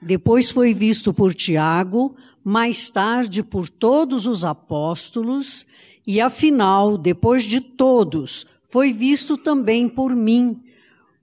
Depois 0.01 0.49
foi 0.49 0.73
visto 0.73 1.13
por 1.13 1.35
Tiago, 1.35 2.15
mais 2.43 2.89
tarde 2.89 3.43
por 3.43 3.69
todos 3.69 4.25
os 4.25 4.43
apóstolos, 4.43 5.63
e 6.05 6.19
afinal, 6.19 6.97
depois 6.97 7.43
de 7.43 7.61
todos, 7.61 8.45
foi 8.69 8.91
visto 8.91 9.37
também 9.37 9.87
por 9.87 10.15
mim, 10.15 10.61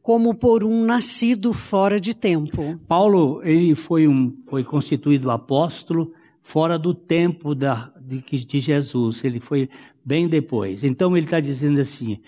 como 0.03 0.35
por 0.35 0.65
um 0.65 0.85
nascido 0.85 1.53
fora 1.53 2.01
de 2.01 2.15
tempo. 2.15 2.79
Paulo, 2.87 3.41
ele 3.43 3.75
foi, 3.75 4.07
um, 4.07 4.37
foi 4.47 4.65
constituído 4.65 5.31
apóstolo 5.31 6.13
fora 6.43 6.79
do 6.79 6.95
tempo 6.95 7.55
da, 7.55 7.93
de, 8.01 8.21
de 8.45 8.61
Jesus, 8.61 9.23
ele 9.23 9.41
foi 9.41 9.69
bem 10.05 10.27
depois. 10.27 10.83
Então 10.83 11.15
ele 11.17 11.27
está 11.27 11.41
dizendo 11.41 11.81
assim, 11.81 12.19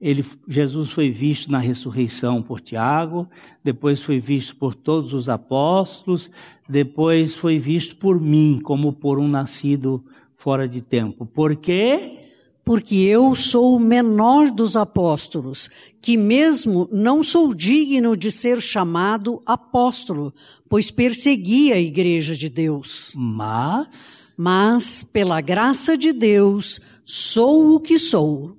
ele, 0.00 0.24
Jesus 0.48 0.90
foi 0.90 1.10
visto 1.10 1.52
na 1.52 1.58
ressurreição 1.58 2.42
por 2.42 2.60
Tiago, 2.60 3.28
depois 3.62 4.02
foi 4.02 4.18
visto 4.18 4.56
por 4.56 4.74
todos 4.74 5.12
os 5.12 5.28
apóstolos, 5.28 6.30
depois 6.68 7.34
foi 7.34 7.58
visto 7.58 7.96
por 7.96 8.20
mim, 8.20 8.60
como 8.62 8.92
por 8.92 9.18
um 9.18 9.28
nascido 9.28 10.04
fora 10.40 10.66
de 10.66 10.80
tempo. 10.80 11.26
Por 11.26 11.54
quê? 11.54 12.18
Porque 12.64 12.96
eu 12.96 13.36
sou 13.36 13.76
o 13.76 13.80
menor 13.80 14.50
dos 14.50 14.74
apóstolos, 14.74 15.68
que 16.00 16.16
mesmo 16.16 16.88
não 16.90 17.22
sou 17.22 17.52
digno 17.52 18.16
de 18.16 18.30
ser 18.30 18.58
chamado 18.62 19.42
apóstolo, 19.44 20.32
pois 20.66 20.90
persegui 20.90 21.74
a 21.74 21.78
igreja 21.78 22.34
de 22.34 22.48
Deus. 22.48 23.12
Mas, 23.14 24.32
mas 24.34 25.02
pela 25.02 25.42
graça 25.42 25.96
de 25.96 26.10
Deus, 26.10 26.80
sou 27.04 27.74
o 27.74 27.80
que 27.80 27.98
sou. 27.98 28.56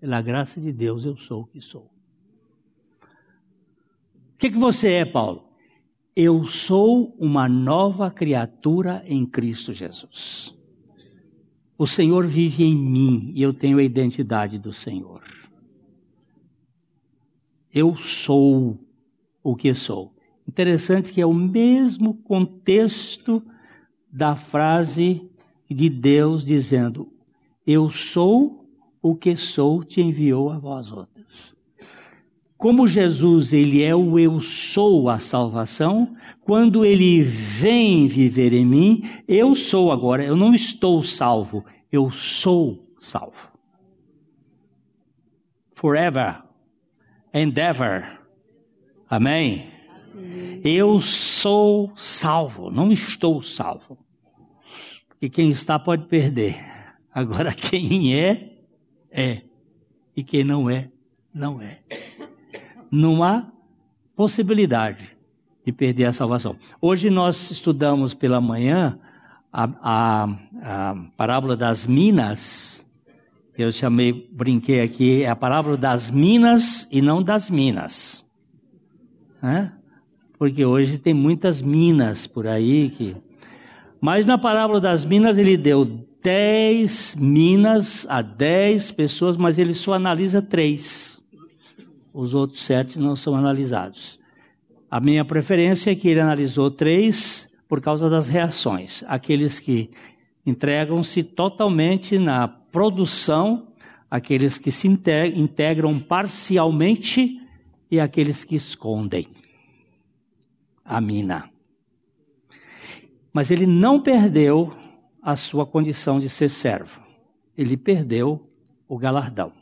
Pela 0.00 0.22
graça 0.22 0.60
de 0.60 0.72
Deus, 0.72 1.04
eu 1.04 1.16
sou 1.16 1.42
o 1.42 1.46
que 1.46 1.60
sou. 1.60 1.90
O 3.02 4.38
que, 4.38 4.50
que 4.50 4.58
você 4.58 4.92
é, 4.92 5.04
Paulo? 5.04 5.47
Eu 6.20 6.44
sou 6.46 7.14
uma 7.16 7.48
nova 7.48 8.10
criatura 8.10 9.04
em 9.06 9.24
Cristo 9.24 9.72
Jesus. 9.72 10.52
O 11.78 11.86
Senhor 11.86 12.26
vive 12.26 12.64
em 12.64 12.74
mim 12.74 13.30
e 13.36 13.40
eu 13.40 13.54
tenho 13.54 13.78
a 13.78 13.84
identidade 13.84 14.58
do 14.58 14.72
Senhor. 14.72 15.22
Eu 17.72 17.96
sou 17.96 18.84
o 19.44 19.54
que 19.54 19.72
sou. 19.72 20.12
Interessante 20.44 21.12
que 21.12 21.20
é 21.20 21.26
o 21.26 21.32
mesmo 21.32 22.14
contexto 22.14 23.40
da 24.12 24.34
frase 24.34 25.22
de 25.70 25.88
Deus 25.88 26.44
dizendo: 26.44 27.12
Eu 27.64 27.92
sou 27.92 28.68
o 29.00 29.14
que 29.14 29.36
sou, 29.36 29.84
te 29.84 30.00
enviou 30.00 30.50
a 30.50 30.58
vós 30.58 30.90
outros. 30.90 31.17
Como 32.58 32.88
Jesus, 32.88 33.52
ele 33.52 33.84
é 33.84 33.94
o 33.94 34.18
eu 34.18 34.40
sou 34.40 35.08
a 35.08 35.20
salvação, 35.20 36.16
quando 36.40 36.84
ele 36.84 37.22
vem 37.22 38.08
viver 38.08 38.52
em 38.52 38.66
mim, 38.66 39.08
eu 39.28 39.54
sou 39.54 39.92
agora, 39.92 40.24
eu 40.24 40.34
não 40.34 40.52
estou 40.52 41.00
salvo, 41.04 41.64
eu 41.90 42.10
sou 42.10 42.84
salvo. 43.00 43.48
Forever 45.72 46.42
and 47.32 47.52
ever. 47.56 48.22
Amém? 49.08 49.70
Eu 50.64 51.00
sou 51.00 51.92
salvo, 51.96 52.72
não 52.72 52.90
estou 52.90 53.40
salvo. 53.40 53.96
E 55.22 55.30
quem 55.30 55.50
está 55.50 55.78
pode 55.78 56.06
perder. 56.08 56.56
Agora, 57.14 57.54
quem 57.54 58.16
é, 58.16 58.58
é. 59.12 59.42
E 60.16 60.24
quem 60.24 60.42
não 60.42 60.68
é, 60.68 60.90
não 61.32 61.62
é 61.62 61.78
não 62.90 63.22
há 63.22 63.46
possibilidade 64.16 65.16
de 65.64 65.72
perder 65.72 66.06
a 66.06 66.12
salvação. 66.12 66.56
Hoje 66.80 67.10
nós 67.10 67.50
estudamos 67.50 68.14
pela 68.14 68.40
manhã 68.40 68.98
a, 69.52 69.68
a, 69.82 70.28
a 70.62 70.94
parábola 71.16 71.56
das 71.56 71.86
minas. 71.86 72.86
Eu 73.56 73.70
chamei, 73.70 74.28
brinquei 74.32 74.80
aqui, 74.80 75.22
é 75.22 75.28
a 75.28 75.36
parábola 75.36 75.76
das 75.76 76.10
minas 76.10 76.88
e 76.90 77.00
não 77.02 77.22
das 77.22 77.50
minas. 77.50 78.26
Né? 79.42 79.72
Porque 80.38 80.64
hoje 80.64 80.98
tem 80.98 81.14
muitas 81.14 81.60
minas 81.60 82.26
por 82.26 82.46
aí 82.46 82.90
que. 82.90 83.16
Mas 84.00 84.26
na 84.26 84.38
parábola 84.38 84.80
das 84.80 85.04
minas 85.04 85.38
ele 85.38 85.56
deu 85.56 85.84
dez 86.22 87.16
minas 87.16 88.06
a 88.08 88.22
dez 88.22 88.90
pessoas, 88.90 89.36
mas 89.36 89.58
ele 89.58 89.74
só 89.74 89.94
analisa 89.94 90.40
três 90.40 91.07
os 92.12 92.34
outros 92.34 92.62
sete 92.62 92.98
não 92.98 93.14
são 93.14 93.34
analisados. 93.34 94.18
A 94.90 95.00
minha 95.00 95.24
preferência 95.24 95.90
é 95.90 95.94
que 95.94 96.08
ele 96.08 96.20
analisou 96.20 96.70
três 96.70 97.48
por 97.68 97.80
causa 97.80 98.08
das 98.08 98.26
reações. 98.26 99.04
Aqueles 99.06 99.60
que 99.60 99.90
entregam-se 100.46 101.22
totalmente 101.22 102.18
na 102.18 102.48
produção, 102.48 103.68
aqueles 104.10 104.56
que 104.56 104.72
se 104.72 104.88
integram 104.88 106.00
parcialmente 106.00 107.40
e 107.90 108.00
aqueles 108.00 108.44
que 108.44 108.56
escondem 108.56 109.28
a 110.84 111.00
mina. 111.00 111.50
Mas 113.32 113.50
ele 113.50 113.66
não 113.66 114.00
perdeu 114.00 114.72
a 115.22 115.36
sua 115.36 115.66
condição 115.66 116.18
de 116.18 116.28
ser 116.30 116.48
servo. 116.48 117.00
Ele 117.56 117.76
perdeu 117.76 118.40
o 118.88 118.96
galardão. 118.96 119.52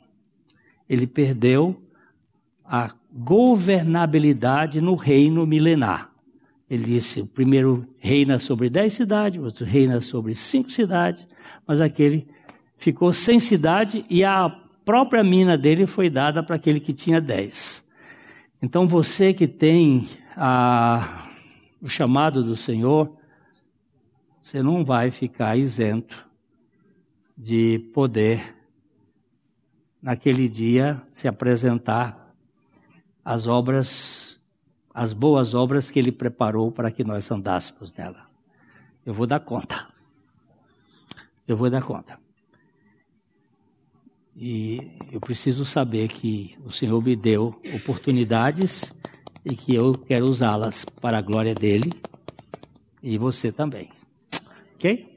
Ele 0.88 1.06
perdeu 1.06 1.82
a 2.68 2.90
governabilidade 3.12 4.80
no 4.80 4.94
reino 4.94 5.46
milenar. 5.46 6.10
Ele 6.68 6.84
disse: 6.84 7.20
o 7.20 7.26
primeiro 7.26 7.86
reina 8.00 8.38
sobre 8.38 8.68
dez 8.68 8.92
cidades, 8.92 9.40
o 9.40 9.44
outro 9.44 9.64
reina 9.64 10.00
sobre 10.00 10.34
cinco 10.34 10.70
cidades, 10.70 11.26
mas 11.66 11.80
aquele 11.80 12.26
ficou 12.76 13.12
sem 13.12 13.38
cidade 13.38 14.04
e 14.10 14.24
a 14.24 14.48
própria 14.84 15.22
mina 15.22 15.56
dele 15.56 15.86
foi 15.86 16.10
dada 16.10 16.42
para 16.42 16.56
aquele 16.56 16.80
que 16.80 16.92
tinha 16.92 17.20
dez. 17.20 17.84
Então 18.60 18.88
você 18.88 19.32
que 19.32 19.46
tem 19.46 20.08
a, 20.36 21.28
o 21.80 21.88
chamado 21.88 22.42
do 22.42 22.56
Senhor, 22.56 23.16
você 24.40 24.62
não 24.62 24.84
vai 24.84 25.10
ficar 25.10 25.56
isento 25.56 26.26
de 27.36 27.78
poder, 27.92 28.54
naquele 30.00 30.48
dia, 30.48 31.02
se 31.12 31.28
apresentar 31.28 32.25
as 33.26 33.48
obras, 33.48 34.40
as 34.94 35.12
boas 35.12 35.52
obras 35.52 35.90
que 35.90 35.98
Ele 35.98 36.12
preparou 36.12 36.70
para 36.70 36.92
que 36.92 37.02
nós 37.02 37.28
andássemos 37.28 37.92
nela. 37.92 38.30
Eu 39.04 39.12
vou 39.12 39.26
dar 39.26 39.40
conta. 39.40 39.88
Eu 41.46 41.56
vou 41.56 41.68
dar 41.68 41.82
conta. 41.82 42.20
E 44.36 44.92
eu 45.10 45.18
preciso 45.18 45.64
saber 45.64 46.06
que 46.06 46.56
o 46.64 46.70
Senhor 46.70 47.02
me 47.02 47.16
deu 47.16 47.60
oportunidades 47.74 48.94
e 49.44 49.56
que 49.56 49.74
eu 49.74 49.94
quero 49.94 50.26
usá-las 50.26 50.84
para 50.84 51.18
a 51.18 51.22
glória 51.22 51.54
dele 51.54 51.92
e 53.02 53.18
você 53.18 53.50
também. 53.50 53.90
Ok? 54.76 55.16